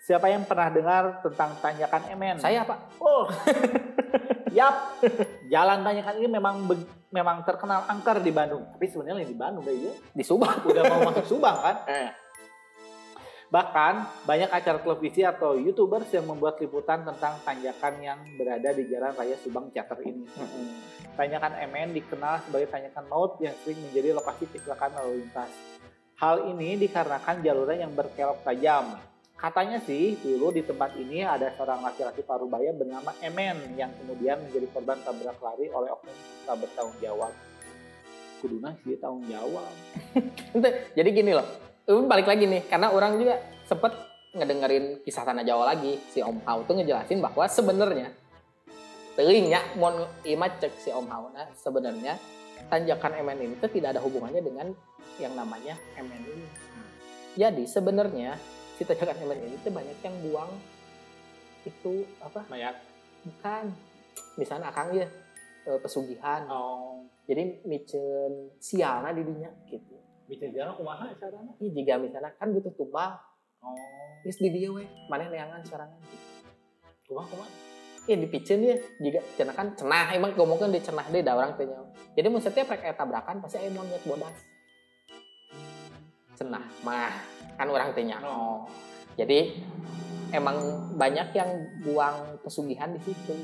Siapa 0.00 0.30
yang 0.30 0.46
pernah 0.46 0.70
dengar 0.70 1.18
tentang 1.20 1.58
tanjakan 1.58 2.02
emen? 2.06 2.38
saya 2.38 2.62
pak 2.62 2.78
Oh, 3.02 3.26
yap. 4.56 5.02
Jalan 5.50 5.82
tanjakan 5.82 6.14
ini 6.22 6.28
memang 6.30 6.70
memang 7.10 7.42
terkenal 7.42 7.82
angker 7.86 8.22
di 8.22 8.30
Bandung. 8.30 8.62
Tapi 8.70 8.86
sebenarnya 8.86 9.26
di 9.26 9.34
Bandung 9.34 9.66
guys 9.66 9.82
ya. 9.82 9.90
di 10.14 10.22
Subang 10.22 10.62
Udah 10.62 10.82
mau 10.86 11.10
masuk 11.10 11.26
Subang 11.26 11.56
kan? 11.58 11.76
Eh. 11.90 12.10
Bahkan 13.50 14.22
banyak 14.30 14.46
acara 14.46 14.78
televisi 14.78 15.26
atau 15.26 15.58
youtubers 15.58 16.06
yang 16.14 16.22
membuat 16.30 16.62
liputan 16.62 17.02
tentang 17.02 17.34
tanjakan 17.42 17.98
yang 17.98 18.18
berada 18.38 18.70
di 18.70 18.86
Jalan 18.86 19.10
Raya 19.18 19.34
Subang 19.42 19.74
Cater 19.74 19.98
ini. 20.06 20.22
Tanjakan 21.18 21.58
MN 21.66 21.90
dikenal 21.90 22.46
sebagai 22.46 22.70
tanjakan 22.70 23.10
maut 23.10 23.42
yang 23.42 23.50
sering 23.66 23.82
menjadi 23.90 24.14
lokasi 24.14 24.46
kecelakaan 24.54 24.94
lalu 25.02 25.26
lintas. 25.26 25.50
Hal 26.22 26.46
ini 26.46 26.78
dikarenakan 26.78 27.42
jalurnya 27.42 27.82
yang 27.82 27.92
berkelok 27.98 28.38
tajam. 28.46 29.02
Katanya 29.34 29.82
sih 29.82 30.14
dulu 30.22 30.54
di 30.54 30.62
tempat 30.62 30.94
ini 30.94 31.26
ada 31.26 31.50
seorang 31.58 31.82
laki-laki 31.82 32.22
parubaya 32.22 32.70
bernama 32.70 33.10
Emen 33.18 33.74
yang 33.74 33.90
kemudian 33.98 34.38
menjadi 34.46 34.70
korban 34.70 35.00
tabrak 35.02 35.42
lari 35.42 35.66
oleh 35.74 35.90
oknum 35.90 36.14
tak 36.46 36.54
bertanggung 36.54 36.98
jawab. 37.02 37.32
Kuduna 38.38 38.78
sih 38.86 38.94
tanggung 39.00 39.26
jawab. 39.26 39.72
Jadi 40.96 41.08
gini 41.10 41.34
loh 41.34 41.69
Ini 41.90 42.06
balik 42.06 42.30
lagi 42.30 42.46
nih 42.46 42.70
karena 42.70 42.94
orang 42.94 43.18
juga 43.18 43.42
sempet 43.66 43.90
ngedengerin 44.30 45.02
kisah 45.02 45.26
tanah 45.26 45.42
Jawa 45.42 45.74
lagi 45.74 45.98
si 46.06 46.22
Om 46.22 46.38
Hao 46.46 46.62
tuh 46.62 46.78
ngejelasin 46.78 47.18
bahwa 47.18 47.50
sebenarnya 47.50 48.14
teuing 49.18 49.50
ya 49.50 49.58
mon 49.74 50.06
ima 50.22 50.46
cek 50.46 50.78
si 50.78 50.94
Om 50.94 51.10
Hao 51.10 51.34
nah 51.34 51.50
sebenarnya 51.58 52.14
tanjakan 52.70 53.18
MN 53.26 53.38
ini 53.42 53.54
tuh 53.58 53.66
tidak 53.74 53.98
ada 53.98 54.00
hubungannya 54.06 54.38
dengan 54.38 54.70
yang 55.18 55.34
namanya 55.34 55.74
MN 55.98 56.22
ini. 56.30 56.46
Jadi 57.34 57.66
sebenarnya 57.66 58.38
si 58.78 58.86
tanjakan 58.86 59.26
MN 59.26 59.50
ini 59.50 59.56
tuh 59.58 59.74
banyak 59.74 59.98
yang 59.98 60.14
buang 60.30 60.50
itu 61.66 62.06
apa? 62.22 62.46
Mayat. 62.46 62.78
Bukan. 63.26 63.74
Misalnya 64.38 64.70
akang 64.70 64.94
ya 64.94 65.10
eh, 65.66 65.78
pesugihan. 65.82 66.46
Oh. 66.46 67.02
Jadi 67.26 67.66
micen 67.66 68.54
sialna 68.62 69.10
di 69.10 69.26
dinya 69.26 69.50
gitu. 69.66 70.09
Bisa 70.30 70.46
jalan 70.54 70.78
kumaha 70.78 71.10
caranya? 71.18 71.52
Iya 71.58 71.70
jika 71.74 71.94
misalnya 71.98 72.30
kan 72.38 72.54
butuh 72.54 72.70
tumbal, 72.78 73.18
Oh. 73.60 73.76
geus 74.24 74.40
di 74.40 74.48
dia 74.48 74.72
we, 74.72 74.88
mana 75.12 75.28
neangan 75.28 75.60
sorangan. 75.68 76.00
Kumaha 77.04 77.26
kumaha? 77.28 77.50
Iya 78.08 78.16
dipiceun 78.24 78.64
ya, 78.64 78.76
jika 79.04 79.20
cenah 79.36 79.52
kan 79.52 79.76
cenah 79.76 80.16
emang 80.16 80.32
ngomongkeun 80.32 80.72
di 80.72 80.80
cenah 80.80 81.04
deui 81.12 81.20
da 81.20 81.36
urang 81.36 81.52
teh 81.60 81.68
nyawa. 81.68 81.92
Jadi 82.16 82.26
rek 82.64 82.80
aya 82.80 82.94
tabrakan 82.96 83.44
pasti 83.44 83.60
aya 83.60 83.68
monyet 83.68 84.00
bodas. 84.08 84.32
Cenah 86.40 86.64
mah 86.80 87.12
kan 87.60 87.68
urang 87.68 87.92
teh 87.92 88.00
nyaho. 88.08 88.32
Oh. 88.32 88.58
Jadi 89.20 89.60
emang 90.32 90.56
banyak 90.96 91.36
yang 91.36 91.50
buang 91.84 92.40
pesugihan 92.40 92.96
di 92.96 93.00
situ. 93.04 93.36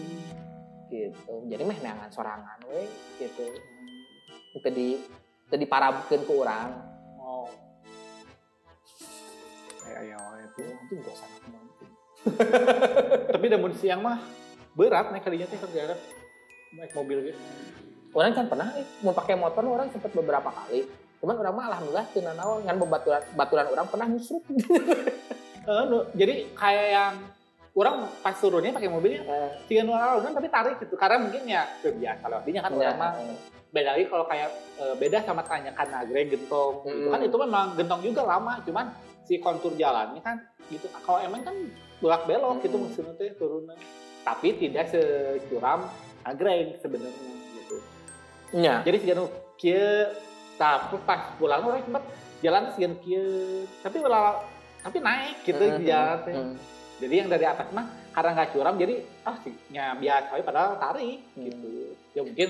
Gitu. 0.89 1.35
Jadi 1.53 1.63
meh 1.67 1.79
neangan 1.85 2.09
sorangan 2.09 2.57
we 2.73 2.89
gitu. 3.21 3.53
Itu 4.57 4.69
di 4.73 4.97
itu 5.47 5.57
diparabkeun 5.57 6.23
ku 6.23 6.43
urang. 6.43 6.71
Oh. 7.17 7.47
Kayak 9.81 9.99
ayo 10.03 10.19
itu. 10.43 10.63
Anjing 10.67 11.01
dosa 11.01 11.25
anak 11.25 11.43
mampu. 11.49 11.85
Tapi 13.31 13.47
namun 13.47 13.71
siang 13.73 14.03
mah 14.03 14.19
berat 14.73 15.09
naik 15.09 15.25
kalinya 15.25 15.47
teh 15.47 15.57
kerja 15.57 15.97
naik 16.75 16.93
mobil 16.93 17.31
gitu. 17.31 17.39
orang 18.13 18.33
kan 18.33 18.45
pernah 18.45 18.69
eh, 18.77 18.85
mau 19.01 19.13
pakai 19.13 19.37
motor 19.37 19.65
orang 19.65 19.89
sempat 19.89 20.13
beberapa 20.13 20.49
kali 20.49 20.85
cuman 21.17 21.37
orang 21.37 21.55
mah 21.55 21.65
alhamdulillah 21.69 22.07
teu 22.13 22.21
naon 22.21 22.61
ngan 22.61 22.77
bebaturan 22.77 23.23
baturan 23.33 23.67
orang 23.73 23.87
pernah 23.89 24.05
nyusruk 24.05 24.45
Eh, 25.65 25.83
nu- 25.91 26.09
jadi 26.13 26.45
kayak 26.53 26.87
yang 26.93 27.15
orang 27.73 28.05
pas 28.21 28.37
turunnya 28.37 28.73
pakai 28.73 28.89
mobilnya 28.89 29.25
tiga 29.65 29.85
nol 29.85 30.21
kan 30.21 30.33
tapi 30.33 30.49
tarik 30.49 30.77
gitu 30.77 30.97
karena 30.97 31.17
mungkin 31.21 31.43
ya 31.45 31.65
kebiasa 31.81 32.25
lewatinya 32.29 32.61
kan 32.61 32.73
orang 32.75 32.97
mah 32.97 33.13
beda 33.77 33.93
lagi 33.93 34.09
kalau 34.09 34.25
kayak 34.25 34.49
eh, 34.77 34.95
beda 34.97 35.19
sama 35.21 35.43
tanyakan 35.43 35.87
nagreg 35.87 36.33
gentong 36.33 36.75
gitu 36.83 37.07
Mm. 37.07 37.13
kan. 37.13 37.21
Itu 37.23 37.37
memang 37.37 37.67
gentong 37.77 38.01
juga 38.01 38.23
lama 38.25 38.57
cuman 38.65 38.87
si 39.23 39.37
kontur 39.37 39.77
jalannya 39.77 40.21
kan 40.21 40.41
gitu. 40.67 40.89
Kalau 40.89 41.21
emang 41.21 41.45
kan 41.45 41.53
belak 42.01 42.25
belok 42.25 42.65
gitu 42.65 42.75
Mm. 42.75 42.83
maksudnya 42.83 43.13
teh 43.15 43.37
turunnya 43.37 43.77
tapi 44.23 44.57
tidak 44.57 44.89
securam 44.89 45.87
nagreg 46.25 46.81
sebenarnya 46.81 47.31
gitu. 47.55 47.77
Nya 48.57 48.81
jadi 48.81 48.97
sih 48.97 49.09
kia. 49.57 49.87
Tapi 50.57 50.97
pas 51.05 51.37
pulang 51.37 51.61
orang 51.63 51.85
sempat 51.85 52.01
jalan 52.41 52.73
sih 52.73 52.89
kia. 53.05 53.25
Tapi 53.85 53.97
ulah 54.01 54.41
tapi 54.81 54.99
naik 54.99 55.45
gitu 55.45 55.61
Mm, 55.61 55.77
di 55.77 55.85
jalan 55.85 56.19
teh. 56.25 56.33
mm, 56.33 56.55
jadi 56.97 57.15
yang 57.21 57.29
dari 57.29 57.45
atas 57.45 57.69
mah 57.71 57.87
karena 58.11 58.31
nggak 58.33 58.51
curam 58.51 58.75
jadi 58.77 58.95
ah 59.23 59.37
sih 59.45 59.53
nya 59.69 59.93
biasa 59.95 60.33
padahal 60.41 60.81
tarik 60.81 61.21
Hmm. 61.35 61.45
gitu. 61.45 61.73
Ya 62.15 62.25
mungkin 62.25 62.49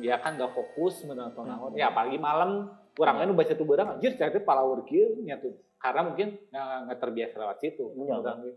ya 0.00 0.16
kan 0.18 0.38
nggak 0.38 0.52
fokus 0.52 1.02
menonton 1.02 1.42
Hmm. 1.46 1.58
naon 1.58 1.72
ya 1.74 1.90
apalagi 1.90 2.18
malam 2.18 2.70
kurang 2.92 3.18
kan 3.18 3.28
baca 3.32 3.52
tuh 3.56 3.66
barang. 3.66 3.88
Anjir 3.98 4.14
cari 4.20 4.38
palawur 4.44 4.84
kieu 4.84 5.16
nya 5.24 5.40
tuh. 5.40 5.56
Karena 5.80 6.06
mungkin 6.06 6.38
nggak 6.52 6.98
terbiasa 7.00 7.34
lewat 7.40 7.58
situ. 7.58 7.84
Iya. 7.96 8.16
ge. 8.22 8.52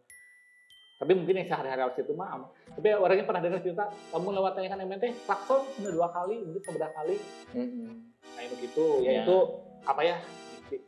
tapi 0.95 1.11
mungkin 1.11 1.36
yang 1.43 1.47
sehari-hari 1.51 1.84
lewat 1.84 1.95
situ 1.99 2.15
mah 2.15 2.39
tapi 2.71 2.88
orangnya 2.95 3.28
pernah 3.28 3.43
dengar 3.43 3.59
cerita 3.59 3.84
kamu 4.15 4.32
lewat 4.32 4.55
tanyakan 4.55 4.88
MT 4.88 5.03
klakson 5.28 5.61
sudah 5.76 5.91
dua 5.91 6.07
kali 6.07 6.39
mungkin 6.39 6.61
seberapa 6.63 6.93
kali. 6.95 7.15
Mm, 7.51 7.67
mm. 7.67 7.93
nah 8.32 8.41
itu 8.47 8.55
gitu 8.63 8.86
Iya. 9.03 9.11
ya 9.11 9.21
itu 9.28 9.38
apa 9.84 10.01
ya? 10.07 10.15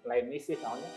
Lain 0.07 0.25
misi 0.31 0.55
soalnya 0.55 0.87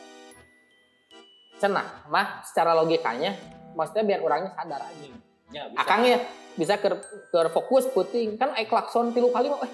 cenah 1.58 2.08
mah 2.08 2.40
secara 2.46 2.72
logikanya 2.72 3.34
maksudnya 3.76 4.04
biar 4.14 4.20
orangnya 4.22 4.50
sadar 4.56 4.80
aja 4.80 5.10
ya 5.50 5.62
bisa. 5.70 5.78
Akang 5.82 6.02
ya 6.06 6.18
bisa 6.54 6.74
ke 6.78 6.88
ke 7.30 7.38
fokus 7.54 7.84
puting. 7.90 8.38
Kan 8.38 8.54
ai 8.54 8.66
klakson 8.66 9.10
tilu 9.14 9.30
kali 9.30 9.50
mah 9.50 9.62
eh 9.66 9.72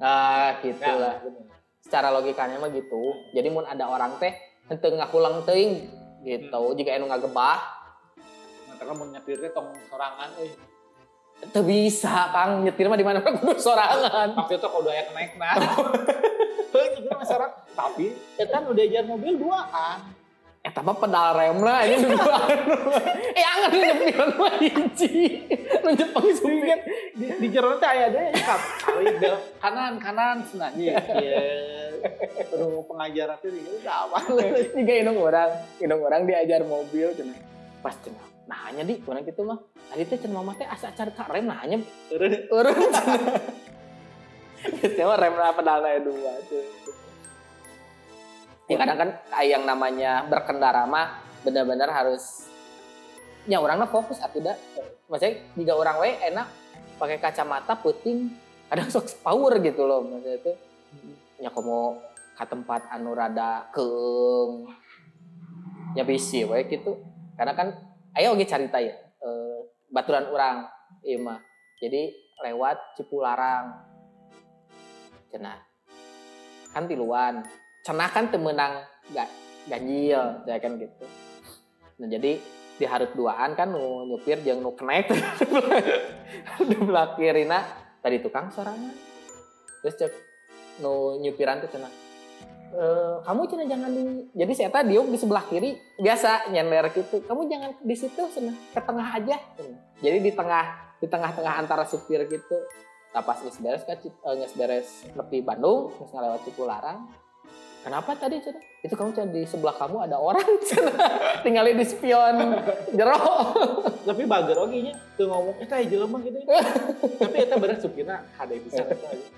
nah 0.00 0.56
gitu 0.64 0.80
Ya, 0.80 1.20
secara 1.84 2.08
logikanya 2.08 2.56
mah 2.56 2.72
gitu. 2.72 3.16
Jadi 3.36 3.48
mun 3.52 3.68
ada 3.68 3.88
orang 3.88 4.16
teh 4.16 4.32
henteu 4.68 4.96
ngakulang 4.96 5.44
teuing 5.44 5.88
gitu. 6.24 6.62
Jika 6.76 6.96
anu 6.96 7.08
ngagebah. 7.08 7.80
Ntar 8.80 8.96
mau 8.96 9.04
nyetirnya 9.04 9.52
tong 9.52 9.76
sorangan, 9.92 10.40
eh. 10.40 10.56
teu 11.52 11.60
bisa 11.60 12.32
kang. 12.32 12.64
Nyetir 12.64 12.88
mah 12.88 12.96
di 12.96 13.04
mana 13.04 13.20
kudu 13.20 13.60
sorangan. 13.60 14.48
Itu 14.48 14.56
kalau 14.56 14.80
udah 14.80 14.94
yang 14.96 15.12
naik 15.12 15.36
nah. 15.36 15.52
Heuh, 16.72 16.86
nyetir 16.96 17.12
mah 17.12 17.28
sorang. 17.28 17.52
Tapi, 17.76 18.16
kan 18.40 18.64
udah 18.64 18.80
ajar 18.80 19.04
mobil 19.04 19.36
duaan. 19.36 20.19
Eh, 20.70 20.72
tapi 20.78 20.94
pedal 21.02 21.34
rem 21.34 21.58
lah 21.66 21.82
ini 21.82 22.06
dua 22.06 22.46
Eh, 23.34 23.42
angan 23.42 23.70
lu 23.74 23.82
nyepiran 23.82 24.30
mah 24.38 24.54
hiji. 24.62 25.42
Lu 25.82 25.90
Jepang 25.98 26.30
supir. 26.30 26.78
Di, 27.18 27.26
di 27.42 27.46
jero 27.50 27.74
teh 27.82 27.90
aya 27.90 28.06
deh 28.14 28.30
kap. 28.38 28.62
Kali 28.78 29.18
bel 29.18 29.34
kanan 29.58 29.98
kanan 29.98 30.46
cenah 30.46 30.70
ieu. 30.78 30.94
Iya. 30.94 31.42
Aduh 32.54 32.86
pengajaran 32.86 33.34
teh 33.42 33.50
udah 33.50 34.06
aman. 34.06 34.22
Jika 34.78 34.92
indung 34.94 35.18
orang, 35.18 35.50
indung 35.82 36.06
orang 36.06 36.22
diajar 36.22 36.62
mobil 36.62 37.18
cenah. 37.18 37.34
Pas 37.82 37.98
cenah. 38.06 38.30
Nah, 38.46 38.70
hanya 38.70 38.86
di 38.86 39.02
kurang 39.02 39.26
gitu 39.26 39.42
mah. 39.42 39.58
Tadi 39.90 40.06
teh 40.06 40.22
cenah 40.22 40.38
mama 40.38 40.54
teh 40.54 40.70
asa 40.70 40.94
acar 40.94 41.10
ka 41.10 41.26
rem 41.34 41.50
nah 41.50 41.66
hanya 41.66 41.82
Eureun 42.14 42.46
urun 42.46 42.78
cenah. 42.94 43.18
Istimewa 44.86 45.18
rem 45.18 45.34
pedalnya 45.34 45.98
dua 45.98 46.32
tuh. 46.46 46.62
Ya 48.70 48.78
kadang 48.78 48.98
kan 49.02 49.10
yang 49.42 49.66
namanya 49.66 50.22
berkendara 50.30 50.86
mah 50.86 51.18
benar-benar 51.42 51.90
harus 51.90 52.46
nya 53.50 53.58
orangnya 53.58 53.90
fokus 53.90 54.22
atau 54.22 54.38
tidak 54.38 54.62
maksudnya 55.10 55.42
jika 55.58 55.72
orang 55.74 55.96
we 55.98 56.12
enak 56.22 56.46
pakai 57.00 57.18
kacamata 57.18 57.74
puting 57.74 58.30
kadang 58.70 58.86
sok 58.86 59.10
power 59.26 59.58
gitu 59.58 59.82
loh 59.82 60.06
maksudnya 60.06 60.38
itu 60.38 60.52
nya 61.42 61.50
komo 61.50 61.98
ke 62.38 62.44
tempat 62.46 62.86
anu 62.94 63.10
rada 63.10 63.66
keung 63.74 64.70
nya 65.98 66.06
bisi 66.06 66.46
we 66.46 66.62
gitu. 66.70 66.94
Karena 67.34 67.58
kan 67.58 67.74
ayo 68.14 68.38
oke 68.38 68.46
cerita 68.46 68.78
ya 68.78 68.94
eh, 68.94 69.58
baturan 69.90 70.30
orang 70.30 70.70
iya 71.02 71.18
mah. 71.18 71.42
Jadi 71.82 72.12
lewat 72.44 72.94
Cipularang. 72.94 73.90
Cenah 75.32 75.70
kan 76.70 76.86
tiluan 76.86 77.42
cenah 77.84 78.10
kan 78.12 78.28
temenang 78.28 78.84
gak 79.12 79.28
ganjil 79.68 80.44
ya 80.44 80.56
kan 80.60 80.76
gitu. 80.76 81.04
Nah 82.00 82.08
jadi 82.08 82.40
di 82.80 82.88
harut 82.88 83.12
duaan 83.12 83.52
kan 83.52 83.68
nu 83.68 84.08
nyupir 84.08 84.40
jeung 84.40 84.64
nu 84.64 84.72
kenek 84.72 85.12
di 86.68 86.76
belah 86.80 87.12
kirina 87.12 87.60
tadi 88.00 88.24
tukang 88.24 88.48
sorangan 88.48 88.96
terus 89.84 90.00
cek 90.00 90.12
nu 90.80 91.20
nyupiran 91.20 91.60
tuh 91.60 91.68
cenah 91.68 91.92
e, 92.72 92.84
kamu 93.20 93.40
cenah 93.52 93.66
jangan 93.68 93.90
di 93.92 94.02
jadi 94.32 94.52
saya 94.56 94.70
tadi 94.72 94.96
di 94.96 95.18
sebelah 95.20 95.44
kiri 95.44 95.76
biasa 96.00 96.48
nyender 96.56 96.88
gitu 96.96 97.20
kamu 97.28 97.52
jangan 97.52 97.70
di 97.84 97.92
situ 97.92 98.22
cenah 98.32 98.56
ke 98.72 98.80
tengah 98.80 99.08
aja. 99.12 99.36
Cenah. 99.60 99.80
jadi 100.00 100.18
di 100.24 100.32
tengah 100.32 100.64
di 101.00 101.06
tengah-tengah 101.08 101.54
antara 101.60 101.84
supir 101.84 102.24
gitu. 102.28 102.56
Nah 103.10 103.24
pas 103.26 103.40
geus 103.42 103.60
beres 103.60 103.84
kan 103.84 103.96
uh, 104.00 104.34
geus 104.40 104.54
beres 104.56 104.88
nepi 105.12 105.44
Bandung 105.44 105.92
geus 106.00 106.12
ngalewat 106.16 106.46
Cipularang 106.48 107.12
kenapa 107.80 108.12
tadi 108.14 108.40
cenah 108.40 108.62
itu 108.80 108.94
kamu 108.94 109.10
cenah 109.12 109.30
di 109.32 109.42
sebelah 109.44 109.76
kamu 109.76 109.96
ada 110.04 110.16
orang 110.16 110.44
cenah 110.64 110.96
tinggalin 111.44 111.76
di 111.76 111.86
spion 111.88 112.36
jero 112.92 113.16
tapi 114.08 114.22
bager 114.24 114.56
oge 114.56 114.78
nya 114.90 114.94
tuh 115.16 115.26
ngomong 115.28 115.56
eta 115.60 115.80
eh, 115.80 115.88
jelema 115.88 116.20
gitu 116.20 116.38
tapi 117.24 117.36
eta 117.40 117.54
bener 117.56 117.76
supirna 117.80 118.20
hade 118.36 118.60
bisa 118.60 118.84
eta 118.84 119.06
aja 119.08 119.28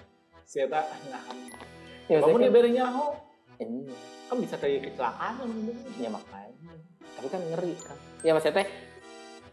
si 0.43 0.59
eta 0.59 0.81
nahan 1.09 1.37
ya, 2.11 2.19
kamu 2.19 2.35
maksudnya 2.35 2.51
di 2.51 2.55
bere 2.55 2.71
nyaho. 2.71 3.07
Kan- 3.15 3.31
Iya. 3.63 3.95
kan 4.27 4.37
bisa 4.43 4.55
terjadi 4.59 4.91
kecelakaan 4.91 5.39
ya 6.01 6.11
makanya. 6.11 6.73
Tapi 7.15 7.27
kan 7.31 7.41
ngeri 7.47 7.79
kan. 7.79 7.95
Ya 8.27 8.35
maksudnya 8.35 8.65
teh 8.65 8.67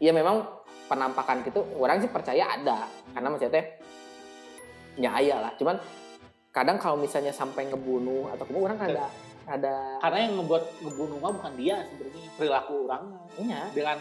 ya 0.02 0.10
memang 0.10 0.50
penampakan 0.90 1.46
gitu 1.46 1.62
orang 1.78 2.02
sih 2.02 2.10
percaya 2.10 2.58
ada. 2.58 2.90
Karena 3.14 3.28
maksudnya 3.30 3.54
teh 3.54 3.66
ya 4.98 5.14
aya 5.14 5.46
lah. 5.46 5.54
Cuman 5.62 5.78
kadang 6.60 6.76
kalau 6.76 7.00
misalnya 7.00 7.32
sampai 7.32 7.72
ngebunuh 7.72 8.28
atau 8.36 8.44
kemudian 8.44 8.68
orang 8.76 8.80
ada 8.84 9.08
ada 9.48 9.76
karena 10.04 10.20
yang 10.28 10.34
ngebuat 10.44 10.64
ngebunuh 10.84 11.18
mah 11.24 11.32
bukan 11.40 11.54
dia 11.56 11.76
sebenarnya 11.88 12.30
perilaku 12.36 12.74
orangnya 12.86 13.20
nya 13.40 13.62
dengan 13.72 13.98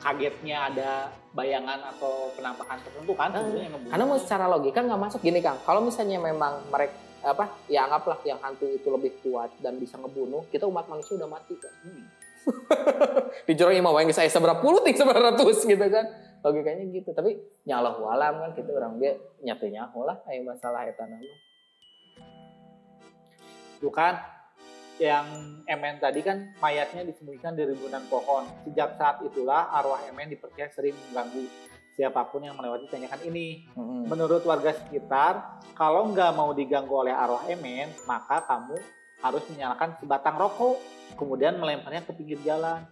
kagetnya 0.00 0.56
ada 0.72 0.90
bayangan 1.36 1.78
atau 1.94 2.32
penampakan 2.32 2.80
tertentu 2.80 3.12
kan 3.12 3.28
Ah, 3.30 3.44
sebenarnya 3.44 3.64
yang 3.68 3.74
ngebunuh. 3.76 3.92
Karena 3.92 4.04
mau 4.08 4.18
secara 4.18 4.44
logika 4.48 4.80
nggak 4.80 5.00
masuk. 5.04 5.20
Gini 5.20 5.40
kang 5.44 5.60
kalau 5.62 5.84
misalnya 5.84 6.18
memang 6.18 6.64
mereka 6.72 6.96
apa 7.20 7.52
ya 7.68 7.84
anggaplah 7.84 8.16
yang 8.24 8.40
hantu 8.40 8.64
itu 8.64 8.88
lebih 8.88 9.12
kuat 9.20 9.52
dan 9.60 9.76
bisa 9.76 10.00
ngebunuh 10.00 10.48
kita 10.48 10.64
umat 10.64 10.88
manusia 10.88 11.20
udah 11.20 11.28
mati 11.28 11.52
kan 11.60 11.74
Hmm. 11.84 12.08
di 13.44 13.52
jero 13.52 13.68
imah 13.68 13.92
wae 13.92 14.08
saya 14.16 14.32
seberapa 14.32 14.64
puluh 14.64 14.80
tik 14.80 14.96
seberapa 14.96 15.20
ratus 15.20 15.68
gitu 15.68 15.86
kan. 15.92 16.08
Logikanya 16.40 16.88
gitu. 16.88 17.12
Tapi 17.12 17.36
nyalah 17.68 18.00
walam 18.00 18.40
kan 18.40 18.50
gitu 18.56 18.72
orang 18.72 18.96
dia 18.96 19.12
nyatu 19.44 19.68
nyaho 19.68 20.08
lah 20.08 20.16
kayak 20.24 20.48
masalah 20.48 20.88
eta 20.88 21.04
nama 23.80 23.88
Tuh 23.88 23.92
kan 23.92 24.14
yang 25.00 25.24
Emen 25.64 25.96
tadi 25.96 26.20
kan 26.20 26.52
mayatnya 26.60 27.08
disembunyikan 27.08 27.56
di 27.56 27.64
rimbunan 27.64 28.04
pohon. 28.12 28.44
Sejak 28.68 29.00
saat 29.00 29.24
itulah 29.24 29.72
arwah 29.72 30.04
Emen 30.04 30.28
dipercaya 30.28 30.68
sering 30.68 30.92
mengganggu 31.08 31.48
siapa 31.96 32.28
pun 32.28 32.44
yang 32.44 32.52
melewati 32.60 32.84
tanjakan 32.92 33.24
ini. 33.32 33.64
Menurut 34.04 34.44
warga 34.44 34.76
sekitar, 34.76 35.64
kalau 35.72 36.12
nggak 36.12 36.36
mau 36.36 36.52
diganggu 36.52 36.92
oleh 36.92 37.16
arwah 37.16 37.48
Emen, 37.48 37.88
maka 38.04 38.44
kamu 38.44 38.76
harus 39.24 39.44
menyalakan 39.48 39.96
sebatang 40.00 40.36
rokok, 40.36 40.76
kemudian 41.16 41.56
melemparnya 41.56 42.04
ke 42.04 42.12
pinggir 42.12 42.40
jalan. 42.44 42.84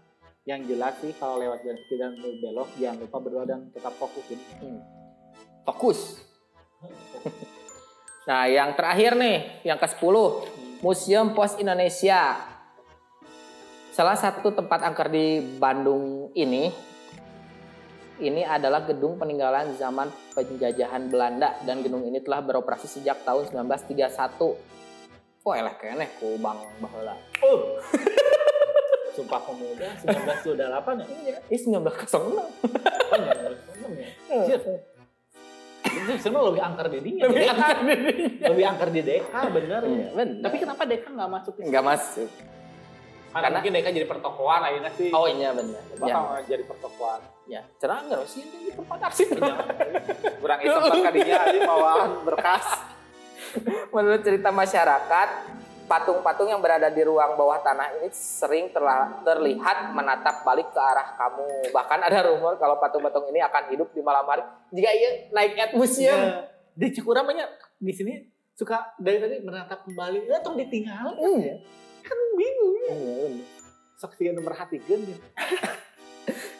Yang 0.48 0.72
jelas 0.72 0.94
sih 1.04 1.12
kalau 1.20 1.36
lewat 1.36 1.60
jalan 1.60 1.76
sepi 1.76 1.94
dan 2.00 2.16
berbelok, 2.16 2.68
jangan 2.80 3.04
lupa 3.04 3.16
berdoa 3.20 3.44
dan 3.44 3.68
tetap 3.68 3.92
fokus. 4.00 4.24
Ini. 4.32 4.80
fokus 5.68 6.24
nah 8.28 8.48
yang 8.48 8.72
terakhir 8.72 9.12
nih 9.12 9.60
yang 9.68 9.76
ke 9.76 9.84
10 9.84 10.67
Museum 10.78 11.34
Pos 11.34 11.58
Indonesia 11.58 12.38
salah 13.90 14.14
satu 14.14 14.54
tempat 14.54 14.86
angker 14.86 15.10
di 15.10 15.42
Bandung 15.58 16.30
ini 16.38 16.70
ini 18.22 18.46
adalah 18.46 18.86
gedung 18.86 19.18
peninggalan 19.18 19.74
zaman 19.74 20.06
penjajahan 20.38 21.10
Belanda 21.10 21.58
dan 21.66 21.82
gedung 21.82 22.06
ini 22.06 22.22
telah 22.22 22.46
beroperasi 22.46 22.86
sejak 22.86 23.26
tahun 23.26 23.50
1931 23.50 24.68
Oh 25.46 25.54
elah 25.56 25.74
keneh 25.80 26.12
ku 26.20 26.36
Bang 26.44 26.60
Baheula. 26.76 27.16
Oh. 27.40 27.80
Sumpah 29.16 29.40
Pemuda 29.48 29.96
1928 30.04 31.08
ya? 31.24 31.40
Ih 31.48 31.60
1906. 31.72 32.20
Oh, 32.20 32.44
1926 33.16 33.96
ya? 33.96 34.08
Shit. 34.44 34.62
Itu 35.90 36.12
sebenarnya 36.18 36.46
lebih 36.46 36.62
angker 36.62 36.86
di 36.88 36.98
dia. 37.00 37.22
Lebih 37.22 37.38
Deka. 37.38 37.52
angker 37.52 37.78
dirinya. 37.82 38.46
Lebih 38.46 38.64
angker 38.66 38.88
di 38.88 39.00
Deka, 39.02 39.40
bener. 39.48 39.80
Iya, 39.82 40.08
bener. 40.12 40.36
Tapi 40.40 40.56
kenapa 40.58 40.82
Deka 40.84 41.08
nggak 41.08 41.30
masuk 41.30 41.52
ke 41.54 41.60
Enggak 41.62 41.84
masuk. 41.86 42.28
Karena, 43.28 43.34
Karena- 43.34 43.56
mungkin 43.60 43.72
Deka 43.74 43.88
jadi 43.90 44.06
pertokoan 44.06 44.60
akhirnya 44.62 44.92
sih. 44.94 45.10
Oh 45.10 45.26
iya 45.26 45.50
benar. 45.50 45.82
Ya, 46.00 46.14
Bakal 46.16 46.22
jadi 46.46 46.64
pertokoan. 46.64 47.20
ya. 47.46 47.60
Cerah 47.76 47.98
enggak 48.00 48.20
sih 48.24 48.42
ini 48.42 48.70
tempat 48.70 48.98
arsip. 49.02 49.26
Kurang 50.38 50.58
iseng 50.64 50.82
kan 50.82 51.00
kadinya 51.02 51.36
aja 51.42 51.58
bawaan 51.62 52.10
berkas. 52.22 52.66
Menurut 53.90 54.20
cerita 54.20 54.50
masyarakat, 54.50 55.28
patung-patung 55.88 56.52
yang 56.52 56.60
berada 56.60 56.92
di 56.92 57.00
ruang 57.00 57.34
bawah 57.34 57.58
tanah 57.64 57.98
ini 57.98 58.12
sering 58.12 58.68
terla- 58.70 59.24
terlihat 59.24 59.96
menatap 59.96 60.44
balik 60.44 60.68
ke 60.70 60.78
arah 60.78 61.16
kamu. 61.16 61.72
Bahkan 61.72 61.98
ada 62.04 62.28
rumor 62.28 62.60
kalau 62.60 62.76
patung-patung 62.76 63.26
ini 63.32 63.40
akan 63.40 63.72
hidup 63.72 63.88
di 63.96 64.04
malam 64.04 64.28
hari 64.28 64.44
jika 64.70 64.90
ia 64.92 65.10
naik 65.32 65.56
at 65.56 65.72
museum. 65.72 66.20
Ya. 66.20 66.46
Di 66.78 66.94
Cikura 66.94 67.26
banyak 67.26 67.48
di 67.80 67.90
sini 67.90 68.14
suka 68.54 68.94
dari 69.00 69.18
tadi 69.18 69.40
menatap 69.42 69.82
kembali. 69.88 70.28
Ya, 70.28 70.38
tong 70.44 70.54
ditinggal. 70.54 71.16
Iya. 71.16 71.58
Kan 72.04 72.18
bingung. 72.36 72.74
Iya, 72.78 72.94
bener. 72.94 73.46
Sok 73.98 74.14
sih 74.14 74.30
merhatikan 74.30 74.98
gitu. 75.02 75.24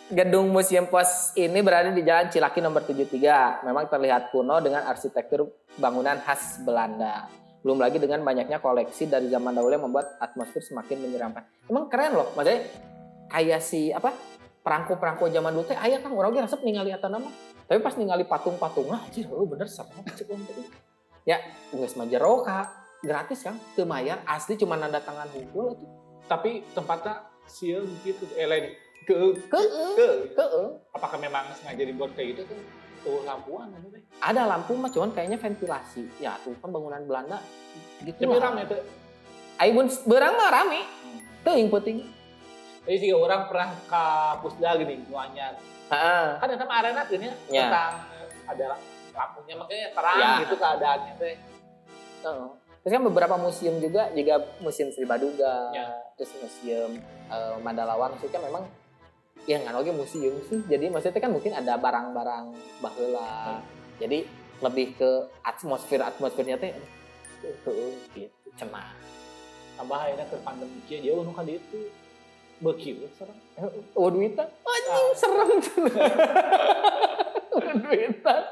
Gedung 0.09 0.49
Museum 0.49 0.89
Pos 0.89 1.37
ini 1.37 1.61
berada 1.61 1.93
di 1.93 2.01
Jalan 2.01 2.33
Cilaki 2.33 2.65
nomor 2.65 2.81
73. 2.81 3.61
Memang 3.61 3.93
terlihat 3.93 4.33
kuno 4.33 4.57
dengan 4.65 4.89
arsitektur 4.89 5.53
bangunan 5.77 6.17
khas 6.25 6.65
Belanda. 6.65 7.29
Belum 7.63 7.79
lagi 7.83 7.99
dengan 7.99 8.23
banyaknya 8.23 8.63
koleksi 8.63 9.11
dari 9.11 9.27
zaman 9.29 9.55
dahulu 9.55 9.73
yang 9.75 9.85
membuat 9.91 10.19
atmosfer 10.23 10.63
semakin 10.63 11.03
menyeramkan. 11.03 11.43
Emang 11.67 11.91
keren 11.91 12.15
loh, 12.15 12.31
maksudnya 12.39 12.71
kayak 13.29 13.61
si 13.61 13.91
apa 13.91 14.15
perangko-perangko 14.63 15.33
zaman 15.33 15.53
dulu 15.57 15.65
teh 15.73 15.79
aya 15.79 15.99
kan 15.99 16.13
orang 16.13 16.45
resep 16.45 16.61
ningali 16.63 16.95
eta 16.95 17.11
nama. 17.11 17.29
Tapi 17.69 17.85
pas 17.85 17.93
ningali 18.01 18.25
patung-patung, 18.25 18.89
ah 18.93 19.05
anjir, 19.05 19.29
oh 19.29 19.45
bener 19.45 19.69
serem 19.69 20.01
cek. 20.01 20.33
Ya, 21.29 21.37
geus 21.69 21.93
mah 22.01 22.09
jero 22.09 22.41
Kak. 22.41 22.89
gratis 22.99 23.47
kan, 23.47 23.55
teu 23.79 23.87
mayar, 23.87 24.19
asli 24.27 24.59
cuma 24.59 24.75
nanda 24.75 24.99
tangan 24.99 25.31
hunkul 25.31 25.71
itu. 25.71 25.87
Tapi 26.27 26.67
tempatnya 26.75 27.31
sial 27.47 27.87
gitu. 28.03 28.27
Eh 28.35 28.43
lain. 28.43 28.75
Ke, 29.07 29.15
ke. 29.39 29.61
keueuh. 30.35 30.83
Apakah 30.91 31.15
memang 31.23 31.47
sengaja 31.55 31.87
dibuat 31.87 32.11
kayak 32.19 32.35
gitu 32.35 32.43
tuh? 32.51 32.59
Tuh 32.99 33.23
lampuan 33.23 33.71
teh. 33.89 34.03
ada 34.19 34.43
lampu 34.45 34.75
mah 34.75 34.89
cuman 34.89 35.11
kayaknya 35.13 35.37
ventilasi 35.37 36.05
ya 36.19 36.35
tuh 36.41 36.53
kan 36.59 36.69
bangunan 36.69 37.03
Belanda 37.03 37.39
gitu 38.03 38.19
Tapi 38.21 38.37
rame 38.37 38.63
tuh. 38.67 38.81
Ayo 39.59 39.71
bun 39.73 39.87
berang 40.05 40.35
mah 40.35 40.51
rame 40.51 40.81
tuh 41.41 41.55
yang 41.55 41.71
penting 41.71 42.03
Jadi 42.83 42.97
sih 42.99 43.11
orang 43.13 43.47
pernah 43.47 43.69
ke 43.85 44.03
Pusda 44.41 44.73
gini, 44.75 45.05
nuanya. 45.05 45.53
Heeh. 45.89 46.27
Kan 46.41 46.49
ada 46.49 46.65
arena 46.65 47.03
gini 47.05 47.29
Ya. 47.47 47.69
tentang 47.69 47.93
ada 48.47 48.67
lampunya 49.13 49.55
makanya 49.55 49.89
terang 49.93 50.17
Ya. 50.17 50.31
gitu 50.41 50.55
keadaannya 50.57 51.13
teh. 51.17 51.35
Heeh. 52.19 52.49
terus 52.79 52.93
kan 52.95 53.03
beberapa 53.05 53.35
museum 53.37 53.77
juga 53.77 54.09
juga 54.11 54.35
museum 54.59 54.89
Sri 54.89 55.05
Baduga 55.05 55.69
Ya. 55.71 55.87
terus 56.15 56.33
museum 56.39 56.97
eh, 57.29 57.55
Mandalawang 57.61 58.17
maksudnya 58.17 58.41
memang 58.41 58.65
ya 59.49 59.65
nggak 59.65 59.75
lagi 59.81 59.93
museum 59.97 60.37
sih. 60.45 60.61
Jadi 60.69 60.93
maksudnya 60.93 61.25
kan 61.25 61.33
mungkin 61.33 61.57
ada 61.57 61.81
barang-barang 61.81 62.45
bahula 62.85 63.65
jadi 63.97 64.29
lebih 64.61 64.95
ke 64.99 65.11
atmosfer 65.43 66.03
atmosfernya 66.03 66.61
teh 66.61 66.75
gitu 67.41 67.71
cenah 68.59 68.91
Tambah 69.79 69.95
akhirnya 69.95 70.27
ke 70.27 70.37
pandemi 70.43 70.83
kia 70.91 70.99
jauh 71.01 71.23
nu 71.23 71.31
kan 71.31 71.47
itu. 71.47 71.87
Bekieu 72.59 73.07
sekarang. 73.15 73.39
oh 73.95 74.11
duitan? 74.11 74.51
Anjing 74.67 75.07
serem 75.15 75.51
duitan. 77.87 78.43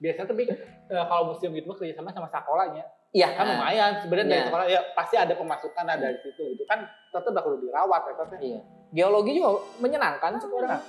Biasanya 0.00 0.26
tapi 0.32 0.48
eh, 0.48 1.04
kalau 1.04 1.22
museum 1.28 1.52
gitu 1.52 1.68
kerjasama 1.76 2.08
sama 2.16 2.32
sekolahnya. 2.32 2.88
Iya, 3.10 3.34
Kan 3.34 3.42
lumayan 3.42 3.98
sebenarnya 3.98 4.28
dari 4.30 4.38
Ya. 4.38 4.46
sekolah 4.46 4.66
ya 4.70 4.80
pasti 4.94 5.18
ada 5.18 5.34
pemasukan 5.34 5.82
ada 5.82 5.98
dari 5.98 6.18
situ 6.22 6.54
gitu 6.54 6.62
kan 6.62 6.86
tetap 7.10 7.42
kudu 7.42 7.66
dirawat 7.66 8.06
ya 8.06 8.14
teteh. 8.22 8.38
Iya. 8.38 8.60
Geologi 8.90 9.30
juga 9.34 9.50
menyenangkan 9.82 10.38
orang. 10.38 10.82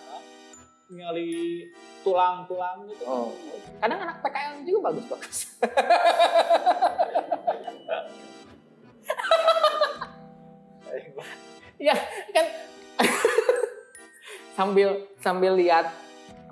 ningali 0.92 1.64
tulang-tulang 2.04 2.84
gitu. 2.84 3.08
Oh. 3.08 3.32
Kadang 3.80 4.04
anak 4.04 4.20
PKL 4.20 4.68
juga 4.68 4.92
bagus-bagus. 4.92 5.56
ya 11.82 11.96
kan 12.36 12.46
sambil 14.58 14.90
sambil 15.18 15.58
lihat 15.58 15.90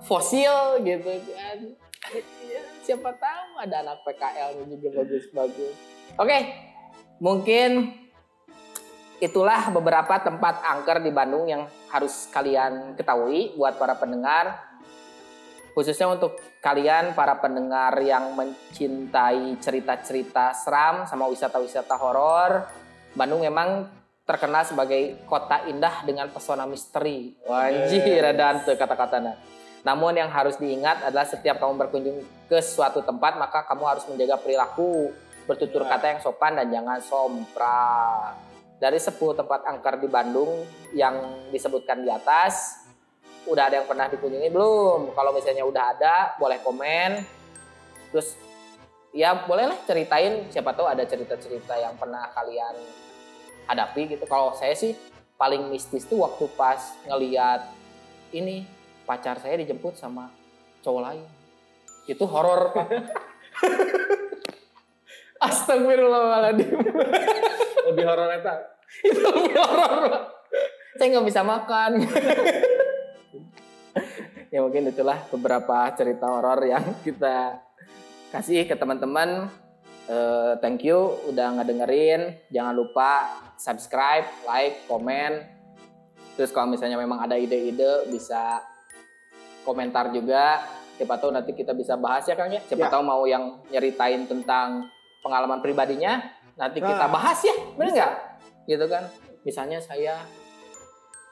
fosil 0.08 0.82
gitu 0.82 1.12
kan. 1.30 1.58
Ya, 2.50 2.62
siapa 2.82 3.14
tahu 3.14 3.39
ada 3.60 3.84
anak 3.84 4.08
PKL 4.08 4.64
juga 4.72 4.88
bagus-bagus. 5.04 5.76
Oke, 6.16 6.38
mungkin 7.20 7.92
itulah 9.20 9.68
beberapa 9.76 10.16
tempat 10.24 10.64
angker 10.64 11.04
di 11.04 11.12
Bandung 11.12 11.44
yang 11.44 11.68
harus 11.92 12.32
kalian 12.32 12.96
ketahui 12.96 13.54
buat 13.60 13.76
para 13.76 14.00
pendengar. 14.00 14.72
Khususnya 15.76 16.08
untuk 16.08 16.40
kalian 16.64 17.16
para 17.16 17.40
pendengar 17.40 17.96
yang 18.00 18.36
mencintai 18.36 19.60
cerita-cerita 19.60 20.56
seram 20.56 21.04
sama 21.08 21.28
wisata-wisata 21.28 21.96
horor. 22.00 22.68
Bandung 23.16 23.44
memang 23.44 23.88
terkenal 24.24 24.64
sebagai 24.64 25.20
kota 25.28 25.68
indah 25.68 26.04
dengan 26.08 26.32
pesona 26.32 26.64
misteri. 26.64 27.36
Wajib 27.44 28.06
ada 28.24 28.62
kata-katanya. 28.64 29.59
Namun 29.84 30.12
yang 30.16 30.28
harus 30.28 30.60
diingat 30.60 31.08
adalah 31.08 31.24
setiap 31.24 31.60
kamu 31.60 31.80
berkunjung 31.80 32.20
ke 32.52 32.60
suatu 32.60 33.00
tempat 33.06 33.40
maka 33.40 33.64
kamu 33.64 33.84
harus 33.88 34.04
menjaga 34.12 34.36
perilaku, 34.42 35.16
bertutur 35.48 35.88
kata 35.88 36.18
yang 36.18 36.20
sopan 36.20 36.60
dan 36.60 36.68
jangan 36.68 37.00
sompral. 37.00 38.36
Dari 38.80 38.96
10 38.96 39.16
tempat 39.36 39.68
angker 39.68 40.00
di 40.00 40.08
Bandung 40.08 40.64
yang 40.96 41.48
disebutkan 41.52 42.00
di 42.04 42.08
atas 42.12 42.86
udah 43.48 43.68
ada 43.72 43.82
yang 43.82 43.88
pernah 43.88 44.08
dikunjungi 44.08 44.50
belum? 44.52 45.12
Kalau 45.16 45.32
misalnya 45.36 45.64
udah 45.64 45.84
ada 45.96 46.16
boleh 46.40 46.60
komen. 46.64 47.24
Terus 48.12 48.36
ya 49.12 49.36
bolehlah 49.36 49.80
ceritain. 49.84 50.48
Siapa 50.48 50.72
tahu 50.72 50.88
ada 50.88 51.04
cerita-cerita 51.04 51.76
yang 51.76 51.96
pernah 52.00 52.30
kalian 52.32 52.76
hadapi 53.68 54.16
gitu. 54.16 54.24
Kalau 54.30 54.56
saya 54.56 54.74
sih 54.78 54.96
paling 55.36 55.72
mistis 55.72 56.04
tuh 56.08 56.24
waktu 56.24 56.46
pas 56.56 56.80
ngeliat 57.08 57.68
ini 58.36 58.79
pacar 59.10 59.42
saya 59.42 59.58
dijemput 59.58 59.98
sama 59.98 60.30
cowok 60.86 61.02
lain 61.02 61.26
itu 62.06 62.22
horor 62.30 62.70
Astagfirullahaladzim. 65.40 66.76
Lebih 67.88 68.04
horor 68.04 68.30
eta. 68.36 68.56
itu 69.08 69.20
lebih 69.24 69.56
horor. 69.56 69.96
Saya 71.00 71.08
nggak 71.16 71.28
bisa 71.32 71.42
makan. 71.48 71.92
ya 74.54 74.60
mungkin 74.60 74.92
itulah 74.92 75.24
beberapa 75.32 75.88
cerita 75.96 76.28
horor 76.28 76.60
yang 76.68 76.84
kita 77.08 77.64
kasih 78.36 78.68
ke 78.68 78.76
teman-teman. 78.76 79.48
Uh, 80.12 80.60
thank 80.60 80.84
you 80.84 81.16
udah 81.32 81.56
ngedengerin. 81.56 82.36
Jangan 82.52 82.76
lupa 82.76 83.40
subscribe, 83.56 84.28
like, 84.44 84.84
komen. 84.92 85.40
Terus 86.36 86.52
kalau 86.52 86.68
misalnya 86.68 87.00
memang 87.00 87.24
ada 87.24 87.40
ide-ide 87.40 88.12
bisa 88.12 88.60
komentar 89.64 90.12
juga. 90.12 90.62
Siapa 90.96 91.16
tahu 91.16 91.32
nanti 91.32 91.56
kita 91.56 91.72
bisa 91.72 91.96
bahas 91.96 92.28
ya 92.28 92.36
Kang 92.36 92.52
ya. 92.52 92.60
Siapa 92.68 92.86
Ya. 92.86 92.92
tahu 92.92 93.04
mau 93.04 93.24
yang 93.24 93.64
nyeritain 93.72 94.28
tentang 94.28 94.92
pengalaman 95.20 95.64
pribadinya 95.64 96.20
nanti 96.56 96.84
kita 96.84 97.08
Nah, 97.08 97.12
bahas 97.12 97.40
ya. 97.40 97.56
Benar 97.80 97.92
nggak? 97.96 98.14
Gitu 98.68 98.86
kan. 98.86 99.04
Misalnya 99.48 99.80
saya 99.80 100.20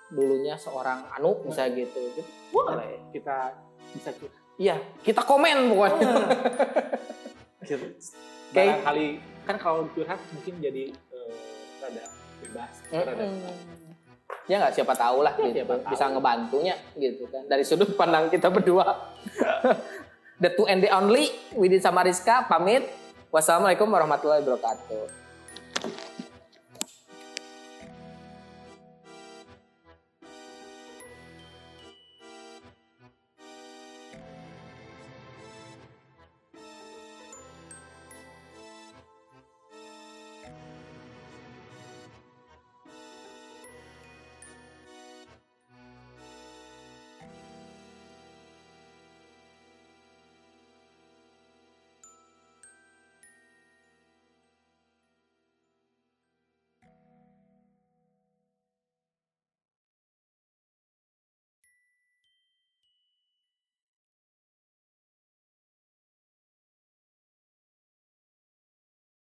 dulunya 0.08 0.56
seorang 0.56 1.04
anu 1.12 1.36
misalnya 1.44 1.84
gitu. 1.84 2.00
gitu. 2.16 2.22
Boleh. 2.56 3.12
Kita 3.12 3.52
bisa 3.92 4.16
curhat. 4.16 4.40
Iya, 4.58 4.76
kita 5.04 5.22
komen 5.22 5.70
pokoknya. 5.76 6.08
Barangkali 8.56 9.08
kan 9.44 9.56
kalau 9.60 9.84
curhat 9.92 10.20
mungkin 10.32 10.64
jadi 10.64 10.92
eh, 10.92 11.32
rada 11.84 12.04
bebas. 12.40 12.74
Rada 12.90 13.87
Ya 14.48 14.64
nggak 14.64 14.80
siapa 14.80 14.96
tahu 14.96 15.28
lah 15.28 15.36
Ya, 15.40 15.52
gitu. 15.52 15.68
tahu. 15.68 15.92
Bisa 15.92 16.06
ngebantunya 16.08 16.76
gitu 16.96 17.28
kan. 17.28 17.44
Dari 17.52 17.64
sudut 17.68 17.92
pandang 18.00 18.32
kita 18.32 18.48
berdua. 18.48 18.86
the 20.44 20.50
two 20.56 20.64
and 20.68 20.80
the 20.80 20.92
only 20.92 21.28
Widin 21.56 21.84
sama 21.84 22.04
Rizka 22.08 22.48
pamit. 22.48 22.88
Wassalamualaikum 23.28 23.92
warahmatullahi 23.92 24.40
wabarakatuh. 24.48 25.04